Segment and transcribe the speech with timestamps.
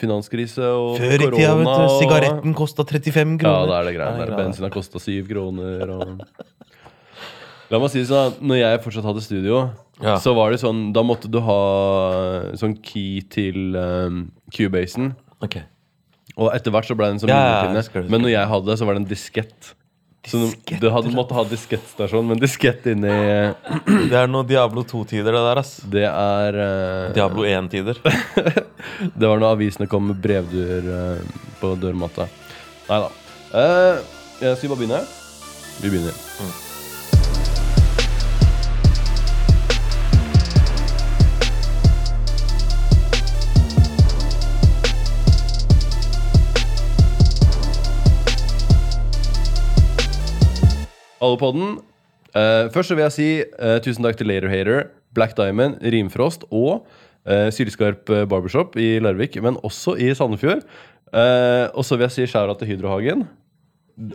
[0.00, 1.36] finanskrise og Før i korona.
[1.36, 1.94] tida, vet du.
[2.00, 3.60] Sigaretten kosta 35 kroner.
[3.60, 4.36] Ja, det er det greiene der.
[4.40, 6.24] Bensin har kosta 7 kroner og
[7.70, 9.58] La meg si det sånn, når jeg fortsatt hadde studio,
[10.02, 10.16] Ja.
[10.18, 11.58] så var det sånn Da måtte du ha
[12.58, 15.12] sånn key til um, Cubasen.
[15.44, 15.60] Ok.
[16.36, 18.08] Og etter hvert så ble det en sånn Ja, minnepinne.
[18.10, 19.74] Men når jeg hadde det, så var det en diskett.
[20.26, 25.44] Så du hadde måttet ha diskettstasjon, men diskett inni Det er noe Diablo 2-tider, det
[25.46, 25.72] der, ass.
[25.90, 28.02] Det er uh, Diablo 1-tider.
[29.16, 32.28] Det var når avisene kom med brevduer uh, på dørmatta.
[32.90, 33.12] Nei da.
[33.50, 34.02] Uh,
[34.40, 35.04] skal vi bare begynne?
[35.80, 36.68] Vi begynner.
[51.20, 51.78] Alle på den.
[52.30, 56.46] Eh, først så vil jeg si uh, tusen takk til Later Hater, Black Diamond, Rimfrost
[56.48, 56.86] og
[57.26, 60.64] uh, Sylskarp eh, Barbershop i Larvik, men også i Sandefjord.
[61.10, 63.24] Og så vil jeg si skjæra til Hydrohagen.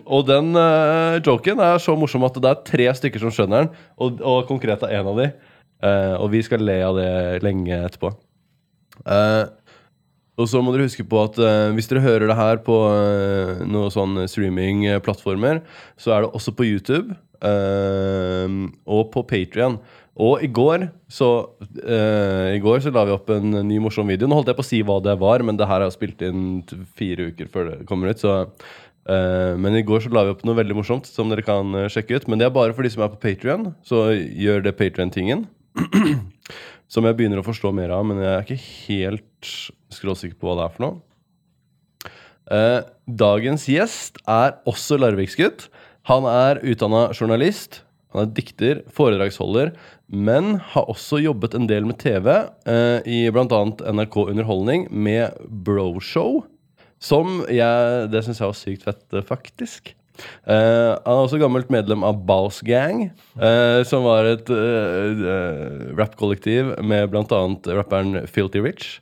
[0.07, 0.55] Og den
[1.27, 4.85] joken er så morsom at det er tre stykker som skjønner den, og, og konkret
[4.87, 5.25] er en av de.
[6.23, 7.09] Og vi skal le av det
[7.43, 8.13] lenge etterpå.
[9.03, 9.43] Eh,
[10.35, 13.61] og så må dere huske på at eh, hvis dere hører det her på uh,
[13.63, 15.61] noen sånn streamingplattformer,
[15.95, 19.79] så er det også på YouTube eh, og på Patrion.
[20.15, 21.27] Og i går så
[21.83, 24.29] eh, I går så la vi opp en ny morsom video.
[24.31, 26.63] Nå holdt jeg på å si hva det var, men det her er spilt inn
[26.95, 28.23] fire uker før det kommer ut.
[28.23, 28.43] Så,
[29.05, 31.91] Uh, men i går så la vi opp noe veldig morsomt som dere kan eh,
[31.93, 32.23] sjekke ut.
[32.25, 35.43] Men det er bare for de som er på Patrion, så gjør det Patrion-tingen.
[36.91, 39.51] Som jeg begynner å forstå mer av, men jeg er ikke helt
[39.93, 41.01] skråsikker på hva det er for noe.
[42.53, 45.67] Eh, dagens gjest er også Larviksgutt.
[46.11, 47.81] Han er utdanna journalist.
[48.13, 49.73] Han er dikter, foredragsholder,
[50.07, 53.61] men har også jobbet en del med TV eh, i bl.a.
[53.91, 56.43] NRK Underholdning med Broshow.
[57.01, 59.95] Som jeg Det syns jeg var sykt fett, eh, faktisk.
[60.17, 66.75] Eh, han er også gammelt medlem av Baus Gang, uh, som var et uh, rappkollektiv
[66.85, 67.41] med bl.a.
[67.75, 68.99] rapperen Filty Rich.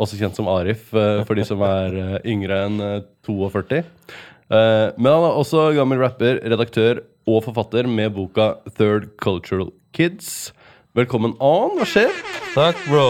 [0.00, 3.82] Også kjent som Arif eh, for de som er eh, yngre enn eh, 42.
[3.82, 10.54] Eh, men han er også gammel rapper, redaktør og forfatter med boka Third Cultural Kids.
[10.96, 11.76] Velkommen on.
[11.78, 12.16] Hva skjer?
[12.54, 13.04] Takk, bro.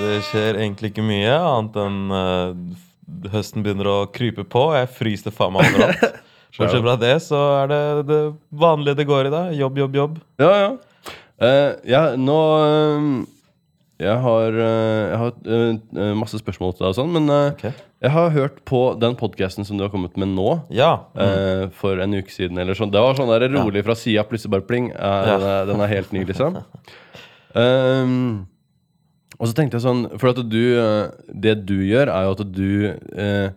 [0.00, 4.68] Det skjer egentlig ikke mye, annet enn eh, høsten begynner å krype på.
[4.78, 6.06] Jeg fryser faen meg overalt.
[6.58, 9.42] Bortsett fra det, så er det det vanlige det går i, da.
[9.54, 10.16] Jobb, jobb, jobb.
[10.42, 10.70] Ja, ja.
[11.40, 13.04] Uh, ja nå uh,
[14.00, 17.64] Jeg har, uh, jeg har masse spørsmål til deg og sånn, men eh, Ok.
[18.00, 20.46] jeg har hørt på den podkasten som du har kommet med nå.
[20.72, 21.06] Ja.
[21.20, 22.92] eh, for en uke siden eller sånn.
[22.92, 24.88] Det var sånn der rolig fra sida, plutselig bare pling.
[24.94, 25.36] Ja.
[25.68, 26.62] den, er, helt ny, liksom.
[27.52, 28.46] Um,
[29.36, 30.60] og så tenkte jeg sånn For du
[31.26, 33.50] Det du gjør, er jo at du eh,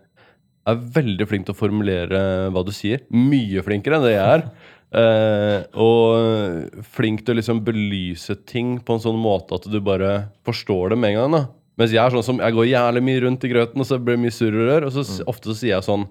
[0.72, 2.22] er veldig flink til å formulere
[2.54, 3.04] hva du sier.
[3.12, 4.48] Mye flinkere enn det jeg er.
[4.94, 10.28] Eh, og flink til å liksom belyse ting på en sånn måte at du bare
[10.46, 11.34] forstår det med en gang.
[11.34, 11.44] da
[11.82, 14.20] Mens jeg er sånn som Jeg går jævlig mye rundt i grøten, og så blir
[14.20, 14.86] det mye surr og rør.
[14.86, 15.30] Og så mm.
[15.34, 16.06] ofte så sier jeg sånn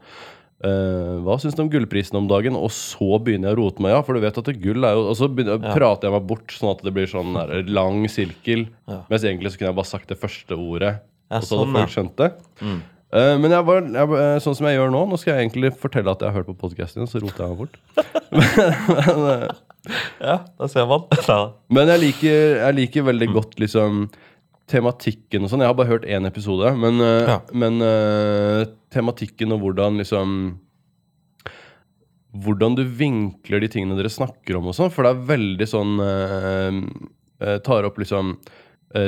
[0.66, 2.58] eh, Hva syns du om gullprisen om dagen?
[2.58, 4.02] Og så begynner jeg å rote meg, ja.
[4.02, 6.56] For du vet at det gull er jo Og så begynner, prater jeg meg bort,
[6.58, 8.66] sånn at det blir sånn der, lang sirkel.
[8.90, 10.96] Mens egentlig så kunne jeg bare sagt det første ordet,
[11.30, 11.94] Ja, og så hadde sånn, folk ja.
[11.94, 12.32] skjønt det.
[13.12, 15.70] Eh, men jeg var, jeg, eh, sånn som jeg gjør nå Nå skal jeg egentlig
[15.76, 17.76] fortelle at jeg har hørt på podkasten din, så roter jeg meg bort.
[20.30, 21.04] ja, da ser man.
[21.28, 21.40] Ja.
[21.68, 24.06] Men jeg liker, jeg liker veldig godt liksom
[24.72, 25.60] tematikken og sånn.
[25.64, 27.38] Jeg har bare hørt én episode, men, eh, Ja.
[27.52, 28.64] men uh,
[28.94, 30.58] tematikken og hvordan liksom
[32.32, 34.88] Hvordan du vinkler de tingene dere snakker om og sånn.
[34.88, 38.38] For det er veldig sånn uh, Tar opp liksom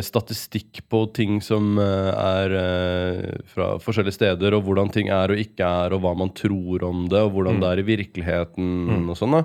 [0.04, 5.40] statistikk på ting som eh, er eh, fra forskjellige steder, og hvordan ting er og
[5.40, 9.18] ikke er, og hva man tror om det, og hvordan det er i virkeligheten og
[9.18, 9.36] sånn.
[9.36, 9.42] da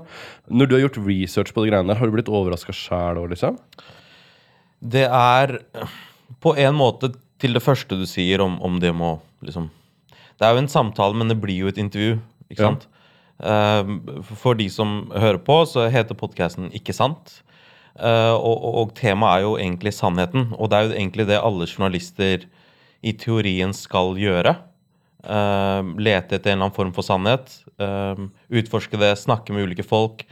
[0.48, 3.34] Når du har gjort research på de greiene der, har du blitt overraska sjæl òg,
[3.34, 3.60] liksom?
[4.80, 5.58] Det er
[6.40, 9.70] på en måte til det første du sier om, om det må liksom
[10.40, 12.20] Det er jo en samtale, men det blir jo et intervju,
[12.50, 12.88] ikke sant?
[13.40, 13.84] Ja.
[14.36, 17.38] for de som hører på, så heter podkasten Ikke sant.
[18.00, 20.50] Eh, og, og, temaet er jo egentlig sannheten.
[20.58, 22.46] Og det er jo egentlig det alle journalister
[23.06, 24.56] i teorien skal gjøre.
[25.24, 27.60] Eh, lete etter en eller annen form for sannhet.
[27.80, 28.24] eh,
[28.62, 30.24] utforske det, snakke med ulike folk.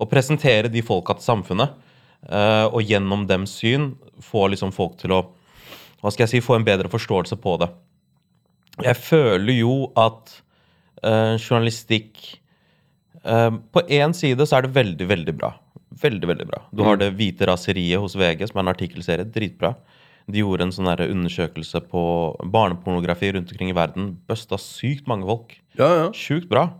[0.00, 1.80] Og presentere de folka til samfunnet.
[2.24, 3.90] Og gjennom dems syn
[4.24, 5.18] få liksom folk til å
[6.00, 7.68] hva skal jeg si, få en bedre forståelse på det.
[8.80, 10.32] Jeg føler jo at
[11.36, 12.40] journalistikk
[13.20, 15.52] På én side så er det veldig, veldig bra.
[16.00, 16.62] Veldig, veldig bra.
[16.74, 19.24] Du har Det hvite raseriet hos VG, som er en artikkelserie.
[19.30, 19.74] Dritbra.
[20.30, 22.02] De gjorde en sånn der undersøkelse på
[22.50, 24.16] barnepornografi rundt omkring i verden.
[24.28, 25.52] Busta sykt mange folk.
[25.78, 26.06] Ja, ja.
[26.16, 26.70] Sjukt bra.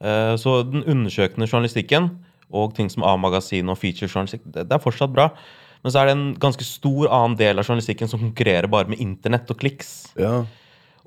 [0.00, 2.10] Eh, Så den undersøkende journalistikken
[2.50, 5.30] og ting som A-magasin og featurejournalistikk, det det er fortsatt bra.
[5.84, 8.98] Men så er det en ganske stor annen del av journalistikken som konkurrerer bare med
[8.98, 10.12] internett og kliks.
[10.18, 10.44] ja.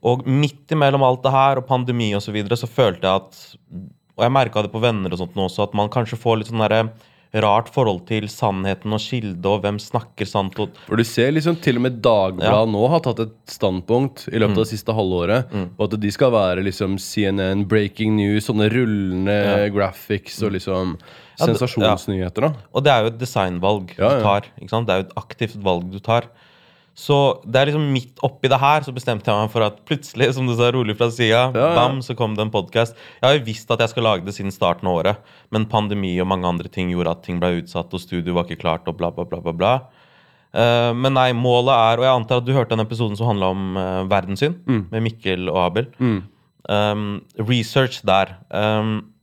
[0.04, 3.56] Og midt imellom alt det her og pandemi og så videre, så følte jeg at
[4.18, 6.48] Og jeg merka det på venner og sånt nå også, at man kanskje får litt
[6.48, 6.92] sånn derre
[7.34, 11.56] rart forhold til sannheten og kilde og hvem snakker sant og For du ser liksom
[11.64, 12.66] til og med Dagbladet Ja.
[12.68, 15.48] nå har tatt et standpunkt i løpet av det siste halvåret.
[15.80, 20.98] Og at de skal være liksom CNN, breaking news, sånne rullende graphics og liksom
[21.40, 22.42] Ja, sensasjonsnyheter.
[22.42, 24.18] da Og det er jo et designvalg Ja, ja.
[24.18, 24.42] du tar.
[24.60, 26.28] Det er jo et aktivt valg du tar.
[26.98, 27.16] Så
[27.48, 30.48] det er liksom midt oppi det her så bestemte jeg meg for at plutselig, som
[30.48, 31.70] du sa rolig fra sida, Ja, ja.
[31.78, 32.98] bam, så kom det en podkast.
[33.22, 36.12] Jeg har jo visst at jeg skal lage det siden starten av året, men pandemi
[36.20, 39.00] og mange andre ting gjorde at ting ble utsatt, og studio var ikke klart, og
[39.00, 39.56] bla, bla, bla, bla.
[39.56, 39.74] bla.
[40.52, 43.54] Uh, men nei, målet er Og jeg antar at du hørte den episoden som handla
[43.56, 44.58] om uh, verdenssyn,
[44.92, 45.88] med Mikkel og Abel.
[46.68, 48.36] Um, research der.
[48.52, 49.14] Um,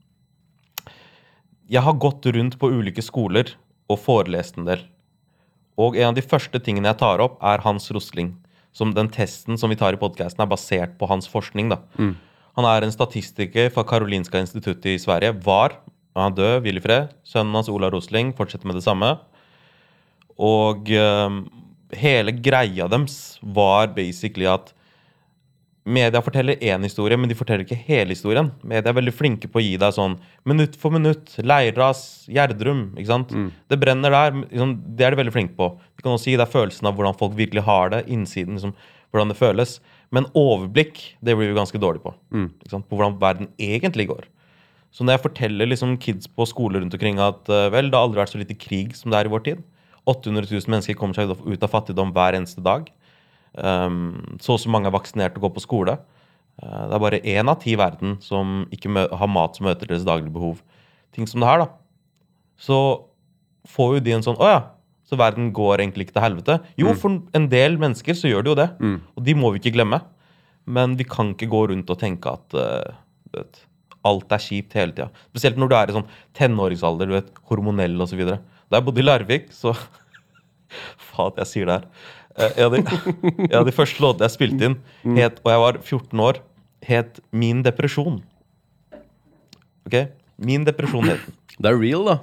[1.69, 3.53] jeg har gått rundt på ulike skoler
[3.93, 4.87] og forelest en del.
[5.78, 8.32] Og en av de første tingene jeg tar opp, er Hans Rosling.
[8.75, 11.70] Som den testen som vi tar i podkasten, er basert på hans forskning.
[11.70, 11.78] da.
[12.58, 15.36] Han er en statistiker fra Karolinska instituttet i Sverige.
[15.44, 15.78] Var.
[16.19, 17.12] Han er død, hvil i fred.
[17.22, 19.12] Sønnen hans, Ola Rosling, fortsetter med det samme.
[20.38, 21.44] Og um,
[21.94, 24.74] hele greia deres var basically at
[25.88, 28.50] Media forteller én historie, men de forteller ikke hele historien.
[28.62, 30.19] Media er veldig flinke på å gi deg sånn
[30.49, 31.32] minutt for minutt.
[31.40, 32.90] Leirras, Gjerdrum.
[32.99, 33.32] ikke sant?
[33.73, 34.35] Det brenner der.
[34.43, 35.70] Liksom, det er de veldig flinke på.
[35.96, 38.02] De kan også gi deg følelsen av hvordan folk virkelig har det.
[38.12, 38.75] Innsiden, liksom,
[39.11, 39.79] hvordan det føles.
[40.12, 42.14] Men overblikk det blir vi ganske dårlige på.
[42.61, 42.88] Ikke sant?
[42.88, 44.29] På hvordan verden egentlig går.
[44.93, 48.06] Så når jeg forteller liksom kids på skoler rundt omkring at eh, vel, det har
[48.08, 49.64] aldri vært så lite krig som det er i vår tid
[50.08, 52.87] 800 000 mennesker kommer seg ut av fattigdom hver eneste dag.
[53.58, 55.99] Um, så og så mange er vaksinert og går på skole.
[56.62, 59.90] Uh, det er bare én av ti i verden som ikke har mat som møter
[59.90, 60.62] deres daglige behov.
[61.14, 61.70] Ting som det her, da.
[62.58, 62.78] Så
[63.69, 64.60] får jo de en sånn Å ja,
[65.08, 66.58] så verden går egentlig ikke til helvete.
[66.81, 68.69] Jo, for en del mennesker så gjør det jo det.
[69.16, 70.02] Og de må vi ikke glemme.
[70.69, 72.99] Men vi kan ikke gå rundt og tenke at uh,
[73.32, 73.62] vet,
[74.08, 75.08] alt er kjipt hele tida.
[75.31, 78.20] Spesielt når du er i sånn tenåringsalder, du vet, hormonell osv.
[78.28, 79.72] Da jeg bodde i Larvik, så
[81.08, 81.88] Faen, at jeg sier det her.
[82.38, 82.82] Eh, En de,
[83.50, 84.76] ja, de første låtene jeg spilte inn,
[85.19, 86.40] het, og jeg var 14 år,
[86.87, 88.20] het Min depresjon.
[89.88, 89.96] Ok?
[90.38, 91.35] Min depresjon het den.
[91.58, 92.19] Det er real, da.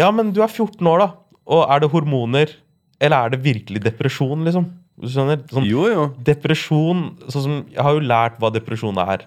[0.00, 1.08] Ja, men du er 14 år, da.
[1.44, 2.54] Og er det hormoner,
[3.04, 4.70] eller er det virkelig depresjon, liksom?
[4.96, 5.42] Du skjønner?
[5.50, 6.04] Sånn, Jo, jo.
[6.24, 9.26] Depresjon sånn som, Jeg har jo lært hva depresjon er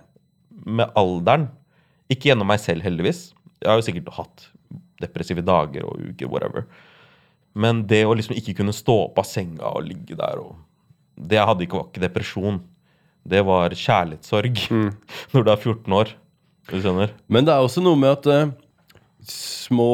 [0.66, 1.50] med alderen.
[2.10, 3.34] Ikke gjennom meg selv, heldigvis.
[3.62, 4.48] Jeg har jo sikkert hatt
[5.04, 6.66] depressive dager og uker, whatever.
[7.58, 10.56] Men det å liksom ikke kunne stå opp av senga og ligge der og
[11.18, 12.62] Det hadde ikke, var ikke depresjon.
[13.28, 14.60] Det var kjærlighetssorg
[15.34, 16.14] når du er 14 år.
[16.70, 17.14] Du skjønner?
[17.32, 18.52] Men det er også noe med at uh,
[19.28, 19.88] små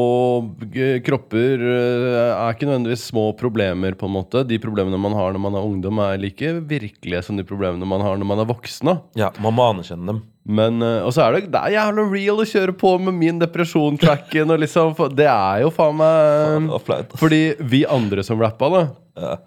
[0.74, 4.44] eh, kropper uh, er ikke nødvendigvis små problemer, på en måte.
[4.50, 8.04] De problemene man har når man er ungdom, er like virkelige som de problemene man
[8.04, 8.92] har når man er voksen.
[8.92, 8.98] da.
[9.24, 10.24] Ja, Man må anerkjenne dem.
[10.46, 13.40] Men, eh, Og så er det, det er jævla real å kjøre på med min
[13.40, 14.52] depresjon-tracken.
[14.52, 17.14] og liksom, Det er jo faen meg flaut.
[17.14, 17.20] ass.
[17.20, 18.88] Fordi vi andre som rappa, da
[19.22, 19.38] Ja.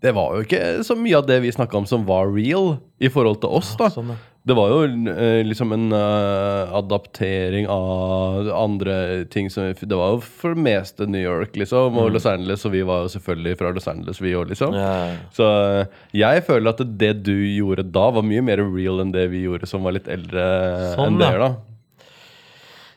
[0.00, 3.08] Det var jo ikke så mye av det vi snakka om som var real i
[3.08, 3.74] forhold til oss.
[3.76, 4.16] da Sånn, ja.
[4.48, 4.78] Det var jo
[5.12, 11.04] eh, liksom en uh, adaptering av andre ting som Det var jo for det meste
[11.10, 14.32] New York, liksom, og Los Angeles, og vi var jo selvfølgelig fra Los Angeles, vi
[14.38, 14.72] òg, liksom.
[14.72, 14.80] Mm.
[14.80, 15.30] Ja, ja, ja.
[15.36, 19.28] Så eh, jeg føler at det du gjorde da, var mye mer real enn det
[19.34, 20.48] vi gjorde som var litt eldre
[20.94, 22.08] Sånn, enn det dere, da.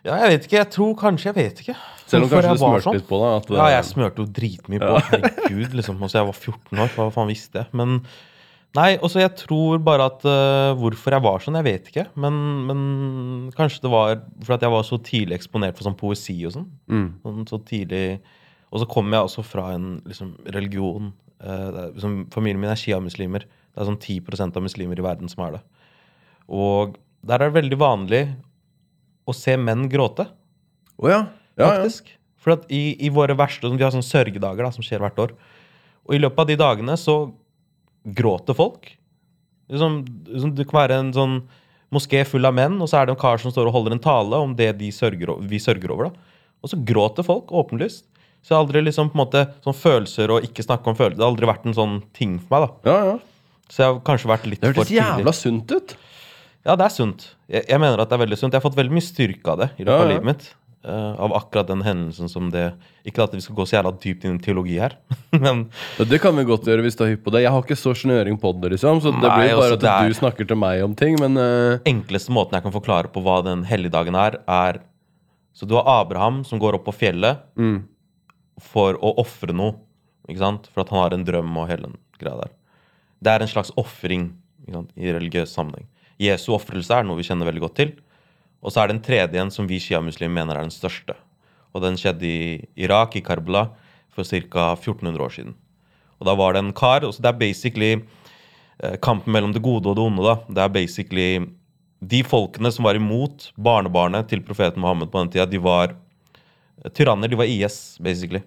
[0.01, 0.57] Ja, jeg vet ikke.
[0.57, 1.75] Jeg tror kanskje Jeg vet ikke.
[2.09, 2.97] Selv om kanskje du smørte sånn.
[2.97, 3.59] litt på det.
[3.59, 4.95] Ja, jeg smørte jo dritmye på.
[5.11, 6.01] Herregud, liksom.
[6.01, 7.71] Altså, jeg var 14 år, hva faen visste jeg?
[7.77, 7.99] Men
[8.77, 12.05] Nei, også jeg tror bare at uh, Hvorfor jeg var sånn, jeg vet ikke.
[12.23, 12.35] Men,
[12.69, 12.83] men
[13.57, 16.69] kanskje det var for at jeg var så tidlig eksponert for sånn poesi og sånn.
[16.91, 17.09] Mm.
[17.25, 18.05] sånn så tidlig
[18.71, 21.11] Og så kommer jeg også fra en liksom, religion
[21.43, 23.43] uh, det liksom, Familien min er sjiamuslimer.
[23.43, 25.61] Det er sånn 10% av muslimer i verden som er det.
[26.51, 26.95] Og
[27.27, 28.23] der er det veldig vanlig
[29.27, 30.25] å se menn gråte
[30.97, 31.21] Å ja.
[31.59, 31.89] Ja, ja.
[32.41, 35.35] For i, i våre verste Vi har sånne sørgedager da, som skjer hvert år.
[36.07, 37.15] Og i løpet av de dagene så
[38.05, 38.91] gråter folk.
[39.71, 40.01] Liksom,
[40.57, 41.35] det kan være en sånn
[41.91, 44.03] moské full av menn, og så er det en kar som står og holder en
[44.03, 46.09] tale om det de sørger, vi sørger over.
[46.11, 46.45] da.
[46.63, 48.05] Og så gråter folk åpenlyst.
[48.41, 51.19] Så jeg har aldri liksom på en måte sånn følelser og ikke snakke om følelser.
[51.19, 52.69] Det har aldri vært en sånn ting for meg.
[52.85, 52.91] da.
[52.91, 53.19] ja, ja.
[53.71, 54.87] Så jeg har kanskje vært litt for tidlig.
[54.89, 55.93] Det hørtes jævla sunt ut.
[56.65, 57.21] Ja, det er sunt.
[57.47, 58.51] Jeg, jeg mener at det er veldig sunt.
[58.53, 60.47] Jeg har fått veldig mye styrke av det i løpet Ja, av livet mitt.
[60.85, 62.71] Eh, av akkurat den hendelsen som det
[63.07, 64.97] Ikke at vi skal gå så jævla dypt inn i teologi her,
[65.43, 65.63] men
[65.99, 67.43] Ja, Det kan vi godt gjøre hvis du er hypp på det.
[67.45, 70.09] Jeg har ikke så snøring på det, liksom, så det Nei, blir bare altså, at
[70.09, 71.79] du snakker til meg om ting, men uh...
[71.89, 74.81] enkleste måten jeg kan forklare på hva den helligdagen er, er
[75.53, 77.81] Så du har Abraham som går opp på fjellet mm,
[78.71, 79.75] for å ofre noe.
[80.29, 80.69] Ikke sant?
[80.71, 82.53] For at han har en drøm og hele den greia der.
[83.21, 84.29] Det er en slags ofring
[84.95, 85.89] i religiøs sammenheng.
[86.21, 87.93] Jesu ofrelse er noe vi kjenner veldig godt til.
[88.61, 91.15] Og så er det en tredje en som vi sjiamuslimer mener er den største.
[91.73, 92.41] Og den skjedde i
[92.85, 93.69] Irak, i Karbala,
[94.11, 94.73] for ca.
[94.75, 95.55] 1400 år siden.
[96.19, 97.91] Og da var det en kar og så Det er basically
[98.83, 100.21] eh, kampen mellom det gode og det onde.
[100.21, 100.35] da.
[100.47, 101.47] Det er basically
[102.01, 105.95] De folkene som var imot barnebarnet til profeten Mohammed på den tida, de var
[106.83, 107.27] eh, tyranner.
[107.27, 108.41] De var IS, basically.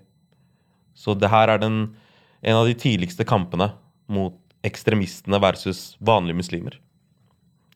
[0.95, 1.97] Så det her er den,
[2.43, 3.73] en av de tidligste kampene
[4.07, 6.79] mot ekstremistene versus vanlige muslimer.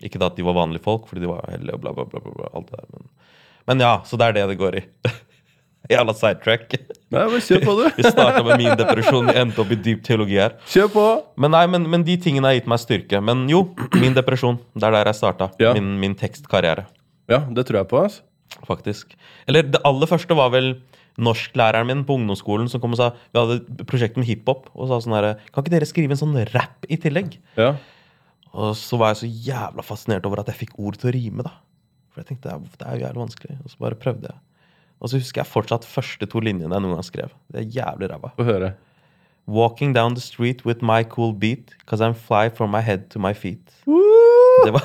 [0.04, 2.20] Ikke da at de var vanlige folk, fordi de var hellige og bla, bla, bla.
[2.22, 2.90] bla, bla alt det der.
[2.94, 3.08] Men,
[3.70, 4.84] men ja, så det er det det går i.
[5.88, 6.74] Jævla sidetrack.
[7.14, 7.84] Nei, men kjør på, du.
[7.98, 10.56] Vi starta med min depresjon, vi endte opp i dyp teologi her.
[10.68, 11.04] Kjør på.
[11.40, 13.22] Men nei, men, men de tingene har gitt meg styrke.
[13.24, 13.62] Men jo,
[13.96, 14.58] min depresjon.
[14.76, 15.48] Det er der jeg starta.
[15.62, 15.72] Ja.
[15.78, 16.84] Min, min tekstkarriere,
[17.32, 18.02] Ja, det tror jeg på.
[18.04, 18.22] Altså.
[18.68, 19.16] faktisk.
[19.48, 20.74] Eller det aller første var vel
[21.18, 24.86] norsklæreren min på ungdomsskolen som kom og sa Vi hadde et prosjekt med hiphop, og
[24.90, 27.34] sa sånn herre Kan ikke dere skrive en sånn rap i tillegg?
[27.58, 27.72] Ja.
[28.52, 31.44] Og så var jeg så jævla fascinert over at jeg fikk ord til å rime,
[31.46, 31.54] da.
[32.12, 33.56] For jeg tenkte det er jo jævlig vanskelig.
[33.64, 34.38] Og så bare prøvde jeg.
[34.98, 37.34] Og så husker jeg fortsatt første to linjene jeg noen gang skrev.
[37.52, 38.32] Det er jævlig ræva.
[38.38, 38.72] Få høre.
[39.48, 43.22] Walking down the street with my cool beat, cause I'm fly from my head to
[43.22, 43.72] my feet.
[43.86, 44.84] Det var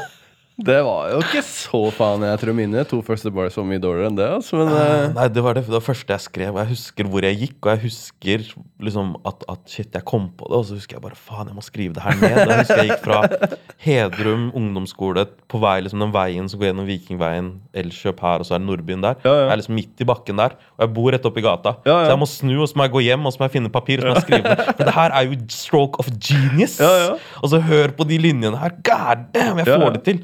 [0.54, 4.12] Det var jo ikke så faen jeg tror mine to første bars var mye dårligere
[4.12, 4.28] enn det.
[4.36, 6.52] Altså, men uh, Nei, det var det, det var første jeg skrev.
[6.54, 8.44] Og jeg husker hvor jeg gikk, og jeg husker
[8.86, 10.60] liksom at, at shit, jeg kom på det.
[10.60, 12.38] Og så husker jeg bare faen, jeg må skrive det her ned.
[12.44, 13.50] Jeg husker jeg gikk fra
[13.84, 17.50] Hedrum ungdomsskole på vei liksom den veien som går gjennom Vikingveien,
[17.84, 19.18] Elkjøp her, og så er det Nordbyen der.
[19.26, 19.42] Ja, ja.
[19.48, 21.76] Jeg er liksom midt i bakken der, og jeg bor rett oppi gata.
[21.90, 21.98] Ja.
[22.06, 23.74] Så jeg må snu, og så må jeg gå hjem, og så må jeg finne
[23.74, 24.78] papir, og så må jeg skrive det.
[24.78, 26.78] Men det her er jo stroke of genius!
[26.84, 27.12] Ja, ja.
[27.42, 28.78] Og så hør på de linjene her.
[28.86, 30.24] God damn, jeg får det til!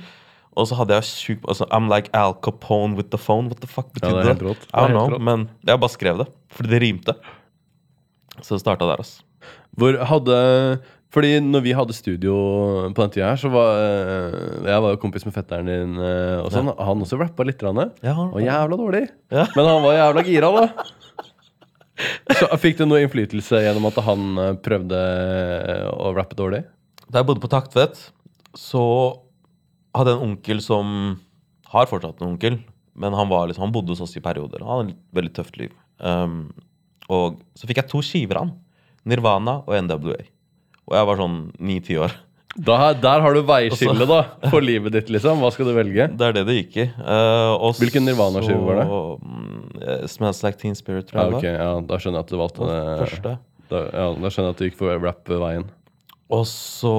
[0.60, 3.48] Og så hadde jeg sjuk altså, I'm like Al Capone with the phone.
[3.52, 4.48] What the fuck Ja, betydde det er det?
[4.50, 4.62] helt.
[4.68, 6.30] Det I don't know, men jeg bare skrev det.
[6.56, 7.16] Fordi det rimte.
[8.44, 9.24] Så det starta der, altså.
[9.80, 10.38] Hvor hadde
[11.14, 12.34] Fordi når vi hadde studio
[12.94, 16.38] på den tida her, så var eh, Jeg var jo kompis med fetteren din eh,
[16.44, 16.70] og sånn.
[16.78, 17.62] Han også rappa litt.
[17.66, 19.06] Rann, Ja, og jævla dårlig.
[19.34, 19.48] Ja.
[19.56, 20.68] Men han var jævla gira, da.
[22.40, 25.00] Så Fikk du noe innflytelse gjennom at han eh, prøvde
[25.98, 26.62] å rappe dårlig?
[27.10, 27.98] Da jeg bodde på Taktvedt,
[28.56, 28.84] så
[29.98, 31.18] hadde en onkel som
[31.70, 32.56] Har fortsatt en onkel,
[32.98, 34.64] men han, var liksom, han bodde hos oss i perioder.
[34.66, 35.74] Han hadde et veldig tøft liv.
[36.02, 36.50] Um,
[37.10, 38.56] og så fikk jeg to skiver av han.
[39.06, 40.18] Nirvana og NWA.
[40.90, 42.16] Og jeg var sånn ni-ti år.
[42.58, 45.38] Da, der har du veiskille da for livet ditt, liksom.
[45.46, 46.08] Hva skal du velge?
[46.18, 46.88] Det er det det gikk i.
[46.98, 48.88] Uh, Hvilken Nirvana-skive var det?
[48.90, 51.62] mm, eh, Smells Like Teen Spirit, Ja, jeg ok, det var.
[51.62, 52.72] ja, Da skjønner jeg at du valgte
[53.30, 53.38] den.
[53.70, 55.70] Da, ja, da skjønner jeg at du gikk for rap-veien.
[56.34, 56.96] Og så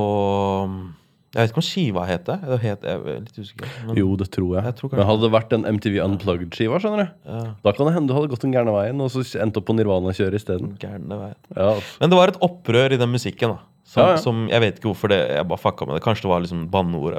[1.30, 2.34] Jeg vet ikke om skiva het det.
[2.42, 3.74] Jeg, het, jeg er litt usikker.
[3.86, 4.64] Men, Jo, det tror jeg.
[4.66, 7.94] Jeg tror Men hadde det vært en MTV Unplugged-skiva, skjønner du Ja, Da kan det
[7.94, 10.72] hende du hadde gått den gærne veien og så endte opp på Nirvana-kjøret isteden.
[10.82, 11.98] Ja, altså.
[12.02, 13.54] Men det var et opprør i den musikken.
[13.54, 13.60] da
[13.90, 14.16] som, Ja, ja.
[14.22, 16.02] som Jeg vet ikke hvorfor det Jeg bare fucka med det.
[16.02, 17.14] Kanskje det var liksom banneord.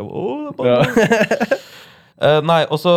[2.21, 2.91] Eh, nei, og så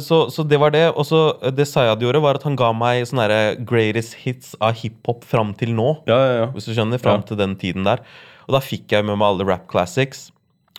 [0.00, 0.86] så, så det var det.
[0.96, 3.26] Og så eh, det Sayad gjorde, var at han ga meg sånne
[3.68, 5.90] greatest hits av hiphop fram til nå.
[6.08, 6.46] ja, ja, ja.
[6.54, 7.26] Hvis du skjønner, fram Ja.
[7.28, 8.00] til den tiden der.
[8.48, 10.30] Og da fikk jeg med meg alle rap classics.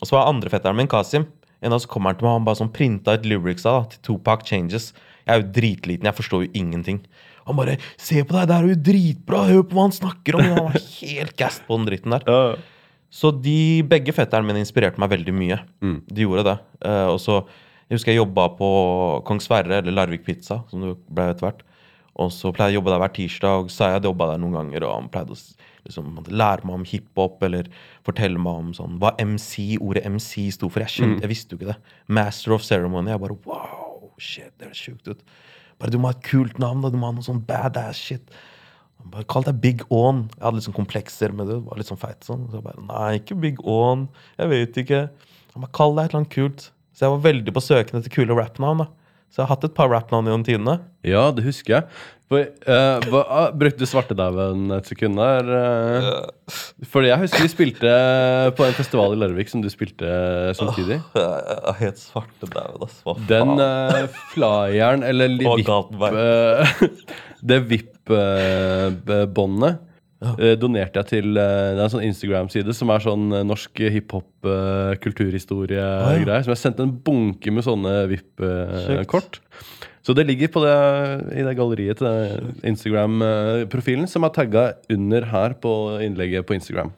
[0.03, 1.29] Og så var andrefetteren min, Kasim,
[1.63, 3.93] en av så kommer han til meg, han bare sånn printa ut lyrics av da,
[3.93, 4.89] til Tupac Changes.
[5.23, 6.99] Jeg er jo dritliten, jeg forstår jo ingenting.
[7.47, 10.43] Han bare 'Se på deg, det er jo dritbra, hør på hva han snakker om!'
[10.43, 12.23] Han var helt gassed på den dritten der.
[12.27, 12.55] ja.
[13.13, 15.59] Så de begge fetterne mine inspirerte meg veldig mye.
[15.85, 15.99] Mm.
[16.09, 16.57] De gjorde det.
[16.81, 17.45] Uh, og så,
[17.89, 21.61] Jeg husker jeg jobba på Kong Sverre, eller Larvik Pizza, som det ble etter hvert.
[22.15, 24.55] Og så pleide jeg å jobbe der hver tirsdag, og så jeg jobba der noen
[24.55, 24.85] ganger.
[24.87, 25.37] Og han pleide å
[25.87, 27.67] liksom, lære meg om hiphop, eller
[28.07, 30.83] fortelle meg om sånn, hva MC, ordet MC sto for.
[30.85, 31.77] Jeg, skjønte, jeg visste jo ikke det.
[32.07, 33.11] Master of Ceremony.
[33.13, 35.21] Jeg bare wow, shit, det høres sjukt ut.
[35.81, 36.91] Bare du må ha et kult navn, da.
[36.93, 38.33] Du må ha noe sånn badass shit.
[39.11, 40.21] Bare Kall deg Big On.
[40.37, 41.57] Jeg hadde litt sånn komplekser med det.
[41.65, 42.45] Var litt sånn feit sånn.
[42.47, 44.05] Så jeg bare Nei, ikke Big On.
[44.39, 45.01] Jeg vet ikke.
[45.55, 46.67] Han bare Kall deg et eller annet kult.
[46.93, 48.85] Så jeg var veldig på søken etter kule rappnavn.
[48.85, 48.87] da
[49.33, 50.77] Så jeg har hatt et par rappnavn gjennom tidene.
[51.03, 51.89] ja, det husker jeg.
[52.41, 55.43] Eh, ah, brukte du svartedauden et sekund der?
[55.57, 56.01] eh?
[56.89, 57.91] Fordi jeg husker vi spilte
[58.57, 60.07] på en festival i Larvik som du spilte
[60.57, 60.97] samtidig.
[61.15, 62.97] Jeg er helt svartedauden, ass.
[63.05, 63.27] Hva faen?
[63.29, 66.63] Den uh, flyeren, eller li- VIP, galt eh,
[67.53, 69.73] Det VIP-båndet
[70.39, 73.73] eh, donerte jeg til eh, Det er en sånn Instagram-side som er sånn eh, norsk
[73.97, 76.43] hiphop-kulturhistorie-greier.
[76.45, 79.33] Som jeg sendte en bunke med sånne VIP-kort.
[80.03, 80.73] Så det ligger på det,
[81.39, 85.71] i det galleriet til Instagram-profilen som er tagga under her på
[86.03, 86.91] innlegget på Instagram.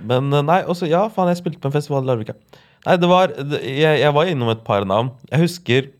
[0.00, 2.34] Men eh, nei, også, ja, faen, jeg spilte på en festival i Larvika.
[2.86, 5.12] Nei, det var jeg, jeg var innom et par navn.
[5.30, 5.90] Jeg husker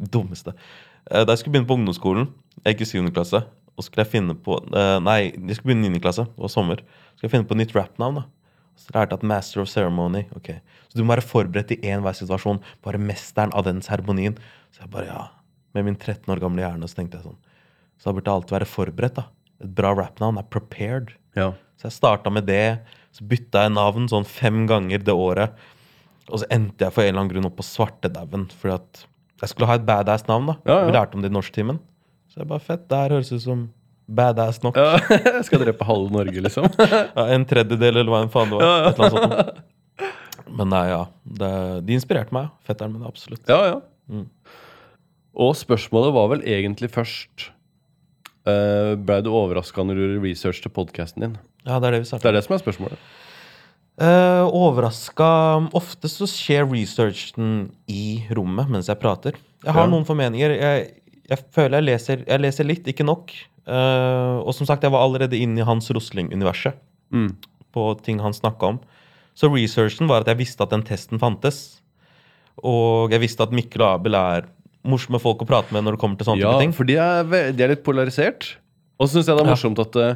[0.00, 0.54] Dummeste.
[1.10, 2.30] Eh, Da jeg skulle begynne på ungdomsskolen,
[2.64, 3.10] jeg gikk i 7.
[3.14, 3.42] klasse,
[3.76, 6.02] og skulle jeg finne på eh, Nei, jeg skulle begynne i 9.
[6.04, 6.82] klasse, det var sommer.
[7.14, 8.26] Skulle jeg finne på nytt rappnavn, da.
[8.80, 10.24] Så lærte jeg at Master of Ceremony.
[10.36, 10.54] ok.
[10.88, 12.62] Så du må være forberedt i enhver situasjon.
[12.82, 14.38] Bare mesteren av den seremonien.
[14.72, 15.26] Så jeg bare, ja.
[15.74, 17.38] Med min 13 år gamle hjerne så tenkte jeg sånn.
[18.00, 19.26] Så da burde alt være forberedt, da.
[19.60, 21.12] Et bra rappnavn er prepared.
[21.36, 21.52] Ja.
[21.78, 22.80] Så jeg starta med det.
[23.14, 25.54] Så bytta jeg navn sånn fem ganger det året.
[26.30, 28.48] Og så endte jeg for en eller annen grunn opp på Svartedauden.
[28.60, 29.04] Fordi at
[29.42, 30.50] jeg skulle ha et badass navn.
[30.52, 30.86] da Ja, ja.
[30.88, 31.78] Vi lærte om det i norsktimen.
[32.30, 32.88] Så jeg bare fett.
[32.88, 33.66] Det her høres ut som
[34.10, 34.76] badass nok.
[34.80, 34.98] ja.
[35.10, 36.66] Jeg skal drepe halve Norge, liksom.
[37.16, 38.88] Ja, en tredjedel, eller hva enn faen det var.
[38.90, 39.66] Et eller annet sånt.
[40.60, 41.04] Men nei, ja.
[41.40, 41.50] Det,
[41.86, 42.48] de inspirerte meg.
[42.66, 43.44] Fetteren min, absolutt.
[43.50, 43.80] Ja, ja.
[44.10, 44.24] Mm.
[45.36, 47.50] Og spørsmålet var vel egentlig først
[48.48, 51.36] uh, Ble du overraska når du gjorde research til podkasten din?
[51.66, 53.02] Ja, det er det vi Det er det som er spørsmålet.
[54.00, 55.28] Uh, overraska
[55.76, 59.36] Ofte så skjer researchen i rommet mens jeg prater.
[59.64, 59.90] Jeg har Ja.
[59.92, 60.50] noen formeninger.
[60.56, 60.92] Jeg,
[61.28, 63.30] jeg føler jeg leser, jeg leser litt, ikke nok.
[63.68, 66.74] Uh, og som sagt, jeg var allerede inne i Hans Rosling-universet.
[67.12, 67.36] Mm.
[67.76, 68.80] På ting han snakka om.
[69.36, 71.80] Så researchen var at jeg visste at den testen fantes.
[72.64, 74.48] Og jeg visste at Mikkel og Abel er
[74.86, 76.72] morsomme folk å prate med når det kommer til sånne Ja, type ting.
[76.76, 78.56] for de er, de er litt polarisert.
[79.00, 79.54] Og så syns jeg det er Ja.
[79.54, 80.14] morsomt at, eh,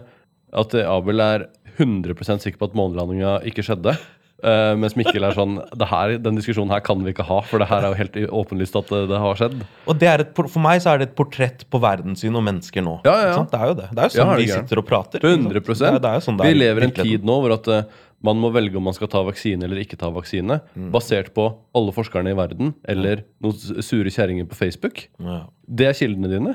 [0.52, 3.96] at eh, Abel er 100% sikker på at månelandinga ikke skjedde.
[4.44, 7.62] Uh, mens Mikkel er sånn det her, Den diskusjonen her kan vi ikke ha, for
[7.62, 9.62] det her er jo helt åpenlyst at det, det har skjedd.
[9.88, 12.84] Og det er et, for meg så er det et portrett på verdenssyn og mennesker
[12.84, 12.98] nå.
[13.06, 13.38] Ja, ja, ja.
[13.48, 13.88] Det er jo det.
[13.94, 15.22] Det er jo Ja, sånn er vi sitter og prater.
[15.22, 15.48] ikke sant?
[15.48, 17.70] 100 det er, det er sånn Vi er lever i en tid nå hvor at
[17.72, 17.88] eh,
[18.24, 20.90] man må velge om man skal ta vaksine eller ikke ta vaksine, Mm.
[20.94, 21.44] basert på
[21.76, 25.06] alle forskerne i verden eller noen sure kjerringer på Facebook.
[25.20, 25.42] Ja.
[25.68, 26.54] Det er kildene dine.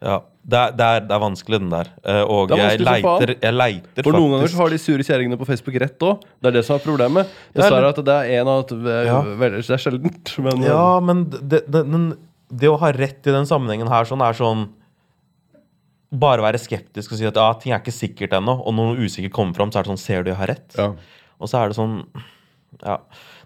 [0.00, 1.88] Ja, det er, det, er, det er vanskelig, den der.
[2.06, 5.48] Eh, Og jeg leiter, jeg leiter For noen ganger så har de sure kjerringene på
[5.48, 6.22] Facebook rett òg.
[6.38, 7.32] Det er det som er problemet.
[7.52, 8.70] Dessverre at det er en av at
[9.10, 9.18] Ja.
[9.26, 12.12] Det er sjeldent, men eh, Ja, men det, det, den,
[12.48, 14.68] det å ha rett i den sammenhengen her sånn er sånn
[16.10, 18.54] Bare være skeptisk og si at ja, ting er ikke sikkert ennå.
[18.64, 20.74] Og når noe usikkert kommer fram, så er det sånn Ser du jeg har rett?
[20.78, 20.92] ja.
[21.38, 21.98] Og så er det sånn
[22.84, 22.98] Ja.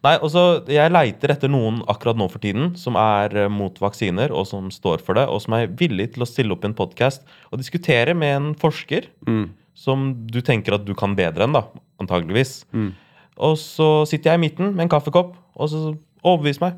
[0.03, 3.75] Nei, og så Jeg leiter etter noen akkurat nå for tiden som er eh, mot
[3.79, 6.70] vaksiner, og som står for det, og som er villig til å stille opp i
[6.70, 7.22] en podkast
[7.53, 9.51] og diskutere med en forsker Mm.
[9.75, 11.62] som du tenker at du kan bedre enn, da.
[12.01, 12.64] Antageligvis.
[12.75, 12.92] Mm.
[13.38, 16.75] Og så sitter jeg i midten med en kaffekopp, og så overbevis meg.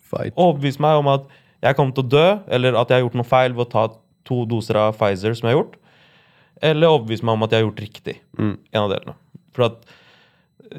[0.00, 0.34] Fight.
[0.36, 1.24] Overbevis meg om at
[1.62, 3.86] jeg kommer til å dø, eller at jeg har gjort noe feil ved å ta
[4.28, 5.78] to doser av Pfizer som jeg har gjort.
[6.68, 8.16] Eller overbevise meg om at jeg har gjort riktig.
[8.38, 8.54] Mm.
[8.74, 9.16] En av delene.
[9.56, 9.88] For at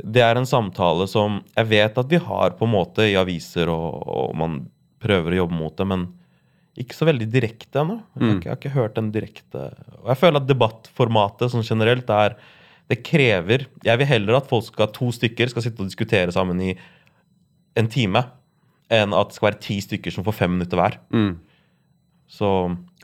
[0.05, 3.71] det er en samtale som jeg vet at vi har på en måte i aviser,
[3.73, 4.59] og, og man
[5.01, 6.03] prøver å jobbe mot det, men
[6.79, 7.95] ikke så veldig direkte ennå.
[7.97, 8.41] Jeg, har Mm.
[8.43, 9.61] jeg har ikke hørt den direkte
[10.03, 12.35] Og jeg føler at debattformatet sånn generelt er
[12.87, 16.61] Det krever Jeg vil heller at folk skal to stykker skal sitte og diskutere sammen
[16.61, 16.75] i
[17.77, 18.21] en time,
[18.91, 20.95] enn at det skal være ti stykker som får fem minutter hver.
[21.13, 21.35] Mm.
[22.27, 22.49] Så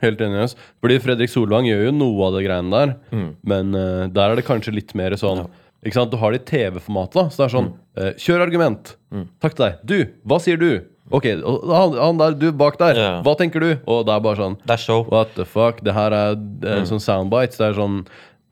[0.02, 0.42] Helt enig.
[0.44, 0.56] ass.
[0.82, 3.30] Fordi Fredrik Solvang gjør jo noe av det greiene der, Mm.
[3.44, 5.46] men uh, der er det kanskje litt mer sånn
[5.86, 6.10] ikke sant?
[6.12, 7.32] Du har det i TV-formatet.
[7.32, 8.96] Så det er sånn eh, Kjør argument.
[9.14, 9.28] Mm.
[9.40, 9.76] Takk til deg.
[9.86, 10.72] Du, hva sier du?
[11.14, 12.96] Ok, han, han der, du bak der.
[12.98, 13.20] yeah.
[13.22, 13.68] Hva tenker du?
[13.86, 15.04] Og det er bare sånn det er show.
[15.14, 15.84] What the fuck?
[15.86, 16.88] Det her er eh, Mm.
[16.90, 17.60] sånn soundbites.
[17.62, 18.00] Det er sånn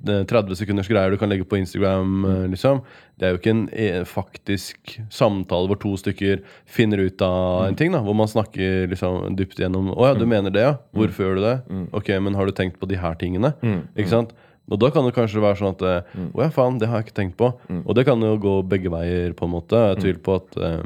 [0.05, 2.13] eh, 30 sekunders greier du kan legge på Instagram.
[2.29, 2.83] eh, liksom
[3.19, 7.67] Det er jo ikke en eh, faktisk samtale hvor to stykker finner ut av Mm.
[7.67, 7.91] en ting.
[7.93, 10.77] da Hvor man snakker liksom dypt gjennom Å ja, du mener det, ja?
[10.93, 11.55] Hvorfor gjør du det?
[11.69, 11.85] Mm.
[11.93, 13.53] Ok, men har du tenkt på de her tingene?
[13.95, 14.33] Ikke sant?
[14.71, 16.31] Og da kan det kanskje være sånn at eh, Mm.
[16.33, 17.53] Å ja, faen, det har jeg ikke tenkt på.
[17.85, 19.77] Og det kan jo gå begge veier, på en måte.
[19.93, 20.83] Jeg tviler på at eh,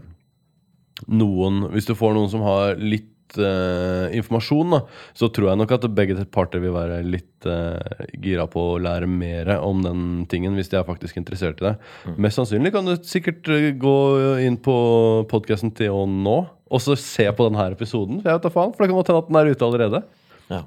[1.07, 4.79] noen Hvis du får noen som har litt eh, informasjon, da,
[5.17, 7.75] så tror jeg nok at begge parter vil være litt uh,
[8.23, 11.73] gira på å lære mer om den tingen, hvis de er faktisk interessert i det.
[12.15, 13.97] Mest sannsynlig kan du sikkert eh, gå
[14.43, 14.77] inn på
[15.31, 16.37] podkasten til og nå,
[16.67, 18.21] og så se på denne episoden.
[18.23, 20.03] Jeg vet da faen, for det kan godt hende at den er ute allerede.
[20.47, 20.63] Ja.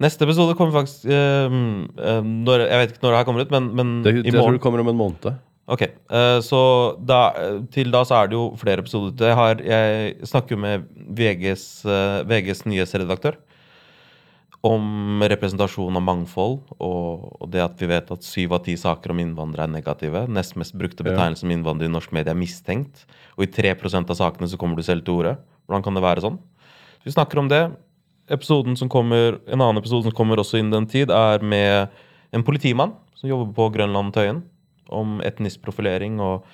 [0.00, 3.54] Neste episode kommer faktisk eh, eh, når, Jeg vet ikke når det her kommer ut,
[3.54, 5.30] men, men Det, i jeg tror det kommer om en måned.
[5.68, 6.60] Ok, eh, så
[6.96, 9.12] da, eh, til da så er det jo flere episoder.
[9.28, 10.86] Jeg, har, jeg snakker jo med
[11.18, 13.36] VGs, eh, VGs nyhetsredaktør
[14.66, 19.12] om representasjon av mangfold, og, og det at vi vet at syv av ti saker
[19.12, 20.24] om innvandrere er negative.
[20.32, 23.04] Nest mest brukte betegnelse om innvandrere i norsk medie er mistenkt.
[23.36, 25.36] Og i 3% av sakene så kommer du selv til orde.
[25.68, 26.40] Hvordan kan det være sånn?
[26.98, 27.62] Så vi snakker om det.
[28.34, 31.92] Episoden som kommer, En annen episode som kommer også innen den tid, er med
[32.34, 34.42] en politimann som jobber på Grønland Tøyen.
[34.88, 36.46] Om etnisk profilering og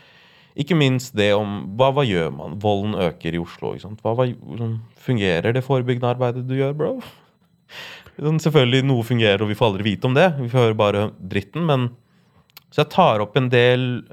[0.54, 2.52] Ikke minst det om hva, hva gjør man?
[2.62, 3.72] Volden øker i Oslo.
[3.74, 6.90] Hva, hva, hvordan fungerer det forebyggende arbeidet du gjør, bro?
[8.14, 10.28] Sånn, Selvfølgelig noe fungerer, og vi får aldri vite om det.
[10.38, 11.66] Vi får høre bare dritten.
[11.66, 11.88] men
[12.70, 14.04] Så jeg tar opp en del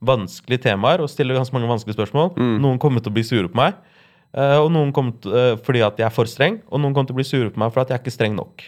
[0.00, 2.32] vanskelige temaer og stiller ganske mange vanskelige spørsmål.
[2.64, 3.76] Noen kommer til å bli sure på meg,
[4.32, 6.60] eh, og noen kommer til, eh, fordi at jeg er for streng.
[6.70, 8.36] Og noen kommer til å bli sure på meg for at jeg er ikke streng
[8.36, 8.64] nok.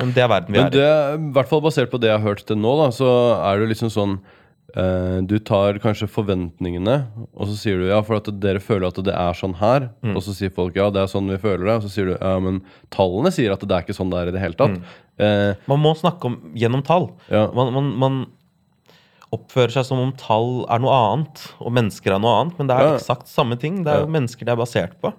[0.00, 0.86] Men det er verden vi Men er det,
[1.20, 1.28] i.
[1.36, 3.08] hvert fall basert på det jeg har hørt til nå, da, så
[3.46, 4.16] er det liksom sånn
[4.74, 6.96] eh, Du tar kanskje forventningene,
[7.32, 9.88] og så sier du ja, for at dere føler at det er sånn her.
[10.02, 10.16] Mm.
[10.16, 11.76] Og så sier folk ja, det er sånn vi føler det.
[11.78, 12.58] Og så sier du ja, men
[12.90, 14.80] tallene sier at det er ikke sånn det er i det hele tatt.
[15.22, 17.12] Eh, Man må snakke om gjennom tall.
[17.30, 17.46] Ja.
[17.54, 18.18] Man, man, man
[19.34, 22.58] oppfører seg som om tall er noe annet, og mennesker er noe annet.
[22.58, 22.94] Men det er Ja.
[22.98, 23.82] eksakt samme ting.
[23.86, 25.14] Det er jo mennesker det er basert på.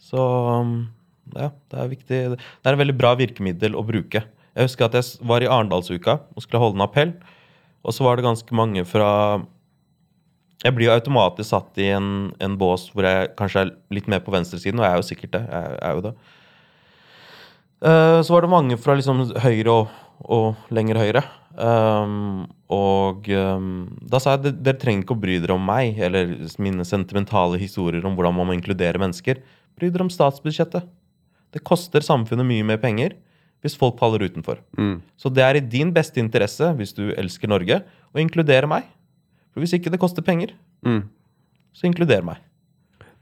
[0.00, 0.16] Så
[0.60, 0.88] um,
[1.36, 2.20] ja, det er viktig.
[2.34, 4.24] Det er et veldig bra virkemiddel å bruke.
[4.56, 7.14] Jeg husker at jeg var i Arendalsuka og skulle holde en appell.
[7.86, 9.40] Og så var det ganske mange fra
[10.60, 14.20] Jeg blir jo automatisk satt i en, en bås hvor jeg kanskje er litt mer
[14.20, 15.44] på venstresiden, og jeg er jo sikkert det.
[15.48, 16.14] Jeg er jo det.
[17.80, 21.24] Eh, så var det mange fra liksom høyre og, og lenger høyre.
[21.50, 25.98] Um, og um, da sa jeg at dere trenger ikke å bry dere om meg
[25.98, 29.40] eller mine sentimentale historier om hvordan man må inkludere mennesker.
[29.80, 30.86] Bry dere om statsbudsjettet.
[31.52, 33.16] Det koster samfunnet mye mer penger
[33.60, 34.58] hvis folk faller utenfor.
[34.78, 35.00] mm.
[35.20, 37.82] Så det er i din beste interesse, hvis du elsker Norge,
[38.14, 38.84] å inkludere meg.
[39.52, 40.54] For hvis ikke det koster penger,
[40.86, 41.02] Mm.
[41.74, 42.38] så inkluder meg.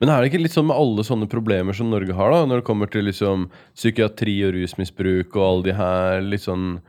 [0.01, 2.61] Men er det ikke litt sånn med alle sånne problemer som Norge har, da, når
[2.61, 6.81] det kommer til liksom psykiatri og rusmisbruk og alle de her litt sånn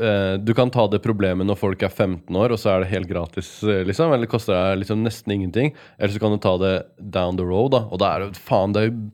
[0.00, 2.90] eh, Du kan ta det problemet når folk er 15 år, og så er det
[2.94, 4.08] helt gratis, eh, liksom.
[4.12, 5.74] Eller det koster deg liksom nesten ingenting.
[5.98, 7.84] Eller så kan du ta det down the road, da.
[7.92, 9.10] Og da er det faen, det er jo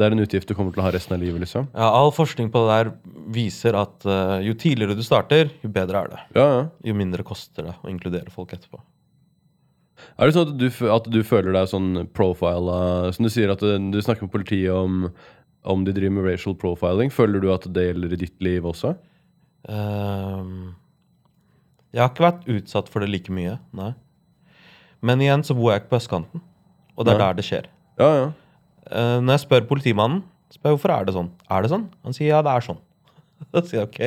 [0.00, 1.68] det er en utgift du kommer til å ha resten av livet, liksom.
[1.76, 2.92] Ja, all forskning på det der
[3.34, 6.22] viser at uh, jo tidligere du starter, jo bedre er det.
[6.38, 6.62] Ja, ja.
[6.88, 8.80] Jo mindre koster det å inkludere folk etterpå.
[10.16, 13.60] Er det sånn at du, at du føler deg sånn profila Som du sier at
[13.60, 15.10] du, du snakker med politiet om
[15.62, 17.10] om de driver med racial profiling.
[17.12, 18.94] Føler du at det gjelder i ditt liv også?
[19.68, 20.72] Um,
[21.92, 23.90] jeg har ikke vært utsatt for det like mye, nei.
[25.04, 26.42] Men igjen så bor jeg ikke på østkanten,
[26.96, 27.26] og det er Nei.
[27.26, 27.68] der det skjer.
[28.00, 28.30] Ja, ja.
[28.88, 31.86] Eh, når jeg spør politimannen spør jeg hvorfor er det sånn, er det sånn?
[32.06, 32.80] Han sier ja, det er sånn.
[33.54, 34.00] Da sier jeg ok.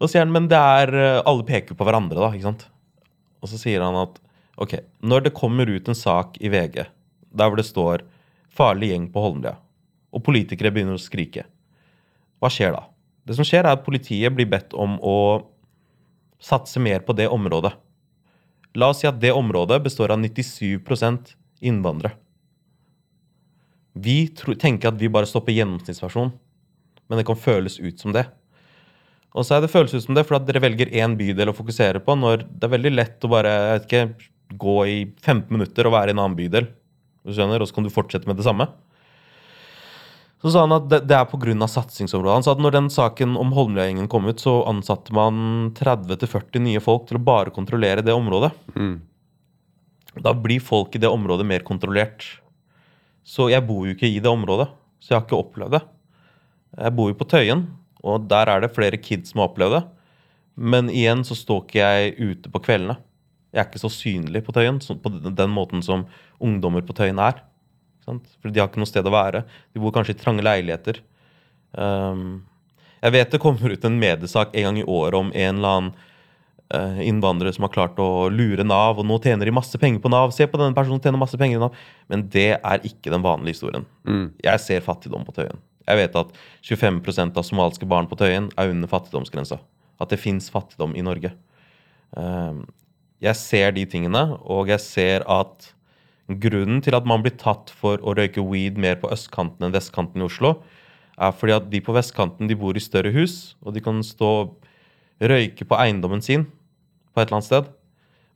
[0.00, 2.30] Og så sier han men det er eh, alle peker på hverandre, da.
[2.34, 2.66] ikke sant?
[3.40, 4.18] Og så sier han at
[4.60, 6.82] ok, når det kommer ut en sak i VG
[7.30, 8.02] der hvor det står
[8.50, 9.60] 'farlig gjeng på Holmlia',
[10.10, 11.44] og politikere begynner å skrike,
[12.42, 12.82] hva skjer da?
[13.24, 15.46] Det som skjer, er at politiet blir bedt om å
[16.42, 17.70] satse mer på det området.
[18.74, 22.16] La oss si at det området består av 97% innvandrere.
[23.98, 26.30] Vi tro, tenker at vi bare stopper gjennomsnittsversjon,
[27.10, 28.26] men det kan føles ut som det.
[29.34, 32.02] Og så er det føles ut som det for dere velger én bydel å fokusere
[32.02, 35.86] på, når det er veldig lett å bare jeg vet ikke, gå i 15 minutter
[35.86, 36.70] og være i en annen bydel.
[37.26, 38.66] Du skjønner, Og så kan du fortsette med det samme.
[40.40, 41.68] Så sa han at det, det er pga.
[41.68, 42.38] satsingsområdet.
[42.38, 46.80] Han sa at når den saken om Holmlia-gjengen kom ut, så ansatte man 30-40 nye
[46.80, 48.50] folk til å bare kontrollere det området.
[48.74, 48.96] Mm.
[50.24, 52.39] Da blir folk i det området mer kontrollert.
[53.26, 54.68] Så jeg bor jo ikke i det området,
[55.00, 55.82] så jeg har ikke opplevd det.
[56.78, 57.66] Jeg bor jo på Tøyen,
[58.00, 59.84] og der er det flere kids som har opplevd det.
[60.60, 62.98] Men igjen så står ikke jeg ute på kveldene.
[63.50, 66.06] Jeg er ikke så synlig på Tøyen på den måten som
[66.38, 67.40] ungdommer på Tøyen er.
[68.04, 69.44] For de har ikke noe sted å være.
[69.74, 71.00] De bor kanskje i trange leiligheter.
[71.72, 72.42] Um,
[73.00, 75.92] jeg vet det kommer ut en mediesak en gang i året om en eller annen
[76.70, 80.30] innvandrere som har klart å lure Nav, og nå tjener de masse penger på Nav.
[80.34, 81.78] Se på denne personen tjener masse penger i Nav.
[82.10, 83.86] Men det er ikke den vanlige historien.
[84.06, 84.28] Mm.
[84.44, 85.58] Jeg ser fattigdom på Tøyen.
[85.88, 86.36] Jeg vet at
[86.68, 89.58] 25% av somaliske barn på Tøyen er under fattigdomsgrensa.
[90.00, 91.32] At det fins fattigdom i Norge.
[92.14, 92.62] Um,
[93.20, 95.72] jeg ser de tingene, og jeg ser at
[96.30, 100.22] grunnen til at man blir tatt for å røyke weed mer på østkanten enn vestkanten
[100.22, 100.60] i Oslo,
[101.20, 104.30] er fordi at de på vestkanten de bor i større hus, og de kan stå
[105.20, 106.46] røyke på eiendommen sin
[107.14, 107.70] på et eller annet sted.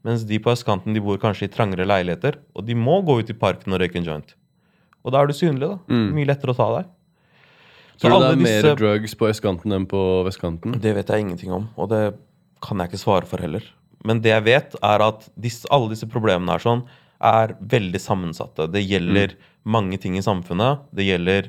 [0.04, 3.30] Mens de på østkanten de bor kanskje i trangere leiligheter, og de må gå ut
[3.32, 4.34] i parken og røyke en joint.
[5.04, 5.78] Og da er du synlig, da.
[6.16, 6.90] Mye lettere å ta deg.
[7.94, 10.74] Så Tror du det er er mer drugs på østkanten enn på vestkanten?
[10.82, 12.02] Det vet jeg ingenting om, og det
[12.64, 13.64] kan jeg ikke svare for heller.
[14.04, 16.82] Men det jeg vet, er at disse, alle disse problemene her sånn,
[17.24, 18.66] er veldig sammensatte.
[18.68, 20.82] Det gjelder mange ting i samfunnet.
[20.92, 21.48] Det gjelder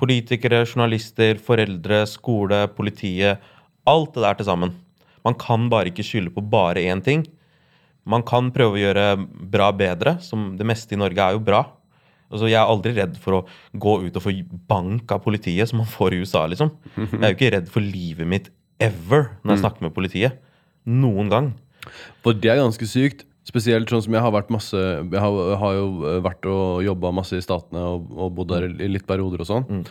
[0.00, 3.42] politikere, journalister, foreldre, skole, politiet.
[3.90, 4.72] Alt det der til sammen.
[5.24, 7.24] Man kan bare ikke skylde på bare én ting.
[8.04, 9.06] Man kan prøve å gjøre
[9.50, 11.62] bra bedre, som det meste i Norge er jo bra.
[12.34, 13.42] Altså, jeg er aldri redd for å
[13.80, 14.32] gå ut og få
[14.68, 16.44] bank av politiet, som man får i USA.
[16.50, 16.72] liksom.
[16.98, 18.50] Jeg er jo ikke redd for livet mitt
[18.82, 20.40] ever når jeg snakker med politiet.
[20.84, 21.52] Noen gang.
[22.24, 23.24] For det er ganske sykt.
[23.44, 27.36] Spesielt sånn som jeg har vært masse Jeg har, har jo vært og jobba masse
[27.36, 29.66] i Statene og, og bodd der i litt perioder og sånn.
[29.68, 29.82] Mm.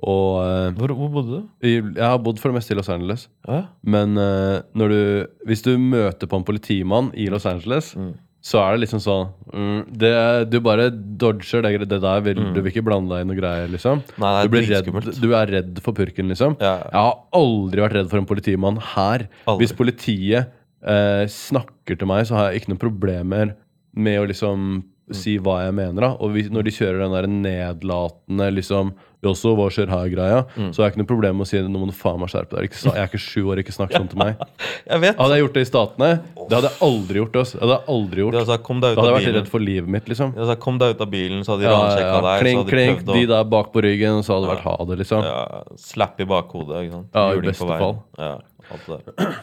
[0.00, 1.66] Og eh, Hvor, hvor bodde du?
[1.66, 3.28] jeg har bodd for det meste i Los Angeles.
[3.48, 3.62] Ja.
[3.84, 8.14] Men eh, du, hvis du møter på en politimann i Los Angeles, Mm.
[8.40, 10.12] så er det liksom sånn mm, det,
[10.48, 12.20] Du bare dodger det, det der.
[12.24, 14.00] Vil, Du vil ikke blande deg i noe greier, liksom.
[14.00, 14.22] Mm.
[14.24, 14.88] Nei, du, blir redd,
[15.20, 16.56] du er redd for purken, liksom.
[16.60, 16.78] Ja.
[16.88, 19.26] Jeg har aldri vært redd for en politimann her.
[19.44, 19.66] Aldri.
[19.66, 20.48] Hvis politiet
[20.80, 23.52] eh, snakker til meg, så har jeg ikke noen problemer
[23.92, 24.84] med å liksom
[25.16, 26.00] si hva jeg mener.
[26.00, 30.80] da Og hvis, når de kjører den der nedlatende liksom også, hva skjer her-greia, så
[30.80, 32.72] har jeg ikke noe problem med å si nå må du faen meg skjerpe deg.
[32.72, 34.40] Jeg er ikke sju år, ikke snakk sånn til meg.
[34.90, 35.18] Jeg vet.
[35.20, 36.08] Hadde jeg gjort det i Statene,
[36.48, 37.36] det hadde jeg aldri gjort.
[37.42, 37.52] Ass.
[37.52, 38.32] Det hadde jeg aldri gjort.
[38.32, 40.32] De hadde sagt 'kom deg ut Da hadde jeg vært redd for livet mitt, liksom.
[40.32, 42.22] De hadde sagt 'kom deg ut av bilen', så hadde de Ja, ransjekka ja.
[42.26, 42.40] deg.
[42.40, 44.76] Klink, de klink, prøvd å de der bak på ryggen, så hadde det vært ha
[44.88, 45.22] det, liksom.
[45.28, 46.80] ja, slapp i bakhodet.
[46.86, 47.08] Ikke sant?
[47.14, 47.96] Ja, i Juling beste fall.
[48.18, 48.32] Ja,
[48.72, 49.36] alt det der.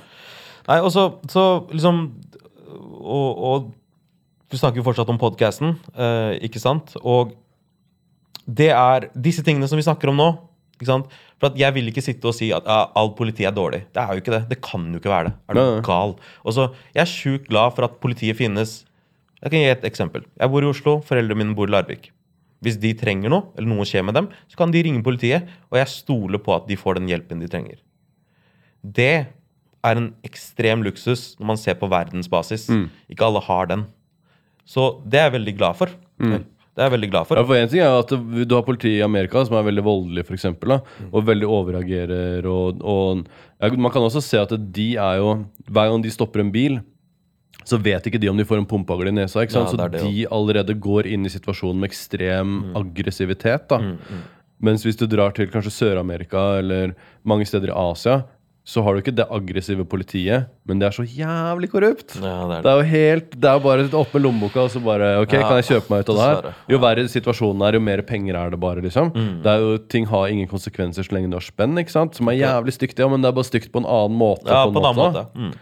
[0.68, 2.02] Nei, og så, så liksom
[2.98, 3.72] og, og
[4.52, 6.94] vi snakker jo fortsatt om podkasten, eh, ikke sant?
[7.04, 7.34] Og
[8.48, 10.30] det er disse tingene som vi snakker om nå.
[10.78, 11.14] Ikke sant?
[11.42, 13.84] For at Jeg vil ikke sitte og si at ja, all politi er dårlig.
[13.94, 14.44] Det er jo ikke det.
[14.50, 15.34] Det kan jo ikke være det.
[15.50, 16.16] Er du Nei, gal?
[16.46, 18.86] Og så, Jeg er sjukt glad for at politiet finnes.
[19.42, 20.24] Jeg kan gi et eksempel.
[20.40, 22.12] Jeg bor i Oslo, foreldrene mine bor i Larvik.
[22.62, 25.78] Hvis de trenger noe, eller noe skjer med dem, så kan de ringe politiet, og
[25.78, 27.78] jeg stoler på at de får den hjelpen de trenger.
[28.82, 29.28] Det
[29.86, 32.66] er en ekstrem luksus når man ser på verdensbasis.
[33.10, 33.86] Ikke alle har den.
[34.68, 35.94] Så det er jeg veldig glad for.
[36.78, 37.40] Det er jeg veldig glad for.
[37.40, 40.26] Ja, for en ting er at Du har politiet i Amerika som er veldig voldelig,
[40.28, 42.46] for eksempel, da, og veldig overreagerer.
[42.46, 43.24] Og, og
[43.64, 45.32] ja, Man kan også se at de er jo
[45.72, 46.78] Hver gang de stopper en bil,
[47.68, 49.42] så vet ikke de om de får en pumpehagle i nesa.
[49.42, 53.68] Ja, det er det så de allerede går inn i situasjonen med ekstrem aggressivitet.
[53.72, 53.82] da.
[54.64, 56.94] Mens hvis du drar til kanskje Sør-Amerika eller
[57.28, 58.24] mange steder i Asia,
[58.68, 62.18] så har du ikke det aggressive politiet, men det er så jævlig korrupt.
[62.20, 62.72] Ja, det er Det det.
[62.74, 65.46] er jo helt, det er jo bare opp med lommeboka og så bare Ok, Ja,
[65.48, 66.58] kan jeg kjøpe meg ut av det her?
[66.74, 69.14] Jo verre situasjonen er, jo mer penger er det bare, liksom.
[69.16, 69.32] Mm.
[69.46, 72.20] Det er jo, Ting har ingen konsekvenser så lenge du har spenn, ikke sant?
[72.20, 74.52] Som er jævlig stygt, ja, men det er bare stygt på en annen måte.
[74.52, 75.24] Ja, på en på en måte.
[75.24, 75.26] måte.
[75.40, 75.54] Mm.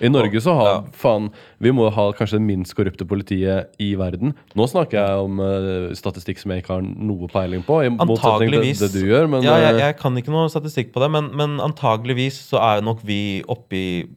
[0.00, 0.82] I Norge så har Ja.
[0.96, 4.34] faen Vi må ha kanskje det minst korrupte politiet i verden.
[4.56, 8.80] Nå snakker jeg om uh, statistikk som jeg ikke har noe peiling på, i Antageligvis.
[8.80, 11.30] det du gjør, men ja, jeg, eh, jeg kan ikke noe statistikk på det, men,
[11.36, 14.08] men antageligvis så er nok vi oppi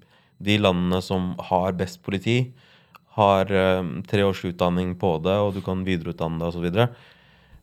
[0.44, 2.54] de landene som har best politi,
[3.18, 6.88] har uh, tre års utdanning på det, og du kan videreutdanne deg osv.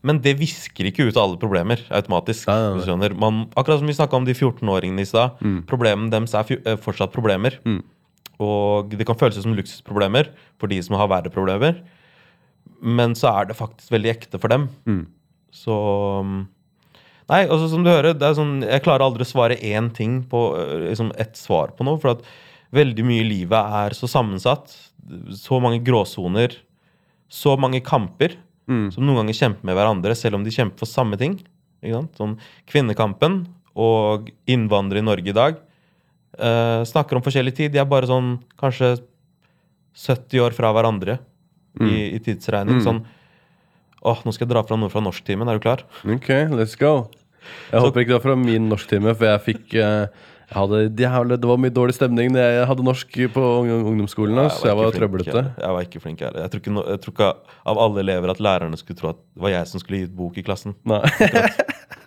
[0.02, 2.48] Men det visker ikke ut alle problemer automatisk.
[2.48, 3.08] Nei, nei, nei.
[3.20, 5.40] Man, akkurat som vi snakka om de 14-åringene i stad.
[5.68, 7.58] Problemene deres er fortsatt problemer.
[7.68, 7.82] Mm.
[8.40, 11.82] Og det kan føles som luksusproblemer for de som har verre problemer.
[12.80, 14.68] Men så er det faktisk veldig ekte for dem.
[14.88, 15.04] Mm.
[15.52, 15.74] Så
[16.24, 16.38] um,
[17.30, 20.16] Nei, altså som du hører, det er sånn, jeg klarer aldri å svare én ting
[20.26, 22.00] på øh, liksom ett svar på noe.
[22.02, 22.24] For at
[22.74, 24.72] veldig mye i livet er så sammensatt.
[25.38, 26.56] Så mange gråsoner.
[27.30, 28.34] Så mange kamper
[28.70, 28.90] Mm.
[28.94, 31.40] som noen ganger kjemper med hverandre, selv om de kjemper for samme ting.
[31.82, 32.18] Ikke sant?
[32.20, 32.36] Sånn
[32.70, 33.40] Kvinnekampen
[33.74, 35.56] og innvandrere i Norge i dag
[36.40, 37.74] eh, snakker om forskjellig tid.
[37.74, 38.96] De er bare sånn kanskje
[40.00, 41.18] 70 år fra hverandre
[41.80, 42.82] i, i tidsregning.
[42.84, 43.04] Sånn
[44.00, 45.48] Åh, nå skal jeg dra fra noe fra norsktimen.
[45.50, 45.82] Er du klar?
[46.08, 47.10] Ok, let's go.
[47.68, 50.06] Jeg håper ikke det var fra min norsktime, for jeg fikk uh,
[50.50, 53.42] jeg hadde, jævlig, Det var mye dårlig stemning da jeg hadde norsk på
[53.76, 54.40] ungdomsskolen.
[54.50, 55.42] Så jeg var trøblete.
[55.60, 56.40] Jeg var ikke flink heller.
[56.42, 57.28] Jeg tror ikke, no, jeg tror ikke
[57.70, 60.16] av alle elever at lærerne skulle tro at det var jeg som skulle gi ut
[60.18, 60.74] bok i klassen.
[60.90, 61.04] Nei.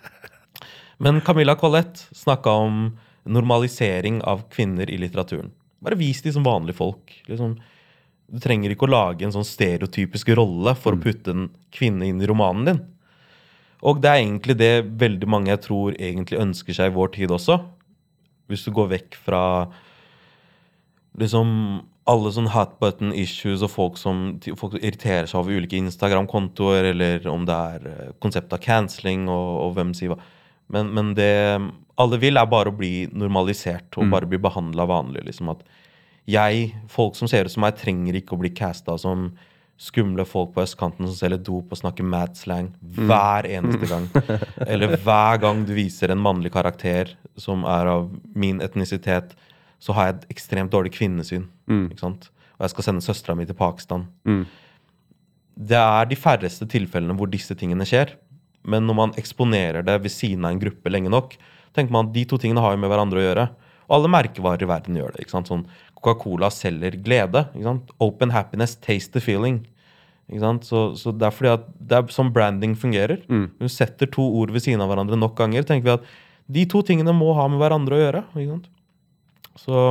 [1.04, 2.84] Men Camilla Collett snakka om
[3.24, 5.52] normalisering av kvinner i litteraturen.
[5.84, 7.12] Bare vis de som vanlige folk.
[7.28, 7.54] Liksom,
[8.32, 12.22] du trenger ikke å lage en sånn stereotypisk rolle for å putte en kvinne inn
[12.22, 12.82] i romanen din.
[13.84, 17.34] Og det er egentlig det veldig mange jeg tror egentlig ønsker seg i vår tid
[17.36, 17.58] også.
[18.48, 19.42] Hvis du går vekk fra
[21.20, 21.50] liksom
[22.10, 26.90] alle sånne hot button issues og folk som, folk som irriterer seg over ulike Instagram-kontoer,
[26.92, 30.18] eller om det er eh, konseptet av canceling og, og hvem sier hva.
[30.74, 31.32] Men, men det
[32.00, 35.24] alle vil, er bare å bli normalisert og bare bli behandla vanlig.
[35.28, 35.62] liksom at
[36.26, 39.28] jeg, folk som ser ut som meg, trenger ikke å bli casta som
[39.80, 44.06] skumle folk på østkanten som selger dop og snakker mad slang hver eneste gang.
[44.66, 49.34] Eller hver gang du viser en mannlig karakter som er av min etnisitet,
[49.82, 51.48] så har jeg et ekstremt dårlig kvinnesyn.
[51.90, 52.30] Ikke sant?
[52.54, 54.06] Og jeg skal sende søstera mi til Pakistan.
[54.24, 54.44] Mm.
[55.54, 58.14] Det er de færreste tilfellene hvor disse tingene skjer.
[58.64, 61.34] Men når man eksponerer det ved siden av en gruppe lenge nok,
[61.76, 63.46] tenker man at de to tingene har jo med hverandre å gjøre.
[63.84, 65.24] Og alle merkevarer i verden gjør det.
[65.24, 65.50] ikke sant?
[65.50, 65.64] Sånn,
[65.98, 67.46] Coca-Cola selger glede.
[67.52, 67.94] ikke sant?
[68.04, 69.62] Open happiness, taste the feeling.
[70.30, 70.68] Ikke sant?
[70.68, 73.24] Så, så det er fordi at det er sånn branding fungerer.
[73.28, 73.48] Mm.
[73.60, 76.14] du setter to ord ved siden av hverandre nok ganger, tenker vi at
[76.54, 78.24] de to tingene må ha med hverandre å gjøre.
[78.32, 78.70] ikke sant?
[79.60, 79.84] Så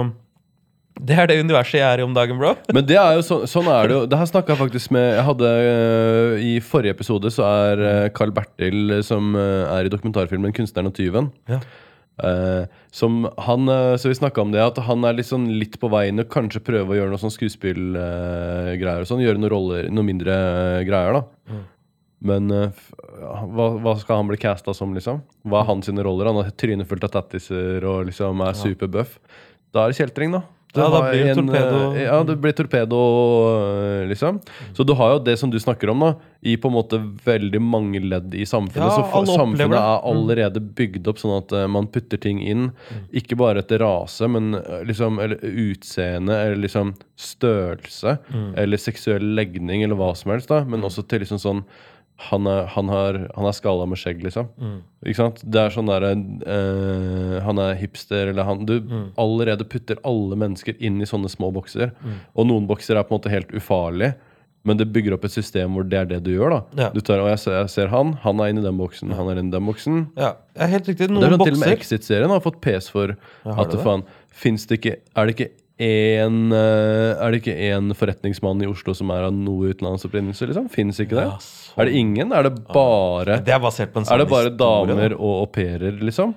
[0.94, 2.54] Det er det universet jeg er i om dagen, bro.
[2.78, 4.02] Men det er jo så, sånn er det jo.
[4.10, 8.12] Det her snakka jeg faktisk med Jeg hadde uh, I forrige episode så er uh,
[8.14, 11.64] Carl Bertil, som uh, er i dokumentarfilmen 'Kunstneren og tyven', Ja.
[12.18, 15.80] Eh, som han, eh, så vi snakka om det, at han er litt, sånn litt
[15.82, 19.24] på veien og kanskje prøve å gjøre noe sånn skuespillgreier og sånn.
[19.26, 21.24] Gjøre noen roller, noen mindre eh, greier, da.
[21.50, 21.64] Mm.
[22.24, 22.84] Men eh,
[23.20, 25.24] hva, hva skal han bli casta som, liksom?
[25.50, 26.30] Hva er hans roller?
[26.30, 29.18] Han har trynet fullt av tattiser og liksom er superbuff.
[29.74, 30.46] Da er det kjeltring, da.
[30.74, 31.80] Du Ja, det en, torpedo.
[31.94, 33.00] eh, Ja, det blir torpedo,
[34.02, 34.40] eh, liksom.
[34.74, 37.62] Så du har jo det som du snakker om, da, i på en måte veldig
[37.62, 38.90] mange ledd i samfunnet.
[38.90, 42.72] Ja, så samfunnet er allerede bygd opp sånn at eh, man putter ting inn.
[43.14, 44.54] Ikke bare etter rase, men
[44.90, 48.18] liksom eller utseende eller liksom størrelse.
[48.58, 50.50] Eller seksuell legning eller hva som helst.
[50.50, 51.64] da Men også til liksom sånn
[52.30, 54.50] han er, han, har, han er skalla med skjegg, liksom.
[55.04, 55.42] Ikke sant?
[55.44, 58.78] Det er sånn derre eh, Han er hipster, eller han Du
[59.20, 61.92] allerede putter alle mennesker inn i sånne små bokser.
[62.34, 64.16] Og noen bokser er på en måte helt ufarlige.
[64.64, 66.54] Men det bygger opp et system hvor det er det du gjør.
[66.54, 66.90] da Ja.
[66.94, 69.42] Du tar, og jeg ser, jeg ser han, han er inni den boksen, han er
[69.42, 69.98] inni den boksen.
[70.20, 71.10] Ja, helt riktig.
[71.10, 73.84] Det er Noen sånn til og med Exit-serien har fått pes for at det det?
[73.84, 74.06] faen
[74.70, 79.10] det ikke Er det ikke en eh, Er det ikke en forretningsmann i Oslo som
[79.16, 80.68] er av noe utenlandsopprinnelse, liksom?
[80.70, 81.26] Fins ikke det?
[81.26, 81.74] Ja, så...
[81.82, 82.34] Er det ingen?
[82.36, 85.18] Er det bare Det er basert på en sann Er det bare historie, damer Da.
[85.18, 86.36] og au pairer, liksom?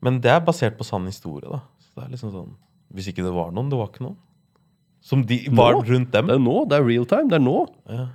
[0.00, 1.60] Men det er basert på sann historie, da.
[1.84, 2.54] Så det er liksom sånn
[2.96, 4.16] Hvis ikke det var noen, det var ikke noen.
[5.04, 5.84] Som de var Nå?
[5.88, 6.26] rundt dem.
[6.28, 6.56] Det er nå.
[6.68, 7.28] Det er real time.
[7.30, 7.58] Det er nå.
[7.88, 8.06] Ja.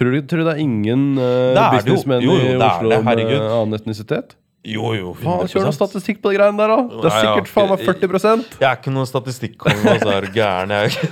[0.00, 3.00] Tror du, tror du det er ingen uh, Det det businessmenn i det Oslo det,
[3.04, 4.34] med annen etnisitet?
[4.64, 5.12] Jo, jo.
[5.16, 5.52] Faen, 100%.
[5.54, 6.82] Kjør noe statistikk på de greiene der, da!
[6.90, 10.10] Det er Nei, sikkert faen meg ikke- 40 Jeg er ikke noen statistikkonge, altså.
[10.12, 10.68] Er du gæren?
[10.70, 11.08] Jeg er ikke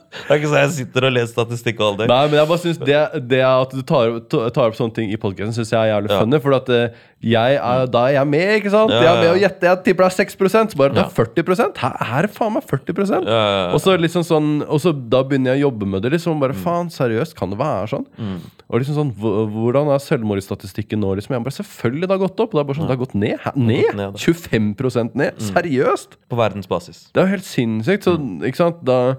[0.26, 2.06] Det er ikke så jeg sitter og leser statistikk all day.
[2.10, 3.00] Nei, men jeg bare synes det,
[3.30, 6.20] det at du tar, tar opp sånne ting i podcasten, syns jeg er jævlig Ja.
[6.22, 6.40] funny.
[6.42, 6.88] For at eh,
[7.26, 8.90] jeg er, da er jeg med, ikke sant?
[8.92, 9.66] Ja, Jeg er med og å gjette.
[9.70, 10.36] Jeg tipper det er 6
[10.72, 13.72] Så bare det er 40 Her, her er det faen meg 40 Ja, ja, ja.
[13.74, 16.12] Og så liksom sånn Og så da begynner jeg å jobbe med det.
[16.12, 18.06] Liksom bare faen, seriøst, kan det være sånn?
[18.18, 18.36] Mm.
[18.68, 21.14] Og liksom sånn Hvordan er selvmordsstatistikken nå?
[21.18, 21.34] Liksom?
[21.36, 22.52] Jeg bare, Selvfølgelig det har gått opp.
[22.54, 23.38] Og det er bare sånn, det har gått ned.
[23.44, 23.52] Hæ?
[23.56, 23.94] Ned?
[23.96, 25.40] ned, 25 ned?
[25.50, 26.16] Seriøst?
[26.30, 27.06] På verdensbasis.
[27.12, 28.04] Det er jo helt sinnssykt.
[28.06, 28.42] Så, Mm.
[28.44, 28.84] ikke sant?
[28.84, 29.16] Da,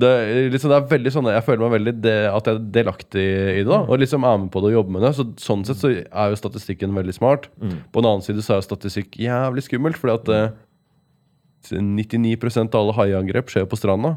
[0.00, 0.10] det,
[0.52, 3.62] liksom, det er veldig sånn Jeg føler meg veldig det, at jeg er delaktig i
[3.62, 3.68] det.
[3.68, 3.88] da Mm.
[3.90, 5.12] Og liksom er med på det og jobber med det.
[5.16, 7.48] Så Sånn sett så er jo statistikken veldig smart.
[7.60, 7.76] Mm.
[7.92, 12.80] På den annen side så er jo statistikk jævlig skummelt, fordi at eh, 99% av
[12.82, 14.16] alle haiangrep skjer jo på stranda.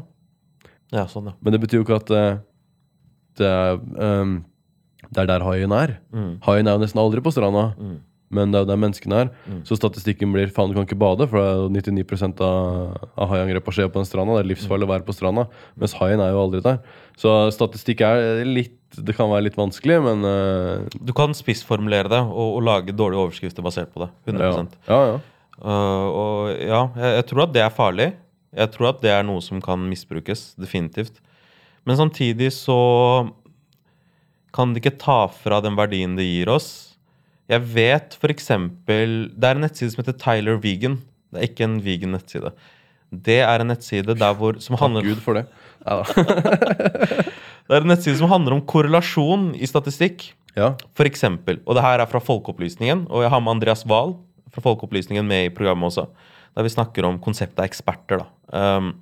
[0.92, 1.36] Ja, sånn, ja.
[1.44, 2.38] Men det betyr jo ikke at eh,
[3.38, 3.78] det er
[4.22, 4.44] um,
[5.08, 5.98] Det er der haien er.
[6.12, 6.32] Mm.
[6.44, 7.70] Haien er jo nesten aldri på stranda.
[7.78, 7.98] Mm.
[8.34, 9.30] Men det er jo der menneskene er.
[9.48, 9.60] Mm.
[9.68, 13.30] Så statistikken blir faen, du kan ikke bade, for det er jo 99 av, av
[13.32, 14.36] haiangrepene skjer på den stranda.
[14.36, 15.46] Det er livsfarlig å være på stranda,
[15.80, 16.82] mens haien er jo aldri der.
[17.18, 22.20] Så statistikk er litt Det kan være litt vanskelig, men uh, Du kan spissformulere det
[22.24, 24.08] og, og lage dårlige overskrifter basert på det.
[24.30, 24.62] 100 ja.
[24.88, 25.18] ja, ja.
[25.58, 28.08] Uh, og ja, jeg, jeg tror at det er farlig.
[28.56, 30.52] Jeg tror at det er noe som kan misbrukes.
[30.60, 31.20] Definitivt.
[31.84, 32.78] Men samtidig så
[34.56, 36.87] kan det ikke ta fra den verdien det gir oss.
[37.48, 38.50] Jeg vet f.eks.
[38.88, 40.98] Det er en nettside som heter Tyler Vegan.
[41.32, 42.52] Det er ikke en vegan nettside.
[43.08, 45.46] Det er en nettside der hvor, som handler Gud for det.
[45.86, 46.02] Ja.
[47.68, 50.30] Det er en nettside som handler om korrelasjon i statistikk.
[50.56, 50.70] ja.
[50.96, 54.14] For eksempel, og det her er fra Folkeopplysningen, og jeg har med Andreas Wahl
[54.54, 56.06] fra Folkeopplysningen med i programmet også,
[56.56, 58.24] der vi snakker om konseptet av eksperter.
[58.24, 58.62] da.
[58.78, 58.94] Um,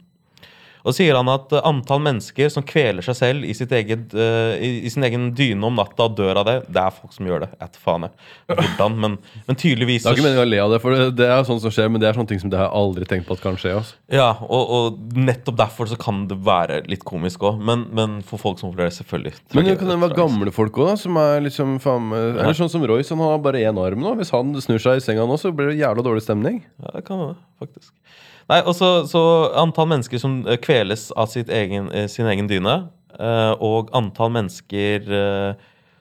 [0.87, 4.55] og sier han at uh, antall mennesker som kveler seg selv i, sitt eget, uh,
[4.55, 7.27] i, i sin egen dyne om natta og dør av det, det er folk som
[7.27, 7.51] gjør det.
[7.59, 8.15] etter faen jeg.
[8.53, 9.17] Hvordan, men,
[9.49, 11.65] men tydeligvis Det er ikke meningen å le av det, for det, det er sånt
[11.65, 13.43] som skjer, men det er sånne ting som det har jeg aldri tenkt på at
[13.43, 13.75] kan skje.
[13.81, 13.99] Altså.
[14.15, 17.59] Ja, og, og nettopp derfor så kan det være litt komisk òg.
[17.67, 19.35] Men, men for folk som opplever det, selvfølgelig.
[19.59, 22.87] Men det kan det være gamle folk òg, som er liksom faen Eller sånn som
[22.87, 24.15] Royce, han har bare én arm nå.
[24.21, 26.63] Hvis han snur seg i senga nå, så blir det jævla dårlig stemning.
[26.83, 27.91] Ja, det kan det, faktisk.
[28.49, 29.21] Nei, og så, så
[29.59, 32.77] antall mennesker som eh, kveles av sitt egen, eh, sin egen dyne,
[33.19, 35.09] eh, og antall mennesker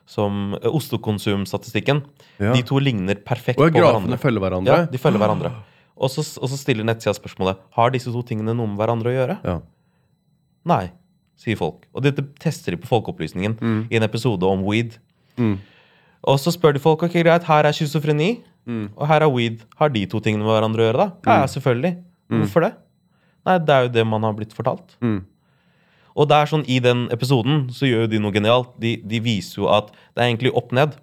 [0.05, 2.03] som Ostekonsumstatistikken,
[2.38, 2.51] Ja.
[2.53, 4.19] de to ligner perfekt Og på grafene hverandre.
[4.21, 4.67] følger hverandre.
[4.67, 5.51] Ja, de følger hverandre.
[5.97, 9.15] Og så, og så stiller nettsida spørsmålet Har disse to tingene noe med hverandre å
[9.15, 9.38] gjøre.
[9.47, 9.60] Ja.
[10.65, 10.91] Nei,
[11.39, 11.86] sier folk.
[11.95, 13.58] Og dette tester de på Folkeopplysningen
[13.89, 14.97] i en episode om weed.
[15.39, 15.58] Mm.
[16.25, 18.89] Og så spør de folk ok, greit, her er schizofreni, Mm.
[18.97, 19.60] og her er weed.
[19.77, 21.12] Har de to tingene med hverandre å gjøre, da?
[21.41, 21.98] Ja, selvfølgelig.
[22.32, 22.73] Hvorfor det?
[23.46, 24.96] Nei, det er jo det man har blitt fortalt.
[25.06, 25.19] Mm.
[26.15, 28.71] Og det er sånn, i den episoden så gjør jo de noe genialt.
[28.82, 30.96] De, de viser jo at det er egentlig opp ned.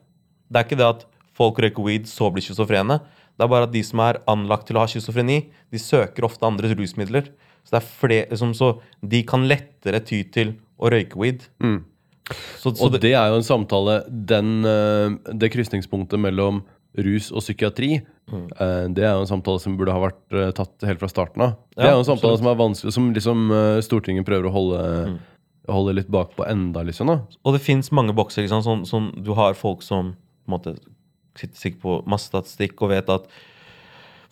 [0.49, 1.05] Det er ikke det at
[1.37, 2.99] folk røyker weed, så blir schizofrene.
[3.37, 5.39] Det er bare at de som er anlagt til å ha schizofreni,
[5.73, 7.31] de søker ofte andre rusmidler.
[7.62, 8.75] Så, det er flere, liksom, så
[9.14, 11.47] de kan lettere ty til å røyke weed.
[11.62, 11.81] Mm.
[12.59, 16.61] Så, så Og det, det er jo en samtale den, eh, Det krysningspunktet mellom
[16.99, 18.45] rus og psykiatri, Mm.
[18.61, 21.43] eh, det er jo en samtale som burde ha vært eh, tatt helt fra starten
[21.43, 21.57] av.
[21.76, 24.82] Det er jo en samtale som er vanskelig, som liksom eh, Stortinget prøver å holde,
[25.09, 25.18] Mm.
[25.68, 27.07] holde litt bakpå enda, liksom.
[27.09, 28.43] da Og det fins mange bokser.
[28.43, 28.62] Liksom.
[28.62, 30.14] Sånn, sånn, du har folk som
[30.47, 30.78] på måte,
[31.34, 33.26] sitter sikkert på masse statistikk og vet at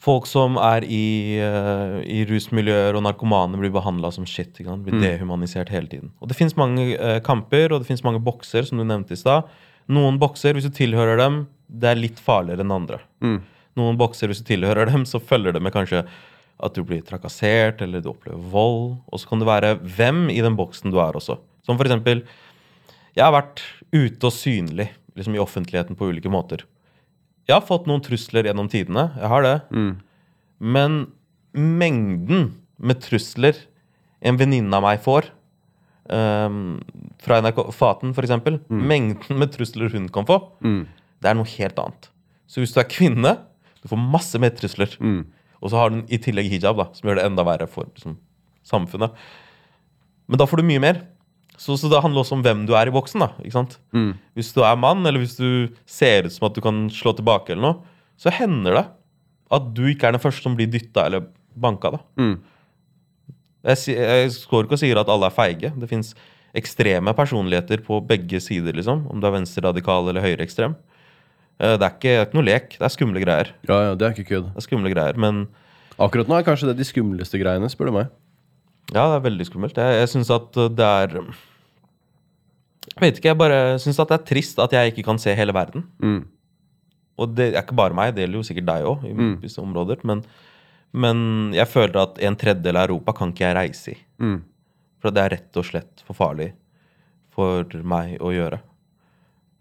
[0.00, 4.54] folk som er i, uh, i rusmiljøer og narkomane, blir behandla som shit.
[4.54, 5.00] Blir Mm.
[5.02, 6.10] dehumanisert hele tiden.
[6.22, 9.44] Og det fins mange uh, kamper og det mange bokser, som du nevnte i stad.
[9.90, 13.00] Noen bokser, hvis du tilhører dem, det er litt farligere enn andre.
[13.24, 13.38] Mm.
[13.78, 16.04] Noen bokser, hvis du tilhører dem, så følger det med kanskje
[16.60, 18.98] at du blir trakassert, eller du opplever vold.
[19.08, 21.38] Og så kan det være hvem i den boksen du er også.
[21.66, 22.24] Som for eksempel
[23.16, 24.86] Jeg har vært ute og synlig
[25.18, 26.62] liksom i offentligheten på ulike måter.
[27.48, 29.08] Jeg har fått noen trusler gjennom tidene.
[29.18, 29.56] Jeg har det.
[29.74, 29.92] Mm.
[30.60, 31.00] Men
[31.50, 33.58] mengden med trusler
[34.22, 35.32] en venninne av meg får
[36.10, 36.80] ehm,
[37.22, 38.26] fra NRK Faten, f.eks.
[38.28, 40.86] eksempel Mengden med trusler hun kan få, Mm.
[41.22, 42.08] det er noe helt annet.
[42.50, 43.36] Så hvis du er kvinne,
[43.82, 44.96] du får masse mer trusler.
[45.00, 45.22] Mm.
[45.62, 48.16] Og så har hun i tillegg hijab, da, som gjør det enda verre for liksom,
[48.64, 49.12] samfunnet.
[50.28, 51.02] Men da får du mye mer.
[51.60, 53.20] Så, så det handler også om hvem du er i boksen.
[53.20, 53.78] da, ikke sant?
[53.92, 54.14] Mm.
[54.38, 57.52] Hvis du er mann, eller hvis du ser ut som at du kan slå tilbake,
[57.52, 57.82] eller noe,
[58.20, 58.86] så hender det
[59.52, 61.26] at du ikke er den første som blir dytta eller
[61.60, 61.90] banka.
[61.96, 62.00] da.
[62.16, 62.34] Mm.
[63.64, 65.70] Jeg, jeg står ikke og sier at alle er feige.
[65.80, 66.14] Det fins
[66.56, 69.04] ekstreme personligheter på begge sider, liksom.
[69.12, 70.74] Om du er venstreradikal eller høyreekstrem.
[71.60, 72.70] Eh, Det er ikke, ikke noe lek.
[72.78, 73.52] Det er skumle greier.
[73.68, 74.48] Ja, ja, det er ikke kødd.
[74.54, 75.46] Det er skumle greier, Men
[76.00, 78.08] Akkurat nå er kanskje det de skumleste greiene, spør du meg.
[78.94, 79.76] ja, det er veldig skummelt.
[79.76, 81.18] Jeg, jeg syns at det er
[82.90, 85.34] Jeg vet ikke, jeg bare syns at det er trist at jeg ikke kan se
[85.36, 85.84] hele verden.
[86.02, 86.22] Mm.
[87.20, 89.34] Og det er ikke bare meg, det gjelder jo sikkert deg òg, i Mm.
[89.42, 90.00] visse områder.
[90.08, 90.22] Men,
[90.92, 93.98] men jeg føler at en tredjedel av Europa kan ikke jeg reise i.
[94.20, 94.40] Mm.
[95.00, 96.50] For det er rett og slett for farlig
[97.34, 98.58] for meg å gjøre.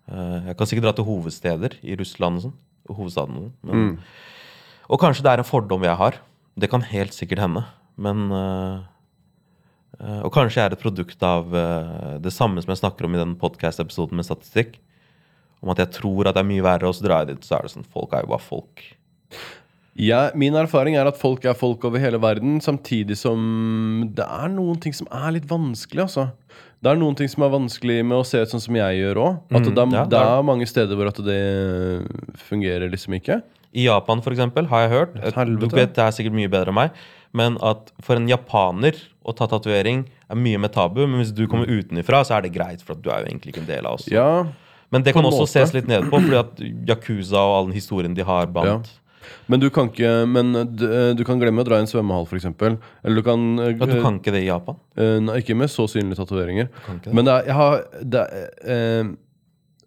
[0.09, 2.55] Eh, Jeg kan sikkert dra til hovedsteder i Russland og sånn.
[2.89, 3.53] Hovedstaden sånn.
[3.63, 3.97] Men, Mm.
[4.89, 6.15] Og kanskje det er en fordom jeg har.
[6.57, 7.63] Det kan helt sikkert hende.
[7.95, 8.79] Men eh,
[10.01, 11.51] eh, Og kanskje jeg er et produkt av
[12.21, 14.79] det samme som jeg snakker om i den podcast-episoden med statistikk.
[15.61, 17.57] Om at jeg tror at det er mye verre, og så drar jeg dit, så
[17.59, 18.81] er det sånn Folk er jo bare folk.
[19.99, 24.51] Ja, min erfaring er at folk er folk over hele verden, samtidig som det er
[24.53, 26.29] noen ting som er litt vanskelig, altså.
[26.79, 29.19] Det er noen ting som er vanskelig med å se ut sånn som jeg gjør
[29.19, 29.39] òg.
[29.51, 31.39] Mm, det, ja, det er mange steder hvor at det
[32.47, 33.41] fungerer liksom ikke.
[33.75, 35.17] I Japan, for eksempel, har jeg hørt.
[35.59, 37.01] Du vet det er sikkert mye bedre enn meg,
[37.35, 41.03] men at for en japaner å ta tatovering er mye mer tabu.
[41.03, 43.65] Men hvis du kommer utenifra, så er det greit, for du er jo egentlig ikke
[43.65, 44.07] en del av oss.
[44.07, 44.15] Mm.
[44.15, 44.31] Ja,
[44.89, 45.53] Men det kan også måte.
[45.53, 48.89] ses litt ned på, fordi at Yakuza og all den historien de har blant
[49.47, 50.85] Men du kan ikke Men du,
[51.17, 52.45] du kan glemme å dra i en svømmehall, f.eks.
[52.49, 54.77] Eller du kan, Ja, Du kan ikke det i Japan?
[54.97, 56.69] eh, Nei, ikke med så synlige tatoveringer.
[57.11, 57.81] Men det er, jeg har
[58.13, 59.11] det er, eh,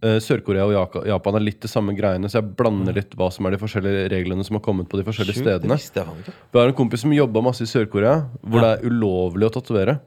[0.02, 3.46] eh, Sør-Korea og Japan er litt det samme greiene, så jeg blander litt hva som
[3.46, 6.38] er de forskjellige reglene som har kommet på de forskjellige Sjukt, stedene.
[6.52, 10.00] Vi har en kompis som jobba masse i Sør-Korea, hvor det er ulovlig å tatovere.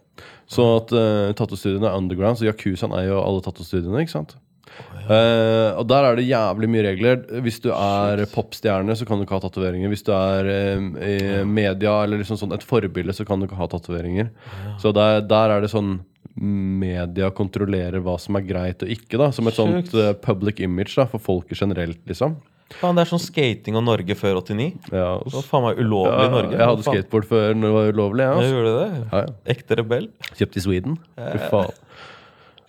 [0.47, 4.03] Så at uh, er underground, så Yakuzaen er jo alle tatostudiene.
[4.03, 4.35] ikke sant?
[5.05, 7.19] Eh, og der er det jævlig mye regler.
[7.45, 9.91] Hvis du er popstjerne, så kan du ikke ha tatoveringer.
[9.91, 10.49] Hvis du er
[10.79, 14.31] um, i media eller liksom sånn et forbilde, så kan du ikke ha tatoveringer.
[14.81, 15.99] Så der, der er det sånn
[16.35, 19.93] Media kontrollerer hva som er greit og ikke, da som et sånt Sjukt.
[20.01, 22.33] eh, public image da for folket generelt, liksom.
[22.75, 24.65] Faen, det er sånn skating og Norge før 89.
[24.89, 26.57] Ja, Det var faen meg ulovlig i Norge.
[26.57, 28.25] jeg hadde skateboard før når det var ulovlig.
[28.25, 28.51] Ja, altså.
[28.57, 28.87] gjorde det.
[29.05, 29.33] Ja, ja.
[29.55, 30.09] Ekte rebell.
[30.33, 30.97] Kjøpt i Sweden.
[31.15, 31.71] Fy faen.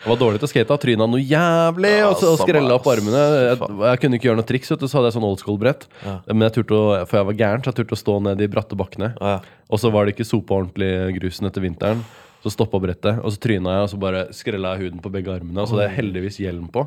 [0.06, 0.76] Jeg var dårlig til å skate.
[0.86, 3.22] Tryna noe jævlig Ja, og, så- samme, skrella opp armene.
[3.50, 5.88] Jeg, jeg kunne ikke gjøre noe triks, vet du, så hadde jeg sånn old school-brett.
[6.04, 6.20] Ja.
[6.30, 8.46] Men jeg turte å, For jeg var gæren, så jeg turte å stå ned i
[8.46, 9.08] bratte bakkene.
[9.18, 9.40] Ja.
[9.68, 12.04] Og så var det ikke sopa ordentlig grusen etter vinteren.
[12.46, 15.32] Så stoppa brettet, og så tryna jeg, og så bare skrella jeg huden på begge
[15.34, 15.58] armene.
[15.58, 16.86] Og så hadde jeg heldigvis hjelm på.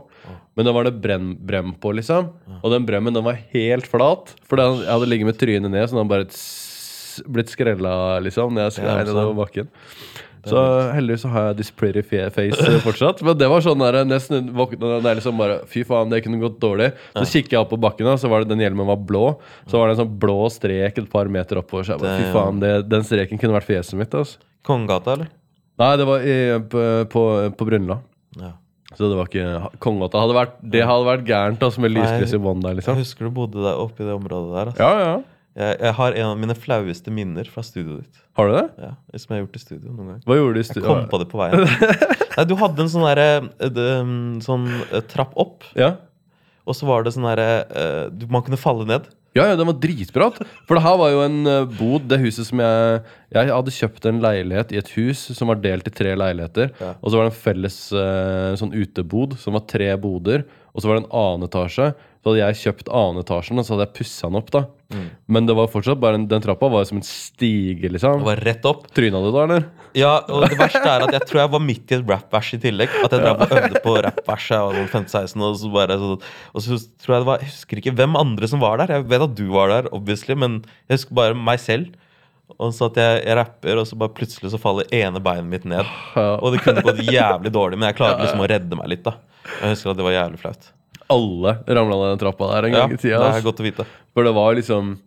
[0.55, 2.29] Men da var det brem, brem på, liksom.
[2.63, 4.31] Og den bremmen den var helt flat.
[4.47, 8.53] For den, jeg hadde ligget med trynet ned, så den hadde bare blitt skrella, liksom.
[8.55, 9.35] Når jeg Ja, skrei sant.
[9.35, 9.67] bakken.
[10.47, 10.61] Så
[10.95, 13.23] heldigvis så har jeg this pretty face fortsatt.
[13.25, 16.39] Men det var sånn der, nesten våkna det er liksom bare Fy faen, det kunne
[16.39, 16.93] gått dårlig.
[17.17, 19.25] Så kikket jeg opp på bakken, og så var det den hjelmen var blå.
[19.67, 21.87] Så var det en sånn blå strek et par meter oppover.
[21.87, 24.15] Så jeg bare, fy faen, det, den streken kunne vært fjeset mitt.
[24.15, 24.39] Altså.
[24.67, 25.33] Kongegata, eller?
[25.79, 26.37] Nei, det var i,
[26.71, 27.25] på, på,
[27.59, 27.99] på Brunla.
[28.39, 28.53] Ja.
[28.97, 30.23] Så det var ikke Kongegata.
[30.23, 32.97] Hadde vært, det hadde vært gærent altså, med lyskryss i bånn der, Jeg liksom.
[33.03, 34.71] husker du bodde der oppe i det området der.
[34.71, 34.87] Altså.
[34.87, 35.28] Ja, ja.
[35.57, 38.19] Jeg, jeg har en av mine flaueste minner fra studioet ditt.
[38.37, 38.65] Har du det?
[38.79, 40.19] Ja, som jeg har gjort i studio noen gang.
[40.29, 41.63] Hva gjorde du i Jeg kom på det på veien.
[42.37, 43.25] Nei, du hadde en sånn derre
[43.65, 45.95] eh, mm, Sånn eh, trapp opp, Ja.
[46.69, 49.09] og så var det sånn derre eh, Man kunne falle ned.
[49.37, 50.29] Ja, ja, den var dritbra.
[50.65, 51.43] For det her var jo en
[51.77, 53.01] bod, det huset som jeg
[53.35, 56.71] Jeg hadde kjøpt en leilighet i et hus som var delt i tre leiligheter.
[56.81, 56.95] Ja.
[56.97, 57.77] Og så var det en felles
[58.61, 60.47] sånn utebod som var tre boder.
[60.73, 63.73] Og så var det en annen etasje Så hadde jeg kjøpt annen etasjen, og så
[63.77, 64.49] hadde jeg pussa den opp.
[64.51, 64.65] da
[65.31, 68.19] Men det var fortsatt bare en, den trappa var som en stige, liksom.
[68.19, 68.89] Det var rett opp.
[68.91, 69.67] Tryna du da, eller?
[69.95, 72.59] Ja, og det verste er at jeg tror jeg var midt i et rap-vers i
[72.61, 72.91] tillegg.
[73.05, 74.49] At jeg drev og øvde på rap-vers.
[74.51, 76.09] Jeg var sånn 15-16, og så bare så,
[76.51, 78.93] Og så tror jeg det var Jeg husker ikke hvem andre som var der.
[78.97, 80.59] Jeg vet at du var der, obviously, men
[80.89, 81.95] jeg husker bare meg selv.
[82.57, 85.65] Og så at jeg, jeg rapper, og så bare plutselig så faller ene beinet mitt
[85.69, 85.87] ned.
[86.41, 89.05] Og det kunne gått jævlig dårlig, men jeg klarte liksom å redde meg litt.
[89.07, 89.15] da
[89.61, 90.69] Jeg husker at det var jævlig flaut.
[91.09, 93.85] Alle ramla ned den trappa der en gang i det er godt å vite.
[94.13, 94.97] For det var liksom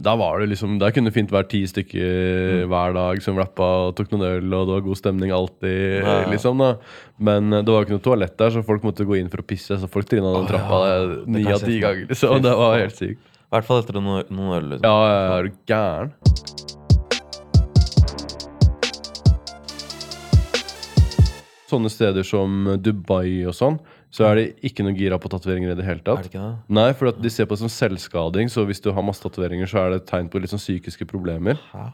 [0.00, 3.68] Da var det liksom Der kunne det fint vært ti stykker hver dag som rappa
[3.88, 6.16] og tok noen øl, og det var god stemning alltid, Ja.
[6.28, 6.58] liksom.
[6.58, 6.76] da
[7.18, 9.40] Men eh, det var jo ikke noe toalett der, så folk måtte gå inn for
[9.44, 9.76] å pisse.
[9.80, 10.98] Så folk trinna den trappa ja.
[11.26, 12.08] ni av ti ganger.
[12.08, 13.20] liksom Det var helt sykt.
[13.20, 14.70] I hvert fall etter noen, noen øl.
[14.72, 14.88] Liksom.
[14.88, 16.14] Ja, ja, er du gæren.
[21.70, 23.78] Sånne steder som Dubai og sånn,
[24.14, 26.22] så er de ikke noe gira på tatoveringer i det hele tatt.
[26.22, 26.76] Er det ikke det?
[26.78, 29.66] Nei, for at de ser på det som selvskading, så hvis du har masse tatoveringer,
[29.70, 31.58] så er det et tegn på litt sånn psykiske problemer.
[31.72, 31.88] Hæ?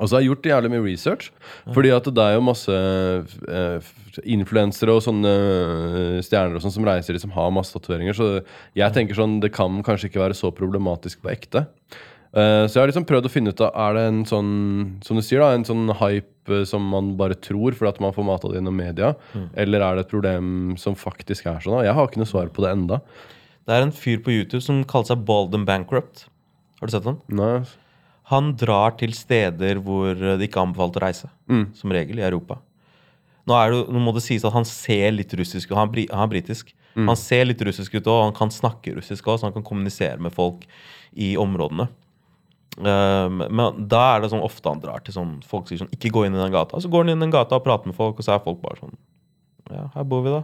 [0.00, 1.26] Og så har jeg gjort jævlig mye research,
[1.76, 3.90] fordi at det er jo masse eh,
[4.24, 8.28] influensere og sånne eh, stjerner og sånn som reiser, de som har masse tatoveringer, så
[8.78, 11.66] jeg tenker sånn, det kan kanskje ikke være så problematisk på ekte.
[12.32, 14.52] Eh, så jeg har liksom prøvd å finne ut av, er det en sånn,
[15.04, 18.14] som du sier da, en sånn hype eh, som man bare tror fordi at man
[18.16, 19.12] får mata det gjennom media,
[19.52, 20.48] eller er det et problem
[20.80, 21.76] som faktisk er sånn?
[21.76, 21.84] da?
[21.90, 23.02] Jeg har ikke noe svar på det enda.
[23.68, 26.26] Det er en fyr på YouTube som kaller seg Balden Bankrupt.
[26.80, 27.20] Har du sett den?
[27.36, 27.62] Nei.
[28.32, 31.28] Han drar til steder hvor det ikke er anbefalt å reise.
[31.52, 31.66] Mm.
[31.76, 32.56] Som regel i Europa.
[33.46, 35.76] Nå, det, nå må det sies at han ser litt russisk ut.
[35.78, 36.72] Han, han er britisk.
[36.94, 37.06] Mm.
[37.10, 40.18] Han ser litt russisk ut, og han kan snakke russisk òg, så han kan kommunisere
[40.22, 40.66] med folk
[41.12, 41.88] i områdene.
[42.72, 46.08] Um, men da er det sånn ofte han drar til sånn Folk sier sånn 'Ikke
[46.08, 47.96] gå inn i den gata.' Så går han inn i den gata og prater med
[47.98, 48.96] folk, og så er folk bare sånn
[49.68, 50.40] Ja, her bor vi, da.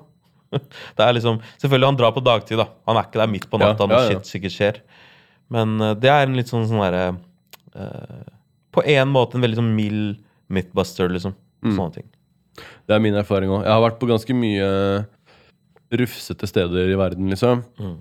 [0.98, 2.68] det er liksom Selvfølgelig, han drar på dagtid, da.
[2.84, 4.10] Han er ikke der midt på Ja, natta ja, når ja.
[4.12, 4.80] shit sikkert skjer.
[5.48, 8.28] Men uh, det er en litt sånn sånn derre uh,
[8.76, 10.20] På en måte en veldig sånn mild
[10.52, 11.32] midtbuster, liksom.
[11.64, 11.76] Mm.
[11.76, 12.08] Sånne ting.
[12.88, 13.64] Det er min erfaring òg.
[13.64, 14.68] Jeg har vært på ganske mye
[15.96, 17.64] rufsete steder i verden, liksom.
[17.80, 17.96] Mm.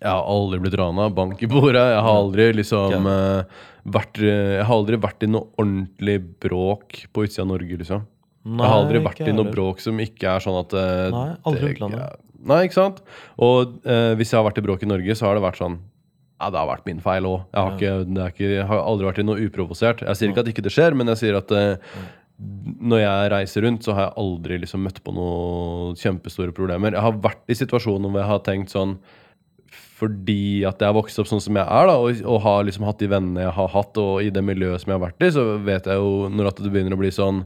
[0.00, 1.08] Jeg har aldri blitt rana.
[1.10, 1.80] Bank i bordet.
[1.94, 3.08] Jeg har aldri liksom Ok.
[3.12, 3.62] eh,
[3.96, 8.04] vært eh, Jeg har aldri vært i noe ordentlig bråk på utsida av Norge, liksom.
[8.46, 11.36] Nei, jeg har aldri vært i noe bråk som ikke er sånn at eh, Nei,
[11.44, 11.98] aldri det- utlandet.
[11.98, 12.12] ja.
[12.46, 13.00] Nei, ikke sant?
[13.42, 15.78] Og eh, hvis jeg har vært i bråk i Norge, så har det vært sånn
[16.38, 17.46] ja, det har vært min feil òg.
[17.80, 20.02] Jeg, ikke- jeg har aldri vært i noe uprovosert.
[20.04, 21.76] Jeg sier ikke at ikke det skjer, men jeg sier at eh,
[22.38, 26.92] når jeg reiser rundt, så har jeg aldri liksom møtt på noen kjempestore problemer.
[26.92, 28.98] Jeg har vært i situasjoner hvor jeg har tenkt sånn
[29.96, 32.84] fordi at jeg har vokst opp sånn som jeg er, da, og, og har liksom
[32.84, 35.30] hatt de vennene jeg har hatt, og i det miljøet som jeg har vært i,
[35.32, 37.44] så vet jeg jo når at det begynner å bli sånn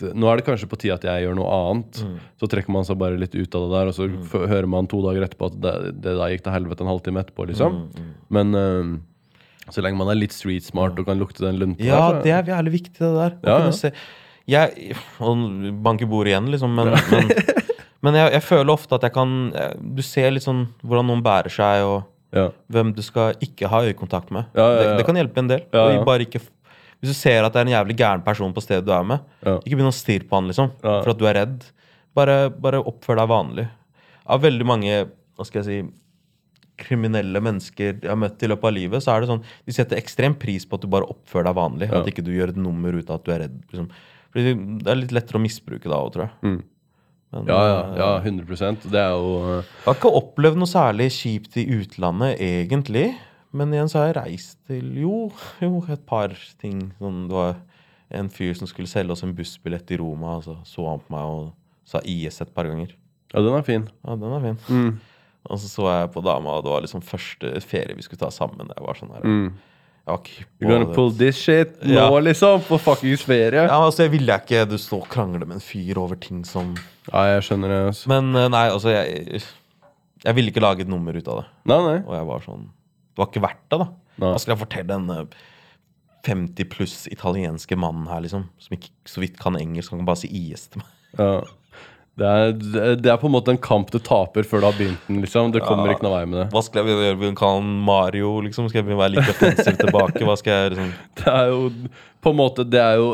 [0.00, 1.98] Nå er det kanskje på tide at jeg gjør noe annet.
[2.08, 2.14] Mm.
[2.40, 4.86] Så trekker man seg bare litt ut av det der, og så f- hører man
[4.88, 7.76] to dager etterpå at det, det der gikk til helvete en halvtime etterpå, liksom.
[7.76, 8.14] Mm, mm.
[8.32, 11.98] Men uh, så lenge man er litt street smart og kan lukte den lunta Ja,
[12.00, 13.36] der, så- det er jævlig viktig, det der.
[13.44, 13.74] Ja, ja.
[13.76, 13.92] Se.
[14.50, 15.44] Jeg og
[15.84, 17.28] banker bordet igjen, liksom, men, men,
[18.04, 19.32] men jeg, jeg føler ofte at jeg kan
[19.96, 22.46] Du ser litt sånn hvordan noen bærer seg, og ja.
[22.72, 24.48] hvem du skal ikke ha øyekontakt med.
[24.56, 24.68] Ja.
[24.78, 25.66] Det, det kan hjelpe en del.
[26.24, 26.40] Ikke,
[27.00, 29.24] hvis du ser at det er en jævlig gæren person på stedet du er med,
[29.44, 31.64] ikke begynn å stirre på han liksom, for at du er redd.
[32.16, 33.66] Bare, bare oppfør deg vanlig.
[34.30, 34.94] Av veldig mange
[35.40, 35.96] hva skal jeg si,
[36.80, 40.00] kriminelle mennesker jeg har møtt i løpet av livet, så er det sånn de setter
[40.00, 41.88] ekstrem pris på at du bare oppfører deg vanlig.
[41.90, 42.00] Ja.
[42.00, 43.58] At ikke du gjør et nummer ut av at du er redd.
[43.72, 43.88] Liksom.
[44.30, 46.34] Fordi Det er litt lettere å misbruke da òg, tror jeg.
[46.46, 46.60] Mm.
[47.30, 50.70] Men, ja, ja, eh, ja, 100 Det er jo eh, jeg har ikke opplevd noe
[50.70, 53.12] særlig kjipt i utlandet, egentlig.
[53.54, 55.30] Men igjen så har jeg reist til jo,
[55.62, 56.88] jo et par ting.
[56.98, 57.54] Sånn, det var
[58.10, 61.14] en fyr som skulle selge oss en bussbillett i Roma, og så så han på
[61.14, 61.52] meg og
[61.86, 62.96] sa IS et par ganger.
[63.30, 63.86] Ja, den er fin.
[64.06, 64.58] Ja, den er fin.
[64.66, 64.92] Mm.
[65.50, 68.30] Og så så jeg på dama, og det var liksom første ferie vi skulle ta
[68.34, 68.70] sammen.
[68.74, 69.52] Jeg var sånn her, Mm.
[70.06, 70.16] På
[70.60, 70.94] You're gonna det.
[70.94, 72.20] pull this shit nå, Ja.
[72.20, 72.60] liksom?
[72.66, 73.66] På fuckings ferie?
[73.66, 76.74] Ja, altså, jeg ville ikke du stå og krangle med en fyr over ting som
[77.12, 77.80] Ja, jeg skjønner det.
[77.92, 78.08] Altså.
[78.08, 79.42] Men eh, nei, altså, jeg
[80.24, 81.46] Jeg ville ikke lage et nummer ut av det.
[81.66, 81.98] Nei, nei.
[82.06, 83.88] Og jeg var sånn Det var ikke verdt det, da.
[84.20, 84.32] Nei.
[84.34, 85.28] Hva skal jeg fortelle en
[86.26, 90.20] 50 pluss italienske mannen her, liksom, som ikke så vidt kan engelsk, han kan bare
[90.20, 90.90] si IS til meg?
[91.18, 91.40] Ja.
[92.20, 92.50] Det er,
[93.00, 95.22] det er på en måte en kamp du taper før du har begynt den.
[95.24, 95.94] liksom Det kommer Ja.
[95.96, 96.46] ikke noe vei med det.
[96.52, 97.30] Hva skal jeg gjøre?
[97.38, 98.68] Kan Mario, liksom?
[98.68, 100.20] Skal jeg være like offensiv tilbake?
[100.28, 100.90] Hva skal jeg liksom
[101.22, 101.62] Det er jo
[102.20, 103.06] på en måte Det er jo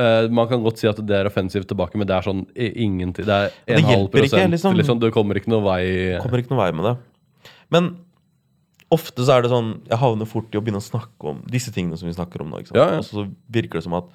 [0.00, 3.28] uh, Man kan godt si at det er offensivt tilbake, men det er sånn ingenting.
[3.28, 4.54] Det er Det en halv hjelper ikke, prosent.
[4.56, 4.78] liksom.
[4.80, 5.02] Liksom.
[5.04, 5.82] Du kommer ikke noe vei
[6.24, 6.96] Kommer ikke noen vei med det.
[7.76, 7.92] Men
[8.90, 11.70] ofte så er det sånn Jeg havner fort i å begynne å snakke om disse
[11.76, 12.64] tingene som vi snakker om nå.
[12.72, 13.04] Ja, ja.
[13.04, 14.08] Og så virker det som at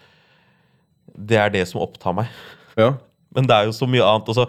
[1.16, 2.28] det er det som opptar meg.
[2.76, 2.96] Ja.
[3.36, 4.32] Men det er jo så mye annet.
[4.32, 4.48] Også.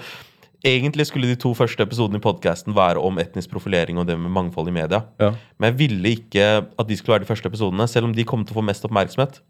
[0.66, 4.32] Egentlig skulle de to første episodene i podkasten være om etnisk profilering og det med
[4.34, 5.02] mangfold i media.
[5.20, 5.34] Ja.
[5.58, 8.46] Men jeg ville ikke at de skulle være de første episodene, selv om de kom
[8.46, 9.42] til å få mest oppmerksomhet.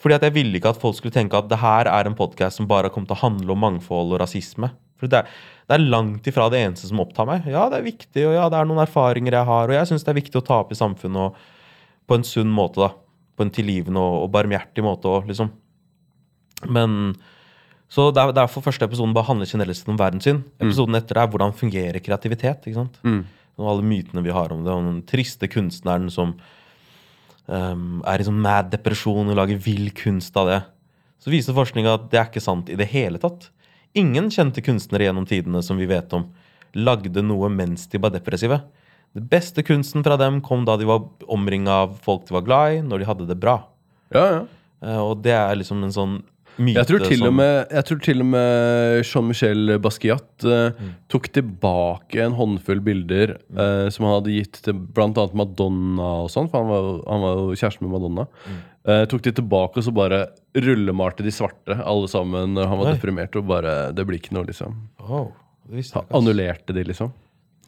[0.00, 2.56] Fordi at jeg ville ikke at folk skulle tenke at det her er en podkast
[2.60, 4.70] som bare kom til å handle om mangfold og rasisme.
[5.00, 5.34] For det er,
[5.68, 7.48] det er langt ifra det eneste som opptar meg.
[7.48, 10.06] Ja, det er viktig, og ja, det er noen erfaringer jeg har, og jeg syns
[10.06, 11.42] det er viktig å ta opp i samfunnet og
[12.08, 12.90] på en sunn måte, da.
[13.36, 15.52] På en tilgivende og, og barmhjertig måte òg, liksom.
[16.68, 16.96] Men
[17.90, 20.44] Så det er derfor første episoden bare handler generelt om verden sin.
[20.62, 22.68] Episoden etter er hvordan fungerer kreativitet.
[22.68, 23.00] ikke sant?
[23.02, 23.24] Mm.
[23.58, 26.36] Og alle mytene vi har om det, om den triste kunstneren som
[27.50, 30.60] um, er i sånn mad depresjon og lager vill kunst av det.
[31.20, 33.50] Så viser forskninga at det er ikke sant i det hele tatt.
[33.98, 36.28] Ingen kjente kunstnere gjennom tidene som vi vet om,
[36.78, 38.62] lagde noe mens de var depressive.
[39.18, 42.76] Det beste kunsten fra dem kom da de var omringa av folk de var glad
[42.76, 43.58] i, når de hadde det bra.
[44.14, 44.40] ja, ja.
[44.80, 46.14] Eh, og det er liksom en sånn
[46.58, 50.90] myte Jeg tror til og med, jeg tror til og med Jean-Michel Basquiat uh, Mm.
[51.12, 55.26] tok tilbake en håndfull bilder eh, som han hadde gitt til bl.a.
[55.36, 58.26] Madonna og sånn, for han var, han var jo kjæreste med Madonna.
[58.46, 58.58] Mm.
[58.88, 60.20] Uh, tok de tilbake og så bare
[60.56, 62.94] rullemalte de svarte, alle sammen, når han var Oi.
[62.96, 63.36] deprimert.
[63.36, 64.78] Og bare Det blir ikke noe, liksom.
[65.04, 65.28] Oh,
[65.68, 67.12] det Han annullerte de, liksom.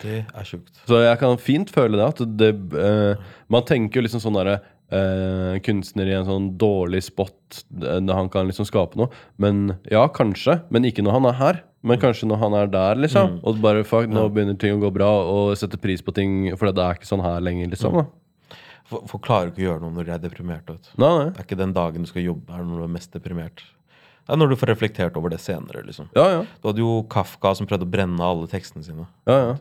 [0.03, 0.72] Det er sjukt.
[0.89, 2.07] Så jeg kan fint føle det.
[2.14, 3.20] At det uh,
[3.53, 4.61] man tenker jo liksom sånn derre
[4.93, 9.12] eh, Kunstner i en sånn dårlig spot eh, når han kan liksom skape noe.
[9.43, 10.61] Men ja, kanskje.
[10.74, 11.61] Men ikke når han er her.
[11.82, 13.40] Men kanskje når han er der, liksom.
[13.43, 16.70] Og bare fuck, nå begynner ting å gå bra, og sette pris på ting, for
[16.70, 17.99] det er ikke sånn her lenger, liksom.
[17.99, 18.05] da
[18.86, 20.70] For, for klarer ikke å gjøre noe når du er deprimert.
[20.70, 21.28] Nei, nei.
[21.32, 23.64] Det er ikke den dagen du skal jobbe, her når du er mest deprimert.
[24.22, 25.82] Det er når du får reflektert over det senere.
[25.88, 26.07] liksom.
[26.14, 26.43] Ja, ja.
[26.62, 29.09] Du hadde jo Kafka som prøvde å brenne alle tekstene sine.
[29.26, 29.61] ja, ja.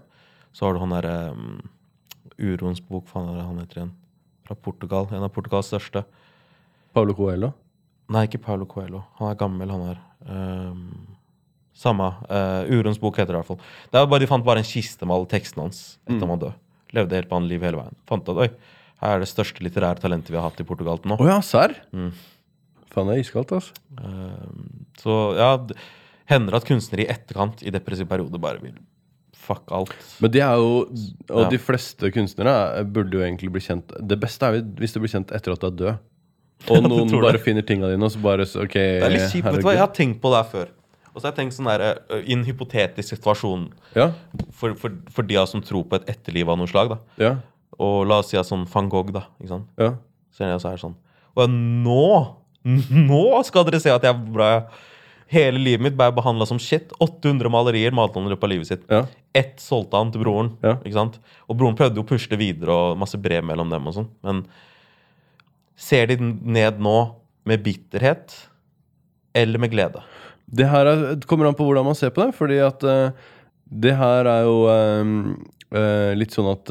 [0.54, 1.62] Så har du han derre um,
[2.36, 3.92] Uroens bok, hva han heter igjen?
[4.52, 5.08] Fra Portugal.
[5.16, 6.04] En av Portugals største.
[6.92, 7.54] Paulo Coelho.
[8.12, 9.06] Nei, ikke Paulo Coelho.
[9.22, 10.02] Han er gammel, han her.
[10.28, 10.82] Um,
[11.78, 12.10] samme.
[12.28, 13.62] Uh, Uroens bok heter det i hvert fall.
[13.88, 16.52] Det er bare, de fant bare en kiste med alle tekstene hans etter han døde.
[16.52, 16.92] død.
[16.98, 17.98] Levde helt vanlig liv hele veien.
[18.12, 18.50] Fant at oi,
[19.06, 21.22] her er det største litterære talentet vi har hatt i Portugal til nå.
[21.24, 21.78] Oh, ja, serr?
[21.96, 22.12] Mm.
[22.92, 23.80] Faen, det er iskaldt, altså.
[24.04, 25.54] Um, så ja,
[26.34, 28.76] hender at kunstnere i etterkant i depressiv periode bare vil
[29.42, 29.92] fuck alt.
[30.22, 30.72] Men de er jo
[31.32, 31.50] Og Ja.
[31.50, 35.00] de fleste kunstnere er- burde jo egentlig bli kjent Det beste er jo hvis du
[35.02, 36.00] blir kjent etter at du er død.
[36.70, 37.42] Og noen bare det.
[37.42, 39.74] finner tinga dine, og så bare så, Ok, Det er litt kjipt, vet du hva?
[39.74, 40.68] Jeg har tenkt på det her før.
[41.14, 43.66] Og så har jeg tenkt sånn der, I en hypotetisk situasjon
[43.98, 44.12] Ja,
[44.52, 46.98] for, for, for de av oss som tror på et etterliv av noe slag, da.
[47.20, 47.36] ja,
[47.80, 49.26] Og la oss si at sånn van Gogh, da.
[49.42, 49.68] ikke sant?
[49.78, 49.90] ja.
[50.38, 50.96] Det så er det sånn
[51.36, 52.38] Og nå
[53.10, 54.68] Nå skal dere se at jeg er bra.
[55.32, 56.92] Hele livet mitt ble behandla som shit.
[57.00, 58.84] 800 malerier malte han i løpet av livet sitt.
[58.92, 59.06] ja.
[59.34, 60.50] Ett solgte han til broren.
[60.60, 60.76] Ja.
[60.84, 61.20] ikke sant?
[61.48, 63.88] Og broren prøvde jo å pusle videre, og masse brev mellom dem.
[63.88, 64.10] og sånn.
[64.28, 64.44] Men
[65.80, 66.98] ser de ned nå
[67.48, 68.36] med bitterhet
[69.34, 70.04] eller med glede?
[70.52, 73.16] Det her er, det kommer an på hvordan man ser på det, fordi at uh,
[73.72, 75.12] det her er jo eh,
[75.72, 76.68] uh, litt sånn at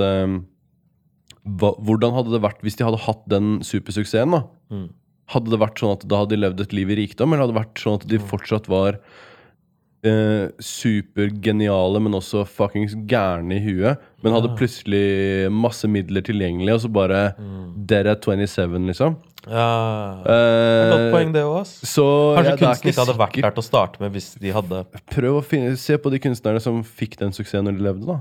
[1.40, 4.36] hva, Hvordan hadde det vært hvis de hadde hatt den supersuksessen?
[4.36, 4.42] da?
[4.68, 4.90] Mm.
[5.30, 7.54] Hadde det vært sånn at da hadde de levd et liv i rikdom, eller hadde
[7.54, 8.98] det vært sånn at de fortsatt var
[10.02, 16.80] eh, supergeniale, men også fuckings gærne i huet, men hadde plutselig masse midler tilgjengelig, og
[16.86, 17.86] så bare Mm.
[17.86, 19.16] Dead at 27, liksom?
[19.46, 21.64] Ja, det er et godt Eh, poeng, det òg.
[21.64, 25.38] Kanskje er kunsten ikke hadde vært der til å starte med hvis de hadde Prøv
[25.38, 28.18] å finne, se på de kunstnerne som fikk den suksessen når de levde, da.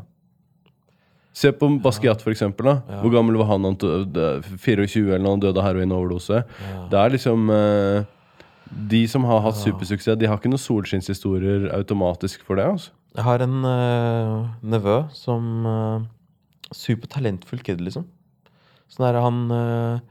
[1.34, 2.67] Se på Basquiat, for eksempel.
[2.67, 2.75] Da.
[2.89, 3.01] Ja.
[3.03, 3.67] Hvor gammel var han?
[3.67, 6.43] han døde, 24 eller noe, han døde av heroinoverdose.
[6.43, 6.86] Ja.
[6.91, 8.07] Det er liksom eh,
[8.89, 12.67] De som har hatt supersuksess, de har ikke noen solskinnshistorier automatisk for det.
[12.73, 12.95] altså.
[13.17, 16.05] Jeg har en uh, nevø som uh,
[16.75, 18.05] Supertalentfull kid, liksom.
[18.89, 20.01] Sånn er han uh,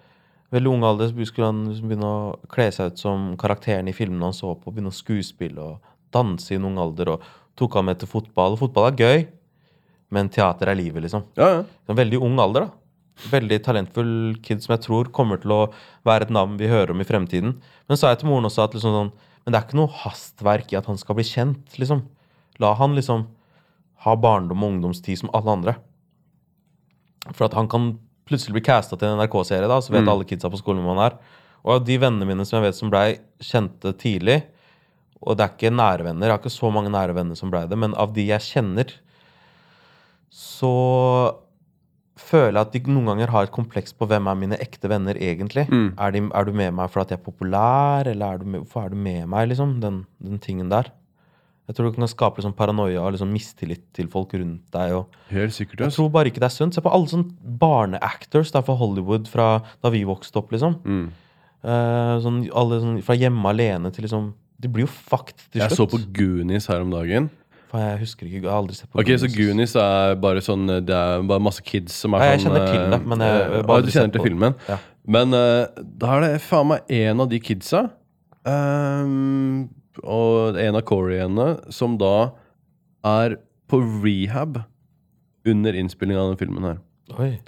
[0.55, 4.31] Veldig ung alder skulle han liksom begynne å kle seg ut som karakteren i filmene
[4.31, 4.73] han så på.
[4.73, 7.11] Begynne å skuespille og danse i en ung alder.
[7.13, 7.27] Og
[7.59, 8.57] tok han med til fotball.
[8.57, 9.27] Og fotball er gøy,
[10.11, 11.25] men teater er livet, liksom.
[11.37, 11.65] Ja, ja.
[11.89, 12.71] En veldig ung alder, da.
[13.33, 15.61] Veldig talentfull kid som jeg tror kommer til å
[16.07, 17.57] være et navn vi hører om i fremtiden.
[17.89, 19.11] Men så sa jeg til moren også at liksom sånn,
[19.45, 21.79] men det er ikke noe hastverk i at han skal bli kjent.
[21.79, 22.05] liksom.
[22.63, 23.27] La han liksom
[24.05, 25.75] ha barndom og ungdomstid som alle andre.
[27.35, 27.91] For at han kan
[28.29, 30.09] plutselig bli casta til en NRK-serie, da, så vet Mm.
[30.13, 31.19] alle kidsa på skolen hvor han er.
[31.65, 34.45] Og de vennene mine som jeg vet som blei kjente tidlig,
[35.21, 37.67] og det er ikke nære venner, jeg har ikke så mange nære venner som blei
[37.67, 38.93] det, men av de jeg kjenner,
[40.31, 40.73] så
[42.19, 45.19] føler jeg at de noen ganger har et kompleks på hvem er mine ekte venner
[45.23, 45.67] egentlig.
[45.71, 45.91] Mm.
[45.95, 48.87] Er, de, er du med meg fordi jeg er populær, eller er du med, hvorfor
[48.87, 49.79] er du med meg, liksom?
[49.85, 50.91] Den, den tingen der.
[51.69, 54.95] Jeg tror det kan skape liksom paranoia og liksom mistillit til folk rundt deg.
[54.97, 55.85] Og Helt sikkert.
[55.85, 56.77] jeg tror bare ikke det er sunt.
[56.77, 59.49] Se på alle sånne barneactors fra Hollywood fra
[59.85, 60.79] da vi vokste opp, liksom.
[60.89, 61.11] Mm.
[61.59, 64.29] Uh, sånn, alle sånn, fra hjemme alene til liksom
[64.63, 67.27] De blir jo fucked til Jeg så på Goonies her om dagen.
[67.69, 68.41] Faen, jeg husker ikke.
[68.43, 71.61] Jeg har aldri sett på Ok, Så Goonies er bare sånn Det er bare masse
[71.63, 73.93] kids som er Ja, jeg sånn kjenner til det, men jeg- eh, har bare aldri
[73.93, 74.31] Du kjenner sett til på det.
[74.31, 74.55] filmen?
[74.69, 74.79] Ja.
[75.07, 75.67] Men eh,
[75.99, 77.91] da er det faen meg en av de kidsa
[78.49, 79.69] ehm,
[80.03, 82.33] Og en av Coreyene som da
[83.05, 83.37] er
[83.69, 84.63] på rehab
[85.49, 86.79] under innspillingen av den filmen her.
[87.19, 87.39] Oi.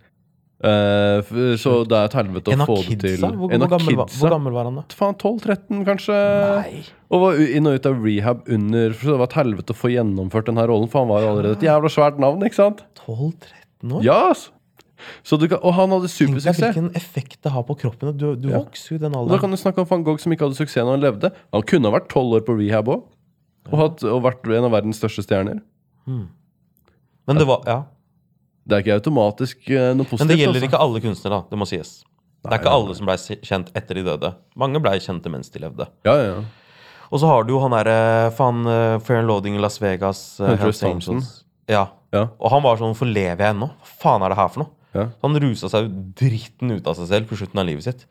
[0.61, 1.23] Eh,
[1.57, 3.23] så det er et helvete å få det til.
[3.23, 4.83] Hvor, av gammel, var- hvor gammel var han da?
[4.93, 6.19] Faen, 12-13 kanskje.
[6.61, 6.83] Nei.
[7.11, 9.89] Og var inn og ut av rehab under For det var et helvete å få
[9.95, 12.83] gjennomført den her rollen, for han var jo allerede et jævla svært navn, ikke sant?
[13.07, 14.03] 12-13 år?
[14.05, 14.35] Ja.
[15.25, 16.75] Så du kan, og han hadde Tenk deg supersuksess.
[16.77, 18.13] hvilken effekt det har på kroppen.
[18.21, 18.59] Du, du Ja.
[18.61, 20.59] vokser jo i den Og da kan du snakke om van Gogh som ikke hadde
[20.61, 21.33] suksess når han levde.
[21.55, 23.03] Han kunne ha vært tolv år på rehab òg.
[23.73, 24.13] Og, ja.
[24.13, 25.63] og vært en av verdens største stjerner.
[26.07, 27.85] Men det var, ja.
[28.69, 30.25] Det er ikke automatisk eh, noe positivt.
[30.25, 30.71] Men det gjelder altså.
[30.71, 31.51] ikke alle kunstnere, da.
[31.51, 31.93] Det må sies.
[32.41, 34.33] Det er ikke alle som ble kjent etter de døde.
[34.61, 35.87] Mange ble kjente mens de levde.
[36.09, 36.43] Ja, ja, ja.
[37.11, 40.23] Og så har du jo han derre faen uh, Fair and Loading i Las Vegas.
[40.39, 40.73] Uh, Hunter.
[40.79, 41.21] Thompson.
[41.71, 41.89] Ja.
[42.15, 42.29] Ja.
[42.39, 43.69] Og han var sånn Hvorfor lever jeg ennå?
[43.71, 44.75] Hva faen er det her for noe?
[44.97, 45.07] Ja.
[45.23, 48.07] Han rusa seg dritten ut av seg selv på slutten av livet sitt.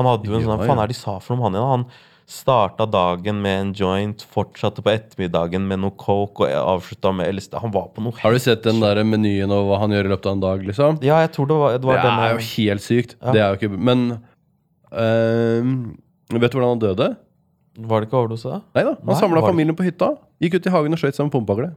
[0.00, 1.58] Han hadde jo en sånn Hva faen er det de sa for noe om han
[1.58, 1.70] igjen?
[1.74, 1.86] Han
[2.28, 7.56] starta dagen med en joint, fortsatte på ettermiddagen med noe coke og avslutta med LSD.
[7.62, 10.12] Han var på noe Har du sett den der menyen og hva han gjør i
[10.12, 10.98] løpet av en dag, liksom?
[11.06, 13.16] Ja, jeg tror det var, det var det er jo helt sykt.
[13.16, 13.32] Ja.
[13.32, 14.04] Det er jo ikke Men
[14.92, 15.72] øh,
[16.36, 17.08] Vet du hvordan han døde?
[17.78, 18.60] Var det ikke overdose?
[18.76, 18.96] Nei da.
[19.06, 20.12] Han samla familien på hytta.
[20.42, 21.70] Gikk ut i hagen og skøyt seg med pumpehagle.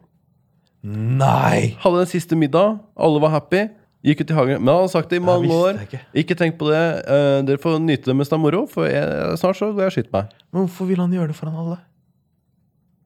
[0.83, 1.77] Nei!
[1.79, 2.79] Hadde en siste middag.
[2.97, 3.67] Alle var happy.
[4.01, 4.63] Gikk ut i hagen.
[4.63, 5.77] Men han har sagt det i mange år.
[5.85, 5.99] ikke.
[6.23, 6.81] Ikke tenk på det.
[7.05, 9.91] Eh, dere får nyte det mens det er moro, for jeg, snart så går jeg
[9.91, 10.31] og skyter meg.
[10.49, 11.77] Men hvorfor vil han gjøre det foran alle?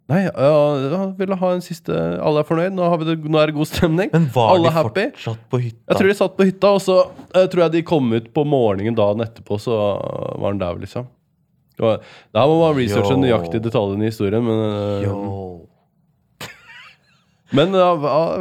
[0.05, 0.49] Nei, ja,
[1.01, 1.89] han ville ha en siste
[2.21, 2.75] Alle er fornøyd.
[2.77, 4.11] Nå, har vi det, nå er det god stemning.
[4.13, 5.05] Men var Alle de happy.
[5.17, 5.81] fortsatt på hytta?
[5.89, 6.97] Jeg tror de satt på hytta, og så
[7.33, 11.09] eh, tror jeg de kom ut på morgenen dagen etterpå, så var han der, liksom.
[11.75, 11.89] Det
[12.37, 15.09] her må man researche nøyaktig detaljene i historien, men eh.
[17.53, 17.91] Men ja,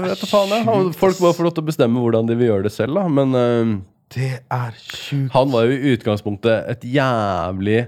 [0.00, 0.92] vet du faen, jeg.
[0.96, 3.05] Folk må få lov til å bestemme hvordan de vil gjøre det selv, da.
[3.12, 3.74] Men uh,
[4.14, 5.32] Det er sjukt.
[5.34, 7.82] han var jo i utgangspunktet et jævlig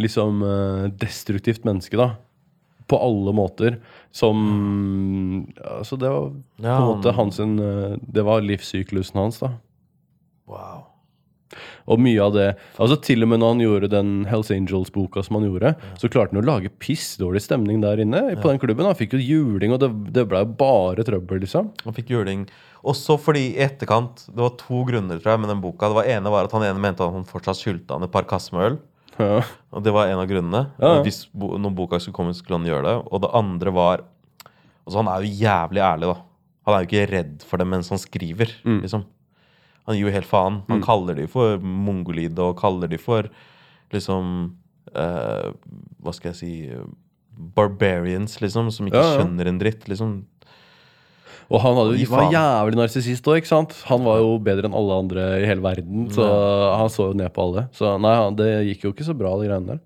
[0.00, 2.12] liksom uh, destruktivt menneske, da.
[2.90, 3.78] På alle måter.
[4.12, 9.52] Som Altså, det var på en måte hans eh, Det var livssyklusen hans, da.
[10.50, 10.89] Wow.
[11.90, 12.46] Og mye av det
[12.78, 16.34] Altså Til og med når han gjorde den Hells Angels-boka som han gjorde, så klarte
[16.34, 18.86] han å lage pissdårlig stemning der inne på den klubben.
[18.86, 21.72] Han fikk jo juling, og det, det ble bare trøbbel, liksom.
[21.86, 22.46] Han fikk juling.
[22.80, 25.90] Også fordi i etterkant Det var to grunner tror jeg med den boka.
[25.90, 28.28] Det var ene var at han ene mente at han fortsatt skyldte han et par
[28.30, 28.78] kasser med øl.
[29.20, 29.42] Ja.
[29.74, 30.64] Og det var en av grunnene.
[30.80, 31.04] Ja, ja.
[31.04, 32.96] Hvis noen når boka skulle komme, skulle han gjøre det.
[33.10, 34.06] Og det andre var
[34.80, 36.14] Altså Han er jo jævlig ærlig, da.
[36.66, 38.54] Han er jo ikke redd for det mens han skriver.
[38.64, 38.80] Mm.
[38.86, 39.04] liksom
[39.88, 40.60] Han gir jo helt faen.
[40.68, 43.28] Han kaller de for mongolide og kaller de for
[43.92, 44.52] liksom
[44.94, 45.50] uh,
[46.02, 46.52] Hva skal jeg si
[47.56, 49.20] Barbarians, liksom, som ikke Ja, ja.
[49.22, 49.86] skjønner en dritt.
[49.88, 50.10] liksom
[51.50, 53.72] Og han hadde, jo- var jævlig narsissist òg, ikke sant?
[53.88, 56.22] Han var jo bedre enn alle andre i hele verden, så
[56.78, 57.64] han så jo ned på alle.
[57.74, 59.80] Så nei, det gikk jo ikke så bra, de greiene der.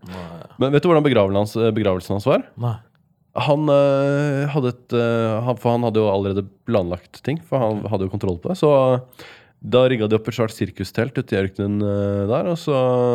[0.60, 2.44] Men vet du hvordan begravelsen hans, begravelsen hans var?
[2.60, 2.74] Nei.
[3.46, 7.80] Han øh, hadde et øh, han, For han hadde jo allerede planlagt ting, for han
[7.90, 8.58] hadde jo kontroll på det.
[8.60, 8.68] Så
[9.64, 12.74] da rigga de opp et svært sirkustelt ute i ørkenen øh, der, og så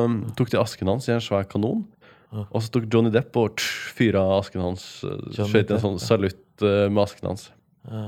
[0.10, 1.86] øh, tok de asken hans i en svær kanon.
[2.50, 4.84] Og så tok Johnny Depp og tsk, fyra asken hans.
[5.06, 7.48] øh, Skjøt en sånn salutt øh, med asken hans.
[7.90, 8.04] Ja.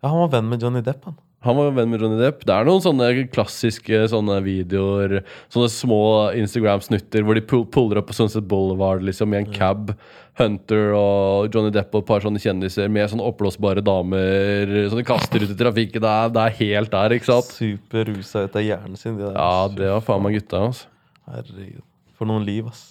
[0.00, 1.18] ja, han var venn med Johnny Depp, han.
[1.46, 2.42] Han var venn med Johnny Depp.
[2.44, 5.22] Det er noen sånne klassiske sånne videoer,
[5.52, 6.00] sånne små
[6.36, 9.94] Instagram-snutter hvor de puller opp på Sunset Boulevard liksom, i en cab.
[10.40, 15.04] Hunter og Johnny Depp og et par sånne kjendiser med sånne oppblåsbare damer som de
[15.08, 16.04] kaster ut i trafikken.
[16.04, 17.52] Det er, det er helt der, ikke sant?
[17.56, 19.16] Superrusa ut av hjernen sin.
[19.16, 19.36] De der.
[19.36, 20.64] Ja, det var faen meg gutta.
[20.68, 20.92] Altså.
[21.30, 21.84] Herregud.
[22.20, 22.86] For noen liv, ass.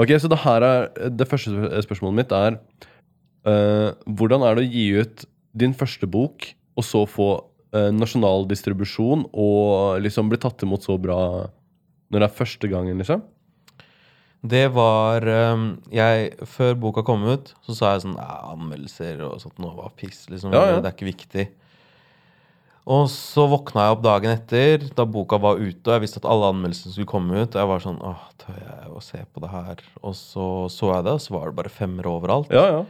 [0.00, 2.56] Ok, så det her er Det første spørsmålet mitt er
[3.44, 6.46] eh, Hvordan er det å gi ut din første bok,
[6.80, 7.26] og så få
[7.76, 11.18] eh, nasjonal distribusjon, og liksom bli tatt imot så bra
[12.08, 13.20] når det er første gangen, liksom?
[14.42, 15.22] Det var
[15.54, 19.92] um, jeg, Før boka kom ut, så sa jeg sånn Anmeldelser og sånt noe var
[19.96, 20.24] piss.
[20.32, 20.80] liksom, Ja, ja.
[20.80, 21.46] Det er ikke viktig.
[22.82, 26.26] Og så våkna jeg opp dagen etter, da boka var ute, og jeg visste at
[26.26, 27.54] alle anmeldelsene skulle komme ut.
[27.54, 29.84] Og jeg var sånn Åh, tør jeg å se på det her?
[30.02, 32.50] Og så så jeg det, og så var det bare femmer overalt.
[32.50, 32.82] Ja, ja.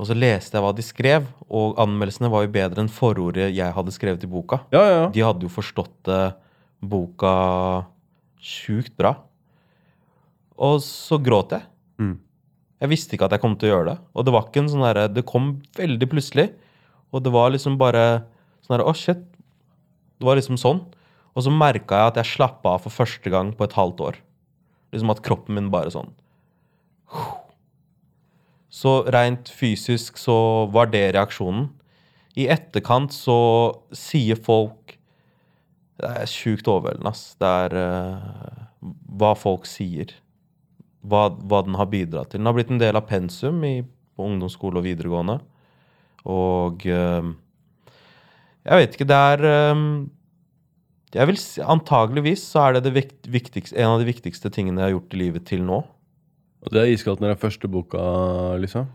[0.00, 3.76] Og så leste jeg hva de skrev, og anmeldelsene var jo bedre enn forordet jeg
[3.76, 4.62] hadde skrevet i boka.
[4.74, 5.04] Ja, ja.
[5.14, 6.34] De hadde jo forstått eh,
[6.82, 7.34] boka
[8.42, 9.14] sjukt bra.
[10.60, 11.64] Og så gråt jeg.
[12.02, 12.16] Mm.
[12.82, 13.96] Jeg visste ikke at jeg kom til å gjøre det.
[14.12, 16.48] Og det var ikke en sånn derre Det kom veldig plutselig.
[17.14, 18.04] Og det var liksom bare
[18.72, 19.22] sånn her, Å, shit.
[20.18, 20.80] Det var liksom sånn.
[21.32, 24.18] Og så merka jeg at jeg slappa av for første gang på et halvt år.
[24.92, 26.10] Liksom at kroppen min bare sånn
[28.72, 31.70] Så rent fysisk så var det reaksjonen.
[32.36, 33.38] I etterkant så
[33.96, 34.96] sier folk
[36.00, 37.34] Det er sjukt overveldende, ass.
[37.40, 38.62] Det er uh,
[39.20, 40.14] hva folk sier.
[41.02, 42.40] Hva, hva den har bidratt til.
[42.40, 43.82] Den har blitt en del av pensum i,
[44.16, 45.36] på ungdomsskole og videregående.
[46.32, 47.28] Og eh,
[48.68, 49.84] jeg vet ikke, det er eh,
[51.12, 51.36] jeg vil
[51.68, 55.20] Antageligvis så er det, det viktigste, en av de viktigste tingene jeg har gjort i
[55.20, 55.82] livet til nå.
[56.62, 58.02] Og det er iskaldt når det er første boka,
[58.62, 58.86] liksom.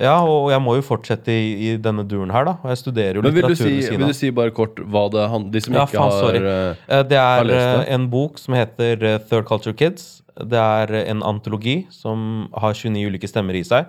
[0.00, 2.54] Ja, og jeg må jo fortsette i, i denne duren her, da.
[2.64, 4.80] Og jeg studerer jo Men vil du, litteratur ved siden vil du si bare kort
[4.80, 6.40] hva det handler De som Ja, ikke faen, har sorry.
[6.40, 7.58] eh, Eh, Det er det.
[7.60, 10.22] eh, en bok som heter Third Culture Kids.
[10.40, 13.86] Det er en antologi som har 29 ulike stemmer i seg.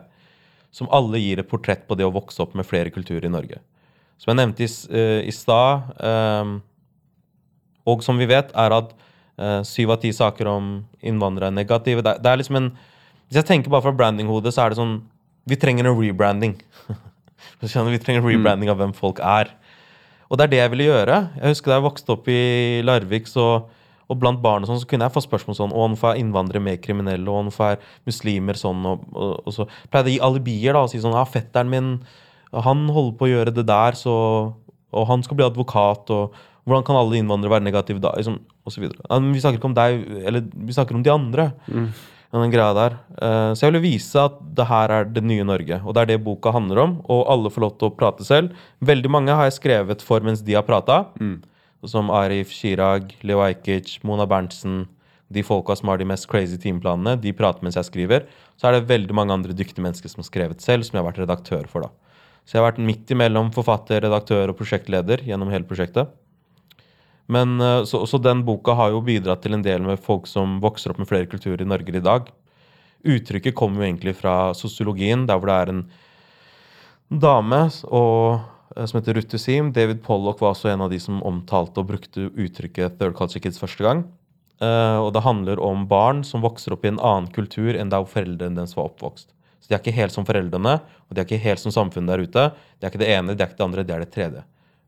[0.76, 3.63] Som alle gir et portrett på det å vokse opp med flere kulturer i Norge.
[4.24, 6.61] Som jeg nevnte i, eh, i stad, um,
[7.84, 8.93] og som vi vet, er at
[9.34, 10.65] syv syv av ti saker om
[11.01, 12.03] innvandrere er negative.
[12.05, 12.67] Det, det er liksom en
[13.28, 15.01] Hvis jeg tenker bare fra brandinghodet, så er det sånn
[15.49, 16.53] Vi trenger en rebranding.
[17.59, 19.49] Vi trenger en rebranding av hvem folk er.
[20.30, 21.17] Og det er det jeg ville gjøre.
[21.38, 23.47] Jeg husker Da jeg vokste opp i Larvik, så,
[24.09, 26.63] og blant barn og sånn, så kunne jeg få spørsmål sånn Å, hvorfor er innvandrere
[26.63, 27.30] mer kriminelle?
[27.30, 28.86] Og hvorfor er muslimer sånn?
[28.89, 31.74] Og, og, og så pleide jeg å gi alibier da, og si sånn Ja, fetteren
[31.74, 31.93] min,
[32.62, 34.54] han holder på å gjøre det der, så
[34.93, 36.36] Og han skal bli advokat, og
[36.70, 38.12] hvordan kan alle innvandrere være negative da?
[38.14, 39.01] Liksom, og så videre.
[39.10, 41.47] Men vi snakker ikke om deg, eller vi snakker om de andre.
[41.66, 41.88] Mm.
[42.34, 42.95] Den greia der.
[43.18, 45.78] Eh, så jeg ville vise at det her er det nye Norge.
[45.82, 46.95] Og det er det boka handler om.
[47.10, 48.56] Og alle får lov til å prate selv.
[48.82, 51.04] Veldig mange har jeg skrevet for mens de har prata.
[51.86, 54.88] Som Arif Chirag, Leo Ajkic, Mona Berntsen.
[55.34, 58.26] De folka som har de mest crazy timeplanene, de prater mens jeg skriver.
[58.58, 61.12] Så er det veldig mange andre dyktige mennesker som har skrevet selv, som jeg har
[61.12, 61.86] vært redaktør for.
[61.86, 62.03] da.
[62.43, 66.11] Så jeg har vært midt imellom forfatter, redaktør og prosjektleder gjennom hele prosjektet.
[67.31, 70.59] Men eh, så, så den boka har jo bidratt til en del med folk som
[70.63, 72.27] vokser opp med flere kulturer i Norge i dag.
[73.03, 75.85] Uttrykket kommer jo egentlig fra sosiologien, der hvor det er en
[77.23, 78.43] dame og,
[78.75, 79.71] eh, som heter Ruth Sim.
[79.75, 83.61] David Pollock var også en av de som omtalte og brukte uttrykket Third Culture Kids
[83.61, 84.05] første gang.
[84.61, 88.05] Uh, og det handler om barn som vokser opp i en annen kultur enn der
[88.07, 89.33] foreldrene deres var oppvokst.
[89.64, 92.26] Så de er ikke helt som foreldrene, og de er ikke helt som samfunnet der
[92.28, 92.45] ute.
[92.76, 94.43] De er ikke det ene, de er ikke det andre, de er det tredje.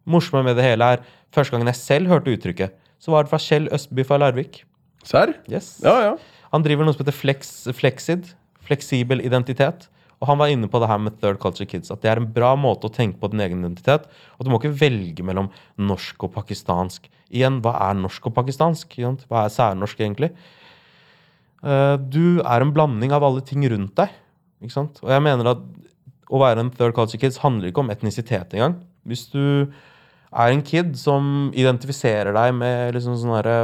[0.06, 3.40] Morsomme med det hele er første gangen jeg selv hørte uttrykket, så var det fra
[3.42, 4.66] Kjell Østby fra Larvik.
[5.06, 5.32] Serr?
[5.48, 5.78] Yes.
[5.86, 6.16] Ja, ja.
[6.52, 8.34] Han driver noe som heter Flex, Flexid,
[8.66, 9.88] fleksibel identitet.
[10.22, 12.30] Og han var inne på det her med third culture kids, at det er en
[12.36, 14.08] bra måte å tenke på din egen identitet.
[14.38, 17.10] Og du må ikke velge mellom norsk og pakistansk.
[17.30, 18.96] Igjen, hva er norsk og pakistansk?
[19.30, 20.32] Hva er særnorsk, egentlig?
[21.66, 24.14] Eh, du er en blanding av alle ting rundt deg.
[24.66, 25.00] Ikke sant?
[25.06, 25.64] Og jeg mener at
[26.34, 28.80] å være en third culture kids handler ikke om etnisitet engang.
[29.06, 29.42] Hvis du
[30.36, 33.60] er en kid som identifiserer deg med liksom sånn herre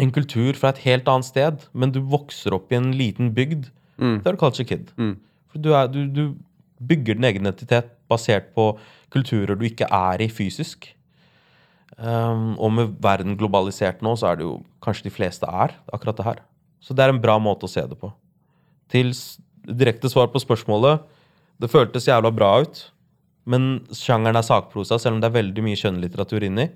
[0.00, 3.70] en kultur fra et helt annet sted, men du vokser opp i en liten bygd,
[4.02, 4.22] Mm.
[4.24, 4.88] da er du culture kid.
[4.98, 5.12] Mm.
[5.52, 6.22] For du, er, du, du
[6.80, 8.72] bygger din egen identitet basert på
[9.12, 10.88] kulturer du ikke er i fysisk.
[11.98, 16.18] Um, og med verden globalisert nå, så er det jo kanskje de fleste er akkurat
[16.18, 16.40] det her.
[16.82, 18.10] Så det er en bra måte å se det på.
[18.90, 19.12] Til
[19.68, 21.02] direkte svar på spørsmålet
[21.62, 22.80] Det føltes jævla bra ut,
[23.46, 26.68] men sjangeren er sakprosa, selv om det er veldig mye skjønnlitteratur inni.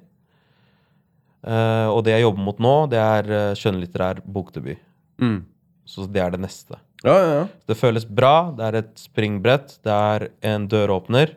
[1.46, 4.82] Uh, og det jeg jobber mot nå, det er uh, skjønnlitterær bokdebut.
[5.22, 5.40] Mm.
[5.86, 6.78] Så det er det neste.
[7.06, 7.42] Ja, ja, ja.
[7.70, 11.36] Det føles bra, det er et springbrett, det er en døråpner,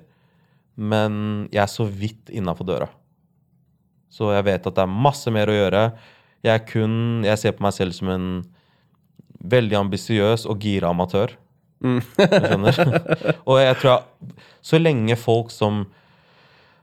[0.80, 2.88] men jeg er så vidt innafor døra.
[4.10, 5.84] Så jeg vet at det er masse mer å gjøre.
[6.46, 8.30] Jeg er kun Jeg ser på meg selv som en
[9.40, 11.36] veldig ambisiøs og gira amatør.
[11.80, 12.02] Mm.
[12.18, 12.80] Skjønner?
[13.50, 15.86] og jeg tror jeg, så lenge folk som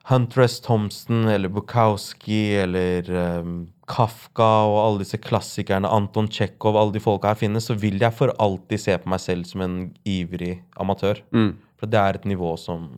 [0.06, 3.08] Huntress Thompson eller Bukowski eller
[3.42, 3.56] um,
[3.90, 8.14] Kafka og alle disse klassikerne, Anton Tsjekhov, alle de folka her finnes, så vil jeg
[8.14, 9.76] for alltid se på meg selv som en
[10.06, 11.22] ivrig amatør.
[11.34, 11.52] Mm.
[11.76, 12.88] For det er et nivå som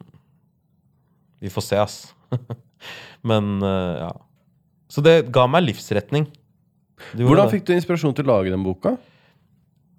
[1.38, 1.96] Vi får se, ass.
[3.30, 4.12] Men uh, ja.
[4.90, 6.26] Så det ga meg livsretning.
[7.14, 8.96] Hvordan fikk du inspirasjon til å lage den boka?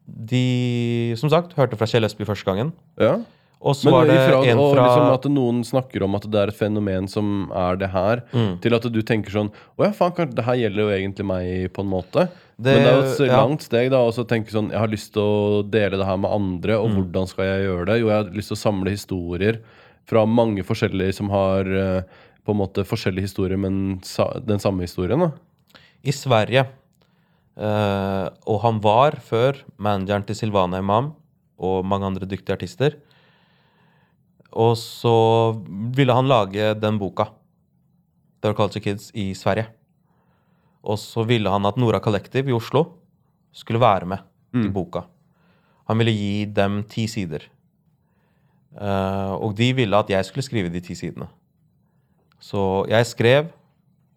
[0.09, 2.71] De, som sagt, hørte fra Kjell Østby første gangen.
[2.99, 3.19] Ja.
[3.59, 6.39] Og så Men var det ifra, en fra liksom at noen snakker om at det
[6.39, 8.61] er et fenomen som er det her, Mm.
[8.61, 11.81] til at du tenker sånn Å ja, faen, det her gjelder jo egentlig meg, på
[11.83, 12.29] en måte.
[12.57, 13.41] Det- Men det er jo et ja.
[13.45, 16.31] langt steg da å tenke sånn Jeg har lyst til å dele det her med
[16.31, 16.83] andre, Mm.
[16.85, 17.99] og hvordan skal jeg gjøre det?
[17.99, 19.59] Jo, jeg har lyst til å samle historier
[20.05, 22.01] fra mange forskjellige som har eh,
[22.45, 23.99] på en måte forskjellige historier, men
[24.45, 25.19] den samme historien.
[25.19, 25.31] da
[26.03, 26.65] i Sverige.
[27.59, 31.11] Eh, og han var før manageren til Silvana Imam
[31.59, 32.95] og mange andre dyktige artister.
[34.55, 35.11] Og så
[35.93, 37.27] ville han lage den boka,
[38.41, 39.67] The Culture Kids, i Sverige.
[40.83, 42.85] Og så ville han at Nora Collective i Oslo
[43.51, 44.17] skulle være med
[44.53, 44.73] i Mm.
[44.73, 45.01] boka.
[45.87, 47.43] Han ville gi dem ti sider.
[48.73, 51.27] Uh, og de ville at jeg skulle skrive de ti sidene.
[52.39, 53.45] Så jeg skrev.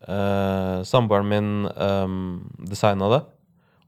[0.08, 3.22] Uh, Samboeren min um, designa det,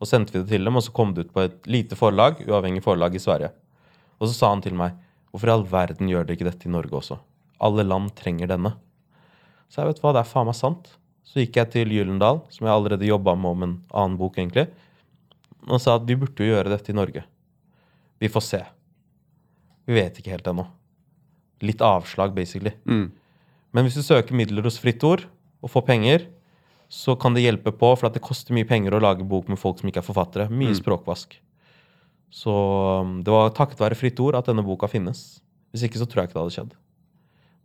[0.04, 0.76] og sendte vi det til dem.
[0.76, 3.54] Og så kom det ut på et lite forlag, uavhengig forlag i Sverige.
[4.20, 4.98] Og så sa han til meg
[5.32, 7.16] hvorfor i all verden gjør dere ikke dette i Norge også?
[7.64, 8.74] Alle land trenger denne.
[9.72, 10.92] Så jeg vet hva, det er faen meg sant.
[11.24, 14.68] Så gikk jeg til Gyllendal, som jeg allerede jobba med om en annen bok, egentlig,
[15.64, 17.24] og sa at vi burde jo gjøre dette i Norge.
[18.20, 18.60] Vi får se.
[19.88, 20.66] Vi vet ikke helt ennå.
[21.64, 22.74] Litt avslag, basically.
[22.84, 23.08] Mm.
[23.74, 25.24] Men hvis du søker midler hos Fritt Ord
[25.64, 26.28] og får penger,
[26.92, 29.60] så kan det hjelpe på, for at det koster mye penger å lage bok med
[29.60, 30.46] folk som ikke er forfattere.
[30.52, 31.36] Mye språkvask.
[32.34, 32.54] Så
[33.00, 35.40] um, det var takket være Fritt Ord at denne boka finnes.
[35.74, 36.76] Hvis ikke så tror jeg ikke det hadde skjedd.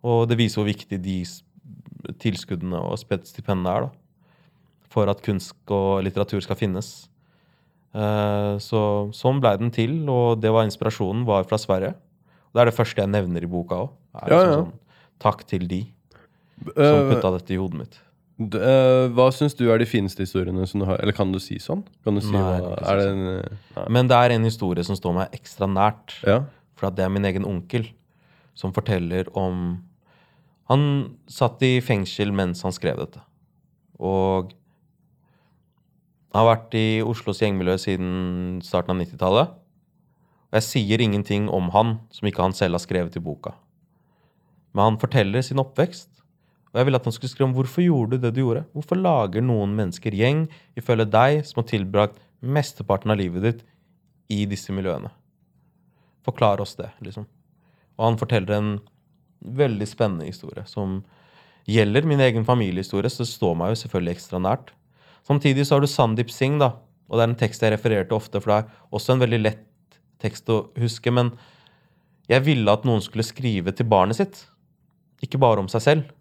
[0.10, 1.20] Og det viser hvor viktig de
[2.22, 3.94] tilskuddene og stipendene er da,
[4.90, 7.10] for at kunst og litteratur skal finnes.
[7.94, 8.82] Eh, så
[9.18, 11.96] sånn ble den til, og det var inspirasjonen var fra Sverige.
[12.54, 13.96] Det er det første jeg nevner i boka òg.
[14.30, 14.60] Ja, ja.
[14.62, 14.72] Sånn,
[15.22, 15.84] takk til de
[16.60, 18.00] som Eh, putta dette i hodet mitt.
[18.40, 21.58] Eh, hva syns du er de fineste historiene som du har Eller kan du si
[21.60, 21.84] sånn?
[22.06, 23.88] Kan du si Nei, hva Er det en eh, nei.
[23.98, 26.16] Men det er en historie som står meg ekstra nært.
[26.28, 26.44] Ja?
[26.80, 27.90] For det er min egen onkel
[28.58, 29.82] som forteller om
[30.72, 30.84] Han
[31.32, 33.24] satt i fengsel mens han skrev dette.
[34.00, 34.52] Og
[36.30, 38.12] han har vært i Oslos gjengmiljø siden
[38.62, 39.56] starten av 90-tallet.
[40.50, 43.56] Og jeg sier ingenting om han som ikke han selv har skrevet i boka.
[44.74, 46.19] Men han forteller sin oppvekst.
[46.70, 48.66] Og jeg ville at han skulle skrive om hvorfor gjorde du det du gjorde.
[48.76, 50.44] Hvorfor lager noen mennesker gjeng
[50.78, 53.64] ifølge deg som har tilbrakt mesteparten av livet ditt
[54.30, 55.10] i disse miljøene?
[56.26, 57.26] Forklar oss det, liksom.
[57.98, 58.74] Og han forteller en
[59.40, 61.00] veldig spennende historie som
[61.70, 64.74] gjelder min egen familiehistorie, så det står meg jo selvfølgelig ekstra nært.
[65.28, 66.74] Samtidig så har du Sandeep Singh, da.
[67.10, 69.42] Og det er en tekst jeg refererer til ofte, for det er også en veldig
[69.42, 71.14] lett tekst å huske.
[71.14, 71.34] Men
[72.30, 74.44] jeg ville at noen skulle skrive til barnet sitt,
[75.26, 76.16] ikke bare om seg selv.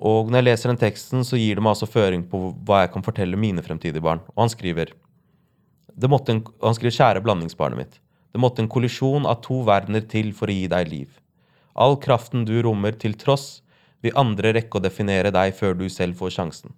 [0.00, 2.92] Og når jeg leser den teksten, så gir det meg altså føring på hva jeg
[2.94, 4.22] kan fortelle mine fremtidige barn.
[4.32, 7.98] Og han skriver en, Han skriver 'Kjære blandingsbarnet mitt'.
[8.32, 11.08] Det måtte en kollisjon av to verdener til for å gi deg liv.
[11.74, 13.62] All kraften du rommer til tross,
[14.00, 16.72] vil andre rekke å definere deg før du selv får sjansen.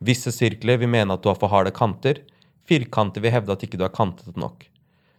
[0.00, 2.22] Visse sirkler vil mene at du har for harde kanter.
[2.66, 4.66] Firkanter vil hevde at ikke du er kantet nok.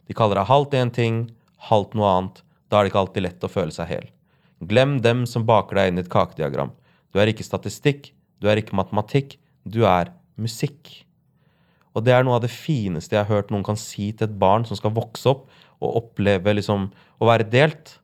[0.06, 1.30] De kaller deg halvt én ting,
[1.70, 2.42] halvt noe annet.
[2.68, 4.06] Da er det ikke alltid lett å føle seg hel.
[4.60, 6.74] Glem dem som baker deg inn i et kakediagram.
[7.12, 10.90] Du er ikke statistikk, du er ikke matematikk, du er musikk.
[11.96, 14.36] Og det er noe av det fineste jeg har hørt noen kan si til et
[14.38, 15.48] barn som skal vokse opp
[15.82, 16.88] og oppleve liksom
[17.18, 17.96] å være delt,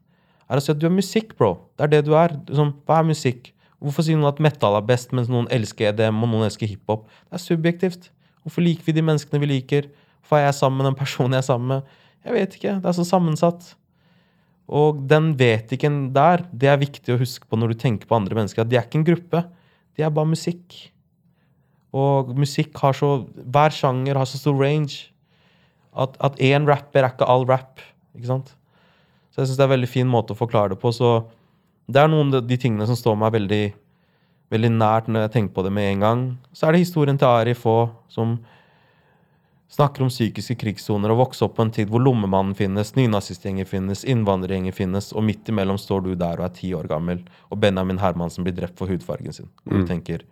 [0.48, 1.54] er å si at du er musikk, bro.
[1.76, 2.34] Det er det du er.
[2.48, 3.50] Liksom, hva er musikk?
[3.84, 7.06] Hvorfor sier noen at metal er best, mens noen elsker EDM og noen elsker hiphop?
[7.28, 8.10] Det er subjektivt.
[8.44, 9.88] Hvorfor liker vi de menneskene vi liker?
[10.22, 11.96] Hvorfor er jeg sammen med den personen jeg er sammen med?
[12.24, 12.76] Jeg vet ikke.
[12.80, 13.74] Det er så sammensatt.
[14.70, 16.46] Og den vet ikke en der.
[16.52, 18.64] Det er viktig å huske på når du tenker på andre mennesker.
[18.64, 19.44] At de er ikke en gruppe.
[19.94, 20.78] De er bare musikk.
[21.94, 25.10] Og musikk har så Hver sjanger har så stor range.
[25.94, 27.82] At én rapper er ikke all rap.
[28.16, 28.54] Ikke sant?
[29.30, 30.92] Så jeg syns det er en veldig fin måte å forklare det på.
[30.94, 31.26] Så
[31.90, 33.64] det er noen av de tingene som står meg veldig,
[34.54, 36.26] veldig nært når jeg tenker på det med en gang.
[36.54, 38.38] Så er det historien til Arif òg, som
[39.74, 44.04] snakker om psykiske krigssoner og vokser opp på en tid hvor lommemannen finnes, nynazistgjenger finnes,
[44.06, 47.98] innvandrergjenger finnes, og midt imellom står du der og er ti år gammel, og Benjamin
[48.02, 49.50] Hermansen blir drept for hudfargen sin.
[49.66, 50.22] Og du tenker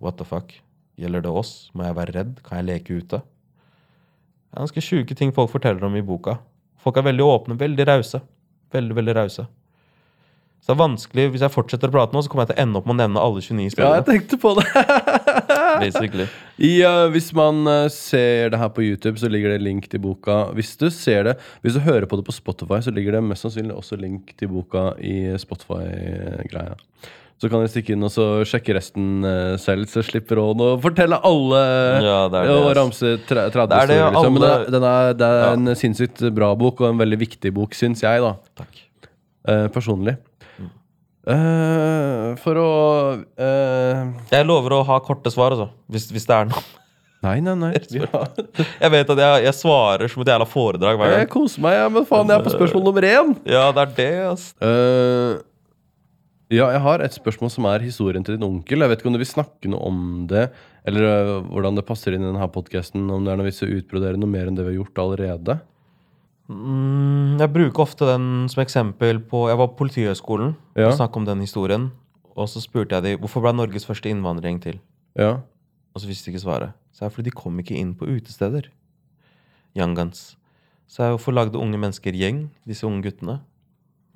[0.00, 0.54] What the fuck?
[0.98, 1.52] Gjelder det oss?
[1.74, 2.38] Må jeg være redd?
[2.46, 3.20] Kan jeg leke ute?
[3.20, 6.38] Det er ganske sjuke ting folk forteller om i boka.
[6.80, 8.22] Folk er veldig åpne, veldig rause.
[8.72, 9.44] Veldig, veldig rause.
[10.60, 12.62] Så det er vanskelig, Hvis jeg fortsetter å prate nå, så kommer jeg til å
[12.66, 14.66] ende opp med å nevne alle 29 ja, jeg tenkte på det.
[15.84, 16.26] basically.
[16.58, 20.02] I, uh, hvis man uh, ser det her på YouTube, så ligger det link til
[20.04, 20.50] boka.
[20.58, 23.46] Hvis du ser det, hvis du hører på det på Spotify, så ligger det mest
[23.46, 26.76] sannsynlig også link til boka i Spotify-greia.
[27.38, 30.72] Så kan dere stikke inn og så sjekke resten uh, selv, så slipper Ron å
[30.82, 31.60] fortelle alle
[32.02, 33.98] Ja, det er det, og ramse 30 Det er det.
[34.02, 34.34] Liksom.
[34.34, 35.52] Men det, den er, det er Ja.
[35.54, 38.34] en sinnssykt bra bok, og en veldig viktig bok, syns jeg, da.
[38.58, 38.82] Takk.
[39.48, 40.18] Eh, personlig.
[41.28, 42.68] Eh, for å
[43.20, 44.04] uh...
[44.30, 45.68] Jeg lover å ha korte svar, altså.
[45.92, 46.62] Hvis, hvis det er noe.
[47.26, 47.72] Nei, nei, nei.
[48.12, 48.30] Har,
[48.78, 52.06] Jeg vet at jeg, jeg svarer som et jævla foredrag hver jeg koser meg, men
[52.06, 53.32] faen, jeg er på spørsmål nummer én.
[53.48, 54.44] Ja, det er det, ass.
[54.62, 55.42] Uh,
[56.48, 58.84] ja, jeg har et spørsmål som er historien til din onkel.
[58.84, 59.98] Jeg vet ikke om du vil snakke noe om
[60.30, 60.46] det,
[60.88, 63.02] eller uh, hvordan det passer inn i denne podkasten.
[63.04, 65.02] Om det er noe vits i å utbrodere noe mer enn det vi har gjort
[65.04, 65.58] allerede.
[66.48, 70.86] Mm, jeg bruker ofte den som eksempel på Jeg var på Politihøgskolen Ja.
[70.88, 71.90] og snakket om den historien.
[72.36, 74.80] Og så spurte jeg dem hvorfor ble Norges første innvandring til.
[75.16, 75.40] Ja.
[75.94, 76.72] Og så visste de ikke svaret.
[76.92, 78.70] Så er det fordi de kom ikke inn på utesteder.
[79.76, 80.36] Young Guns.
[80.88, 83.40] Så er hvorfor lagde unge mennesker gjeng, disse unge guttene.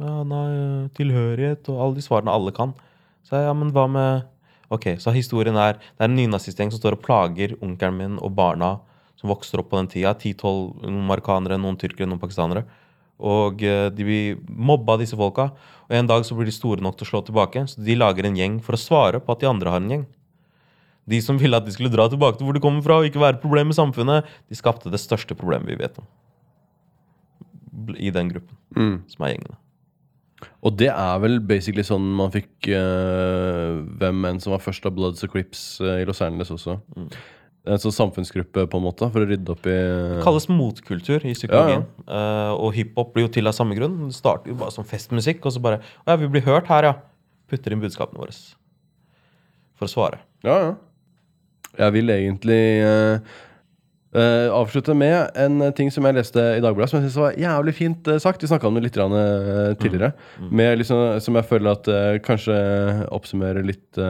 [0.00, 2.72] Ja, nei, tilhørighet og alle de svarene alle kan.
[3.22, 4.22] Så jeg, ja, men hva med
[4.72, 8.34] Ok, så historien er Det er en nynazistgjeng som står og plager onkelen min og
[8.34, 8.80] barna
[9.22, 10.12] som vokser opp på den tida.
[10.18, 12.64] 10-12 noen noen tyrkere, noen pakistanere.
[13.22, 15.52] Og eh, de blir mobba, disse folka.
[15.86, 18.26] Og en dag så blir de store nok til å slå tilbake, så de lager
[18.26, 20.04] en gjeng for å svare på at de andre har en gjeng.
[21.06, 23.22] De som ville at de skulle dra tilbake til hvor de kommer fra og ikke
[23.22, 26.06] være et problem i samfunnet, de skapte det største problemet vi vet om.
[27.98, 29.02] I den gruppen, Mm.
[29.10, 29.58] som er gjengene.
[30.62, 34.94] Og det er vel basically sånn man fikk uh, hvem enn som var først av
[34.96, 36.78] Bloods og Crips uh, i Los Angeles også.
[37.62, 41.34] En sånn samfunnsgruppe, på en måte, for å rydde opp i Det kalles motkultur i
[41.36, 41.84] psykologien.
[42.08, 44.08] Eh, og hiphop blir jo til av samme grunn.
[44.08, 46.88] Det starter jo bare som festmusikk, og så bare Å ja, vi blir hørt her,
[46.90, 46.96] ja.
[47.52, 48.34] Putter inn budskapene våre.
[49.78, 50.18] For å svare.
[50.42, 50.74] Ja, ja.
[51.78, 53.22] Jeg vil egentlig uh,
[54.18, 57.76] uh, avslutte med en ting som jeg leste i Dagbladet, som jeg synes var jævlig
[57.78, 58.42] fint sagt.
[58.42, 60.10] Vi snakka om det litt grann, eh, tidligere.
[60.50, 61.94] Med liksom, som jeg føler at
[62.26, 62.58] kanskje
[63.14, 64.02] oppsummerer litt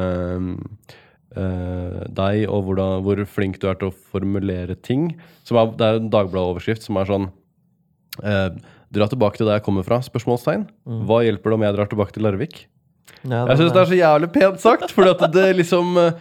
[1.34, 5.10] deg, og hvordan, hvor flink du er til å formulere ting.
[5.48, 7.30] Som er, det er en Dagbladet-overskrift som er sånn
[8.22, 8.50] eh,
[8.92, 10.02] Dra tilbake til der jeg kommer fra?
[10.04, 10.66] spørsmålstegn.
[11.08, 12.66] Hva hjelper det om jeg drar tilbake til Larvik?
[13.24, 16.12] Ja, Jeg syns det er så jævlig pent sagt, fordi at det liksom eh,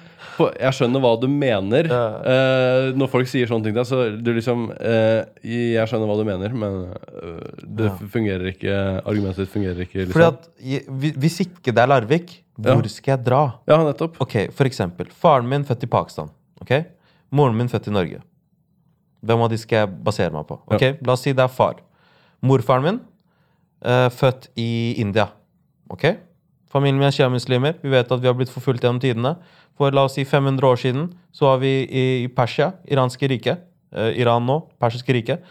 [0.62, 3.76] Jeg skjønner hva du mener eh, når folk sier sånne ting.
[3.76, 7.96] Da, så du liksom eh, Jeg skjønner hva du mener, men eh, det Ja.
[8.16, 10.06] fungerer ikke Argumentet ditt fungerer ikke.
[10.08, 10.16] Liksom.
[10.16, 13.42] Fordi at Hvis ikke det er Larvik, hvor skal jeg dra?
[13.68, 14.20] Ja, nettopp.
[14.22, 15.08] Ok, For eksempel.
[15.12, 16.30] Faren min født i Pakistan.
[16.62, 16.72] ok?
[17.32, 18.20] Moren min født i Norge.
[19.22, 20.58] Hvem av de skal jeg basere meg på?
[20.74, 21.76] Ok, La oss si det er far.
[22.42, 23.00] Morfaren min
[23.86, 25.28] eh, født i India.
[25.90, 26.06] ok?
[26.72, 27.76] Familien min er sjiamuslimer.
[27.84, 29.36] Vi vet at vi har blitt forfulgt gjennom tidene.
[29.78, 33.60] For la oss si 500 år siden så var vi i i Persia, iranske riket.
[33.94, 35.44] Eh, Iran nå, persiske riket.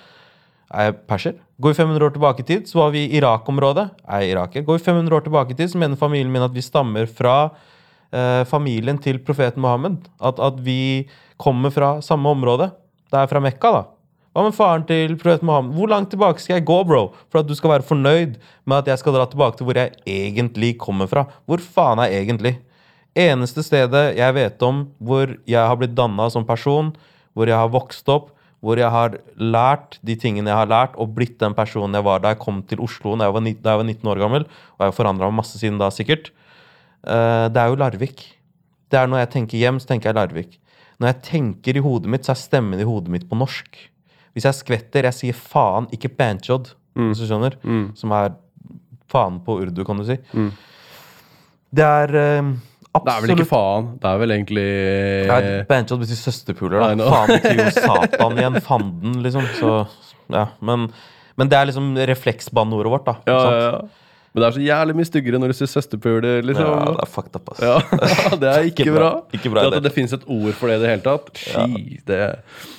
[0.71, 1.35] Er perser?
[1.59, 3.89] Går vi 500 år tilbake i tid, så var vi i Irak-området.
[4.07, 4.63] Er iraker?
[4.63, 7.51] Går vi 500 år tilbake i tid, så mener familien min at vi stammer fra
[8.15, 10.07] eh, familien til profeten Mohammed.
[10.23, 11.09] At, at vi
[11.41, 12.71] kommer fra samme område.
[13.11, 13.83] Det er fra Mekka, da.
[14.31, 15.75] Hva med faren til profeten Mohammed?
[15.75, 17.09] Hvor langt tilbake skal jeg gå, bro?
[17.33, 19.97] For at du skal være fornøyd med at jeg skal dra tilbake til hvor jeg
[20.07, 21.27] egentlig kommer fra.
[21.51, 22.61] Hvor faen er egentlig?
[23.19, 26.93] Eneste stedet jeg vet om hvor jeg har blitt danna som person,
[27.35, 28.31] hvor jeg har vokst opp,
[28.61, 32.21] hvor jeg har lært de tingene jeg har lært, og blitt den personen jeg var
[32.21, 34.45] da jeg kom til Oslo da jeg var, ni- da jeg var 19 år gammel,
[34.45, 36.31] og jeg har forandra meg masse siden da, sikkert,
[37.07, 38.27] eh, det er jo Larvik.
[38.91, 40.59] Det er Når jeg tenker hjem, så tenker jeg Larvik.
[41.01, 43.79] Når jeg tenker i hodet mitt, så er stemmen i hodet mitt på norsk.
[44.35, 47.57] Hvis jeg skvetter, jeg sier faen, ikke banchod, hvis du skjønner.
[47.97, 48.35] Som er
[49.09, 50.19] faen på urdu, kan du si.
[51.73, 52.43] Det er eh,
[52.93, 53.89] absolutt Det er vel ikke faen.
[54.03, 54.67] Det er vel egentlig
[55.31, 57.09] Nei, Banchod betyr søsterpuler, da.
[57.15, 58.61] Faen betyr jo Satan igjen.
[58.67, 59.47] Fanden, liksom.
[59.61, 59.75] Så,
[60.35, 60.89] ja, men,
[61.39, 63.19] men det er liksom refleksbanneordet vårt, da.
[63.31, 63.81] ja, ja, ja.
[64.31, 66.37] Men det er så jævlig mye styggere når du sier søsterpuler.
[66.47, 66.67] Liksom.
[66.71, 67.63] Ja, det er fucked up, ass.
[67.67, 67.79] Ja,
[68.43, 69.09] det er ikke Ikke bra.
[69.17, 69.23] bra.
[69.35, 69.81] Ikke bra det at det.
[69.89, 71.33] det fins et ord for det i det hele tatt.
[71.35, 72.21] Ski, det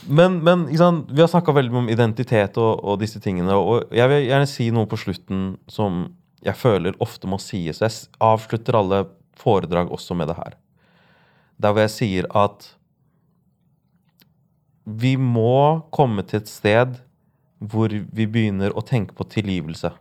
[0.07, 1.09] Men, men sant?
[1.11, 3.51] vi har snakka veldig mye om identitet og, og disse tingene.
[3.59, 6.05] Og jeg vil gjerne si noe på slutten som
[6.41, 7.83] jeg føler ofte må sies.
[7.83, 9.01] Jeg avslutter alle
[9.39, 10.57] foredrag også med det her.
[11.61, 12.71] Der hvor jeg sier at
[14.85, 16.97] vi må komme til et sted
[17.61, 19.91] hvor vi begynner å tenke på tilgivelse.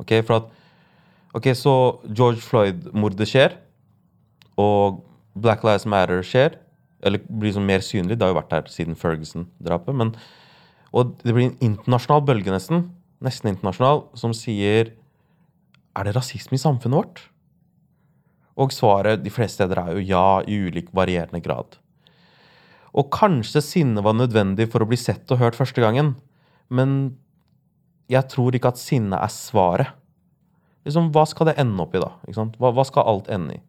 [0.00, 0.56] Ok, for at
[1.30, 1.72] Ok, så
[2.10, 3.52] George Floyd-mordet skjer,
[4.58, 5.04] og
[5.38, 6.56] Black Lives Matter skjer.
[7.06, 8.18] Eller blir sånn mer synlig.
[8.18, 10.16] Det har jo vært her siden Ferguson-drapet.
[10.90, 12.88] Og det blir en internasjonal bølge, nesten,
[13.24, 14.96] nesten internasjonal, som sier
[15.96, 17.22] Er det rasisme i samfunnet vårt?
[18.60, 21.78] Og svaret de fleste steder er jo ja, i ulik varierende grad.
[22.90, 26.16] Og kanskje sinne var nødvendig for å bli sett og hørt første gangen,
[26.68, 27.16] men
[28.10, 29.94] jeg tror ikke at sinne er svaret.
[30.86, 32.14] Liksom, hva skal det ende opp i, da?
[32.58, 33.62] Hva, hva skal alt ende i?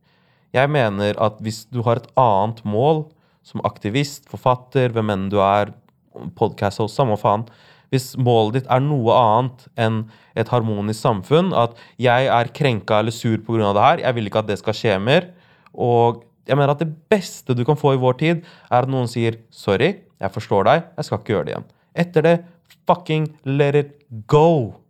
[0.56, 3.06] Jeg mener at hvis du har et annet mål,
[3.46, 5.74] som aktivist, forfatter, hvem enn du er,
[6.38, 7.46] podcast-host, samme faen
[7.92, 10.02] Hvis målet ditt er noe annet enn
[10.40, 13.74] et harmonisk samfunn, at jeg er krenka eller sur pga.
[13.76, 15.28] det her, jeg vil ikke at det skal skje mer,
[15.76, 19.08] og jeg mener at det beste du kan få i vår tid, er at noen
[19.08, 21.72] sier 'sorry, jeg forstår deg, jeg skal ikke gjøre det igjen'.
[21.96, 22.38] Etter det,
[22.88, 23.92] fucking let it
[24.28, 24.82] go.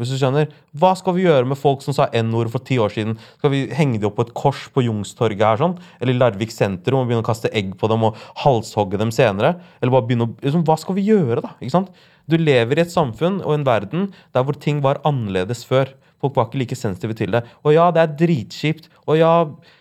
[0.00, 2.88] Hvis du skjønner, Hva skal vi gjøre med folk som sa N-ord for ti år
[2.94, 3.18] siden?
[3.38, 5.76] Skal vi henge dem opp på et kors på Jungstorget her sånn?
[6.00, 9.58] Eller i Larvik sentrum og begynne å kaste egg på dem og halshogge dem senere?
[9.82, 11.52] Eller bare begynne å, liksom, Hva skal vi gjøre, da?
[11.60, 11.92] Ikke sant?
[12.30, 15.90] Du lever i et samfunn og en verden der hvor ting var annerledes før.
[16.20, 17.44] Folk var ikke like sensitive til det.
[17.64, 18.90] Og ja, det er dritkjipt.
[19.08, 19.32] Og ja,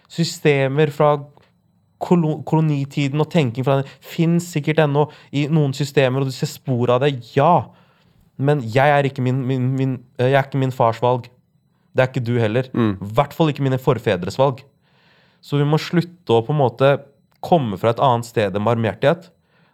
[0.10, 1.18] systemer fra
[2.00, 6.94] kolonitiden og tenking fra den fins sikkert ennå i noen systemer, og du ser spor
[6.96, 7.12] av det.
[7.36, 7.68] Ja.
[8.40, 11.28] Men jeg er ikke min, min, min, jeg er ikke min fars valg.
[11.92, 12.70] Det er ikke du heller.
[13.04, 14.64] I hvert fall ikke mine forfedres valg.
[15.44, 16.94] Så vi må slutte å på en måte
[17.44, 19.30] komme fra et annet sted enn barmhjertighet.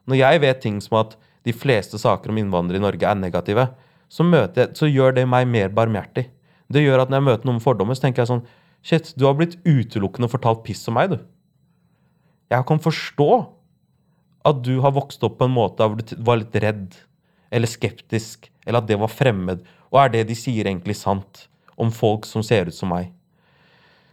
[0.09, 1.15] Når jeg vet ting som at
[1.45, 3.67] de fleste saker om innvandrere i Norge er negative,
[4.09, 6.27] så, jeg, så gjør det meg mer barmhjertig.
[6.71, 8.45] Det gjør at når jeg møter noen med fordommer, så tenker jeg sånn
[8.85, 11.17] Shit, du har blitt utelukkende fortalt piss om meg, du.
[12.53, 13.29] Jeg kan forstå
[14.45, 16.99] at du har vokst opp på en måte hvor du var litt redd
[17.49, 19.63] eller skeptisk, eller at det var fremmed.
[19.89, 21.47] Og er det de sier, egentlig sant
[21.81, 23.09] om folk som ser ut som meg?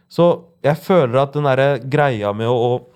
[0.09, 0.25] Så
[0.65, 2.92] jeg føler at den derre greia med å, å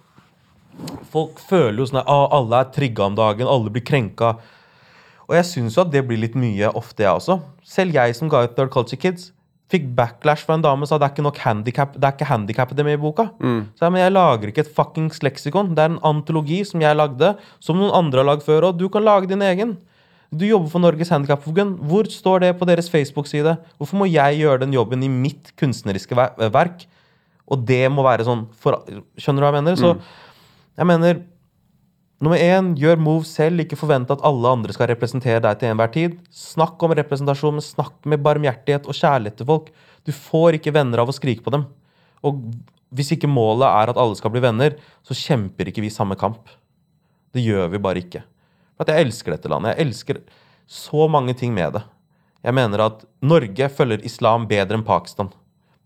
[1.12, 4.36] Folk føler jo sånn at ah, alle er trigga om dagen, alle blir krenka.
[5.28, 7.40] Og jeg syns jo at det blir litt mye ofte, jeg også.
[7.68, 9.32] Selv jeg som ga ut Third Culture Kids,
[9.68, 12.30] fikk backlash fra en dame som sa det er ikke nok handicap, det er ikke
[12.30, 13.26] handikappede med i boka.
[13.76, 15.74] Så jeg, men jeg lager ikke et fuckings leksikon.
[15.76, 18.88] Det er en antologi som jeg lagde, som noen andre har lagd før, og du
[18.94, 19.76] kan lage din egen.
[20.32, 21.82] Du jobber for Norges Handikapforbund.
[21.88, 23.58] Hvor står det på deres Facebook-side?
[23.80, 26.88] Hvorfor må jeg gjøre den jobben i mitt kunstneriske verk?
[27.48, 28.82] Og det må være sånn for,
[29.20, 29.78] Skjønner du hva jeg mener?
[29.80, 29.94] Så
[30.78, 31.26] jeg mener
[32.18, 33.62] Nummer én, gjør move selv.
[33.62, 36.16] Ikke forvente at alle andre skal representere deg til enhver tid.
[36.34, 39.68] Snakk om representasjon, men snakk med barmhjertighet og kjærlighet til folk.
[40.02, 41.68] Du får ikke venner av å skrike på dem.
[42.26, 42.40] Og
[42.98, 46.50] hvis ikke målet er at alle skal bli venner, så kjemper ikke vi samme kamp.
[47.38, 48.24] Det gjør vi bare ikke.
[48.78, 49.76] For jeg elsker dette landet.
[49.76, 50.22] Jeg elsker
[50.66, 51.84] så mange ting med det.
[52.46, 55.30] Jeg mener at Norge følger islam bedre enn Pakistan.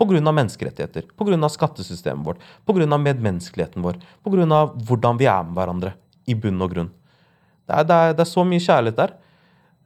[0.02, 0.34] Pga.
[0.34, 1.50] menneskerettigheter, pga.
[1.54, 2.98] skattesystemet vårt, pga.
[2.98, 4.62] medmenneskeligheten vår, pga.
[4.88, 5.94] hvordan vi er med hverandre.
[6.30, 6.90] I bunn og grunn.
[7.68, 9.14] Det er, det er, det er så mye kjærlighet der.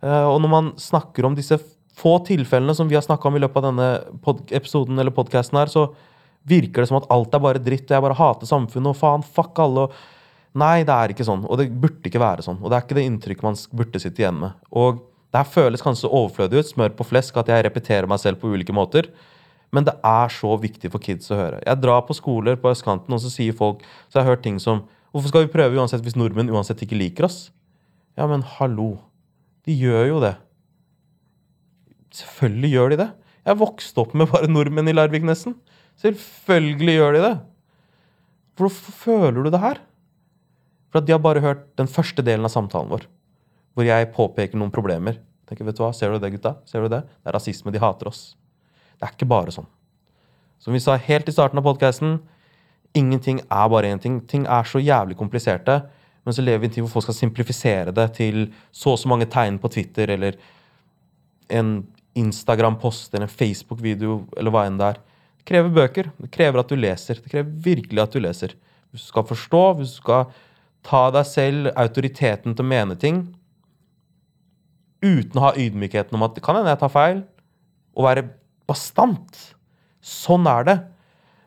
[0.03, 1.57] Eh, og når man snakker om disse
[1.95, 5.71] få tilfellene som vi har snakka om i løpet av denne episoden eller podcasten her,
[5.71, 5.87] så
[6.45, 9.23] virker det som at alt er bare dritt, og jeg bare hater samfunnet, og faen,
[9.23, 9.87] fuck alle.
[10.55, 12.59] Nei, det er ikke sånn, og det burde ikke være sånn.
[12.61, 14.59] Og det er ikke det inntrykket man burde sitte igjen med.
[14.71, 15.01] Og
[15.33, 18.51] det her føles kanskje overflødig ut, smør på flesk, at jeg repeterer meg selv på
[18.53, 19.09] ulike måter.
[19.73, 21.63] Men det er så viktig for kids å høre.
[21.65, 24.59] Jeg drar på skoler på østkanten, og så sier folk Så jeg har hørt ting
[24.61, 24.85] som
[25.15, 27.37] Hvorfor skal vi prøve uansett hvis nordmenn uansett ikke liker oss?
[28.19, 28.97] Ja, men hallo.
[29.63, 30.33] De gjør jo det.
[32.15, 33.07] Selvfølgelig gjør de det.
[33.47, 35.55] Jeg vokste opp med bare nordmenn i Larvik, nesten.
[36.03, 37.33] Selvfølgelig gjør de det.
[38.59, 39.79] Hvorfor føler du det her?
[40.91, 43.07] For at de har bare hørt den første delen av samtalen vår.
[43.75, 45.19] Hvor jeg påpeker noen problemer.
[45.47, 46.55] Tenker, vet du hva, Ser du det, gutta?
[46.65, 47.71] Ser du Det Det er rasisme.
[47.71, 48.33] De hater oss.
[48.95, 49.67] Det er ikke bare sånn.
[50.61, 52.17] Som vi sa helt i starten av podkasten,
[52.95, 54.21] ingenting er bare én ting.
[54.29, 55.81] Ting er så jævlig kompliserte.
[56.25, 59.01] Men så lever vi i en tid hvor folk skal simplifisere det til så og
[59.01, 60.39] så mange tegn på Twitter eller
[61.53, 61.83] en
[62.17, 65.01] Instagram-post eller en Facebook-video eller hva enn det er.
[65.37, 66.09] Det krever bøker.
[66.17, 67.19] Det krever at du leser.
[67.21, 68.55] Det krever virkelig at du leser.
[68.89, 70.31] Hvis du skal forstå, hvis du skal
[70.85, 73.25] ta deg selv autoriteten til å mene ting
[75.05, 77.19] uten å ha ydmykheten om at det kan hende jeg tar feil,
[77.93, 78.23] og være
[78.69, 79.41] bastant.
[80.05, 80.77] Sånn er det.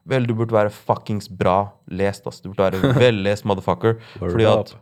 [0.09, 2.41] Vel, du burde være fuckings bra lest, ass.
[2.43, 3.99] Du burde være vellest motherfucker.
[4.19, 4.77] fordi at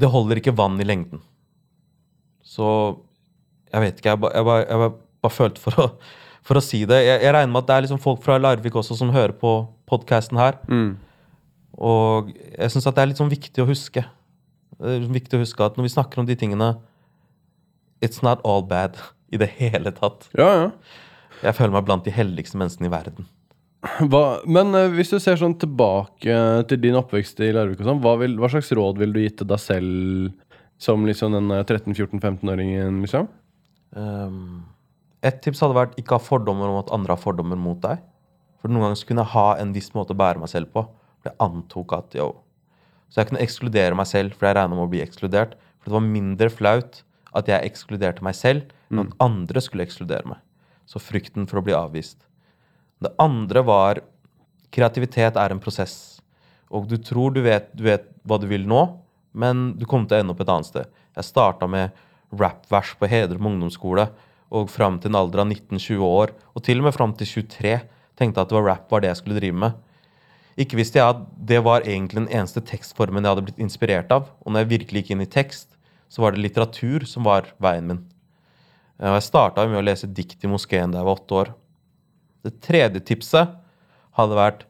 [0.00, 1.20] det holder ikke vann i lengden.
[2.46, 2.66] Så
[3.70, 5.86] jeg vet ikke, jeg bare, jeg bare, bare følte for å,
[6.46, 7.02] for å si det.
[7.04, 9.54] Jeg, jeg regner med at det er liksom folk fra Larvik også som hører på
[9.90, 10.58] podkasten her.
[10.70, 10.94] Mm.
[11.80, 14.04] Og jeg syns at det er litt sånn viktig å huske.
[14.80, 16.74] Det er viktig å huske at når vi snakker om de tingene
[18.00, 18.96] It's not all bad
[19.30, 20.28] i det hele tatt.
[20.38, 20.70] Ja, ja.
[21.40, 23.28] Jeg føler meg blant de heldigste menneskene i verden.
[23.80, 26.34] Hva, men eh, hvis du ser sånn tilbake
[26.68, 29.38] til din oppvekst i Larvik, og sånn, hva, vil, hva slags råd ville du gitt
[29.40, 30.34] til deg selv
[30.80, 33.00] som liksom den eh, 13-14-15-åringen?
[33.06, 33.30] liksom?
[33.96, 34.66] Um,
[35.24, 38.04] et tips hadde vært ikke ha fordommer om at andre har fordommer mot deg.
[38.60, 40.84] For noen ganger så kunne jeg ha en viss måte å bære meg selv på.
[41.20, 42.34] For jeg antok at yo.
[43.08, 45.56] Så jeg kunne ekskludere meg selv, for jeg regna med å bli ekskludert.
[45.80, 47.00] For det var mindre flaut
[47.36, 50.40] at jeg ekskluderte meg selv, men at andre skulle ekskludere meg.
[50.90, 52.18] Så frykten for å bli avvist.
[53.00, 54.02] Det andre var
[54.74, 56.20] kreativitet er en prosess.
[56.70, 58.82] Og du tror du vet, du vet hva du vil nå,
[59.32, 60.90] men du kommer til å ende opp et annet sted.
[61.16, 61.94] Jeg starta med
[62.30, 64.08] rappvers på Hedrum ungdomsskole
[64.50, 67.76] og fram til en alder av 19-20 år, og til og med fram til 23,
[68.18, 69.78] tenkte jeg at det var rap var det jeg skulle drive med.
[70.60, 71.20] Ikke visste jeg at
[71.50, 74.26] det var egentlig den eneste tekstformen jeg hadde blitt inspirert av.
[74.42, 75.70] Og når jeg virkelig gikk inn i tekst,
[76.10, 78.00] så var det litteratur som var veien min.
[79.00, 81.52] Og jeg starta med å lese dikt i moskeen da jeg var åtte år.
[82.44, 83.54] Det tredje tipset
[84.18, 84.66] hadde vært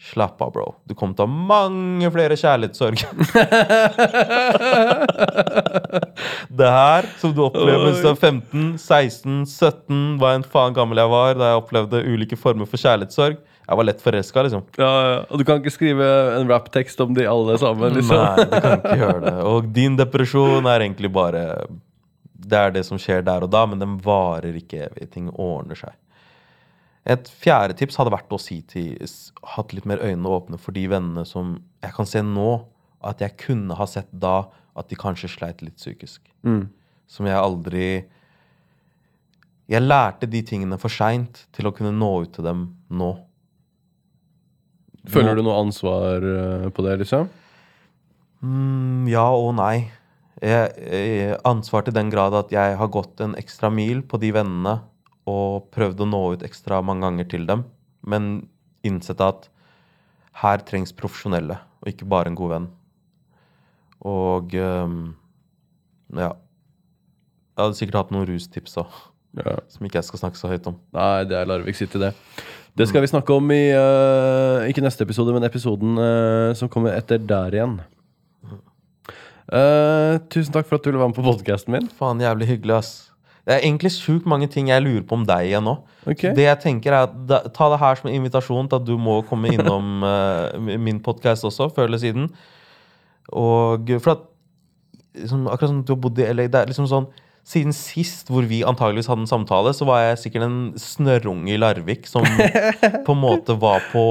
[0.00, 0.70] Slapp av, bro.
[0.88, 3.02] Du kommer til å ha mange flere kjærlighetssorg.
[6.56, 10.96] det her, som du opplever mens du er 15, 16, 17, hva enn faen gammel
[11.02, 13.36] jeg var da jeg opplevde ulike former for kjærlighetssorg,
[13.70, 14.64] Jeg var lett forelska, liksom.
[14.80, 15.18] Ja, ja.
[15.30, 17.94] Og du kan ikke skrive en rap-tekst om de alle sammen?
[17.94, 19.34] liksom Nei, du kan ikke gjøre det.
[19.46, 21.44] Og din depresjon er egentlig bare
[22.34, 25.06] Det er det som skjer der og da, men den varer ikke evig.
[25.14, 25.94] Ting ordner seg.
[27.14, 28.98] Et fjerde tips hadde vært å si til
[29.54, 32.50] Hatt litt mer øynene åpne for de vennene som jeg kan se nå
[33.06, 36.26] at jeg kunne ha sett da at de kanskje sleit litt psykisk.
[36.42, 36.68] Mm.
[37.10, 37.86] Som jeg aldri
[39.70, 43.14] Jeg lærte de tingene for seint til å kunne nå ut til dem nå.
[45.10, 47.28] Føler du noe ansvar eh, på det, liksom?
[48.40, 49.90] Mm, ja og nei.
[50.40, 54.30] Jeg, jeg, ansvar til den grad at jeg har gått en ekstra mil på de
[54.32, 54.78] vennene
[55.28, 57.66] og prøvd å nå ut ekstra mange ganger til dem,
[58.08, 58.30] men
[58.86, 59.50] innsett at
[60.40, 62.68] her trengs profesjonelle, og ikke bare en god venn.
[64.08, 65.00] Og um,
[66.16, 66.30] ja.
[67.52, 68.94] Jeg hadde sikkert hatt noen rustips òg,
[69.36, 69.58] Ja.
[69.70, 70.80] som ikke jeg skal snakke så høyt om.
[70.96, 72.14] Nei, det er Larvik City, det.
[72.78, 76.94] Det skal vi snakke om i uh, ikke neste episode, men episoden uh, som kommer
[76.94, 77.78] etter der igjen.
[79.50, 81.88] Uh, tusen takk for at du ville være med på podkasten min.
[81.98, 82.92] Faen, jævlig hyggelig, ass.
[83.42, 85.74] Det er egentlig sjukt mange ting jeg lurer på om deg igjen nå.
[86.06, 86.34] Okay.
[86.36, 89.20] Det jeg tenker er da, Ta det her som en invitasjon til at du må
[89.26, 90.04] komme innom
[90.86, 92.28] min podkast også, før eller siden.
[93.34, 94.22] Og for at
[95.18, 97.10] liksom, Akkurat som du har bodd i LA det er liksom sånn
[97.46, 101.58] Siden sist hvor vi antageligvis hadde en samtale, så var jeg sikkert en snørrunge i
[101.58, 102.26] Larvik som
[103.06, 104.04] på en måte var på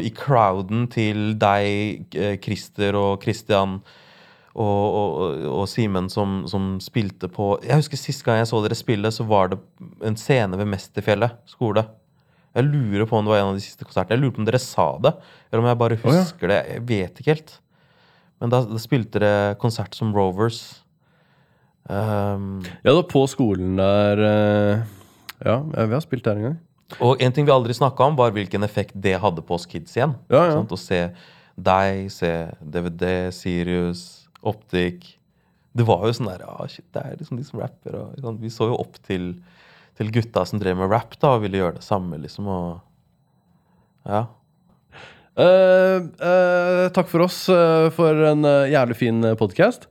[0.00, 3.80] i crowden til deg, eh, Christer og Christian
[4.56, 8.78] og, og, og Simen som, som spilte på Jeg husker Sist gang jeg så dere
[8.78, 9.60] spille, så var det
[10.06, 11.84] en scene ved Mesterfjellet skole.
[12.56, 14.16] Jeg lurer på om det var en av de siste konsertene.
[14.16, 15.12] Jeg lurer på om dere sa det,
[15.50, 16.22] eller om jeg bare Å, ja.
[16.24, 16.60] husker det.
[16.72, 17.56] Jeg vet ikke helt.
[18.40, 20.62] Men da, da spilte dere konsert som Rovers.
[21.86, 24.80] Um, Ja, da på skolen der eh,
[25.46, 26.56] Ja, vi har spilt der en gang.
[26.98, 29.94] og en ting vi aldri snakka om, var hvilken effekt det hadde på oss kids
[29.96, 30.14] igjen.
[30.30, 30.58] Ja, ja.
[30.62, 31.00] Å se
[31.56, 32.30] deg, se
[32.62, 35.16] DVD, Sirius, Optic.
[35.76, 37.98] Det var jo sånn der ah, shit, det er liksom de som rapper.
[37.98, 38.38] Og, sånn.
[38.42, 39.32] Vi så jo opp til,
[39.98, 42.48] til gutta som drev med rap, da, og ville gjøre det samme, liksom.
[42.48, 44.24] Og ja.
[45.36, 49.90] Uh, uh, takk for oss uh, for en jævlig fin podkast.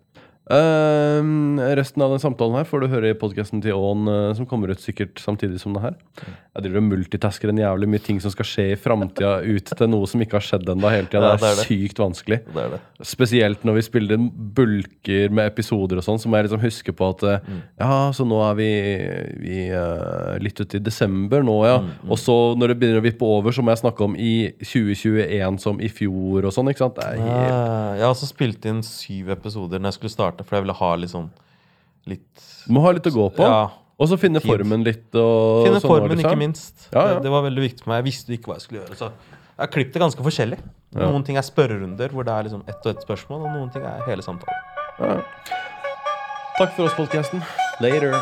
[0.49, 4.69] Resten av den samtalen her får du høre i podkasten til Ån, uh, som kommer
[4.69, 5.95] ut sikkert samtidig som det her.
[6.55, 9.89] Jeg driver og multitasker en jævlig mye ting som skal skje i framtida, ut til
[9.91, 11.33] noe som ikke har skjedd ennå hele tida.
[11.33, 11.65] Ja, det er det.
[11.67, 12.37] sykt vanskelig.
[12.53, 12.77] Det er.
[13.05, 14.21] Spesielt når vi spiller
[14.55, 17.49] bulker med episoder og sånn, så må jeg liksom huske på at eh,
[17.81, 18.69] Ja, så nå er vi,
[19.41, 21.79] vi eh, litt ute i desember nå, ja.
[22.07, 25.59] Og så når det begynner å vippe over, så må jeg snakke om i 2021
[25.65, 26.95] som i fjor og sånn, ikke sant?
[27.01, 30.34] Det er helt Ah, Jeg har også spilt inn syv episoder når jeg skulle starte,
[30.43, 31.29] for jeg ville ha sånn
[32.09, 33.45] litt må ha litt å gå på.
[33.45, 33.65] Ja.
[33.95, 34.51] Og så finne tid.
[34.51, 35.07] formen litt.
[35.15, 36.27] Og Finne sånn, formen, liksom.
[36.27, 36.87] ikke minst.
[36.91, 37.13] Ja, ja.
[37.15, 38.01] Det, det var veldig viktig for meg.
[38.01, 38.97] Jeg visste ikke hva jeg skulle gjøre.
[38.99, 39.11] Så
[39.55, 40.59] jeg har klippet det ganske forskjellig.
[40.95, 41.05] Ja.
[41.07, 43.85] Noen ting er spørrerunder, hvor det er liksom ett og ett spørsmål, og noen ting
[43.87, 44.73] er hele samtalen.
[44.99, 45.21] Ja.
[46.57, 47.43] Takk for oss, podkasten.
[47.83, 48.19] Later.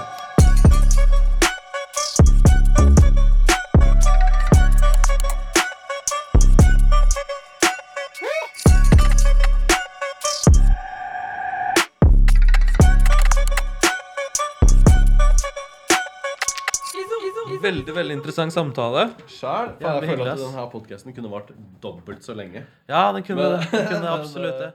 [17.64, 19.06] Veldig, veldig interessant samtale.
[19.32, 19.74] Sjæl.
[19.80, 21.52] Jeg føler at denne podkasten kunne vart
[21.84, 22.66] dobbelt så lenge.
[22.90, 24.72] Ja, den kunne, Men- den kunne absolutt det.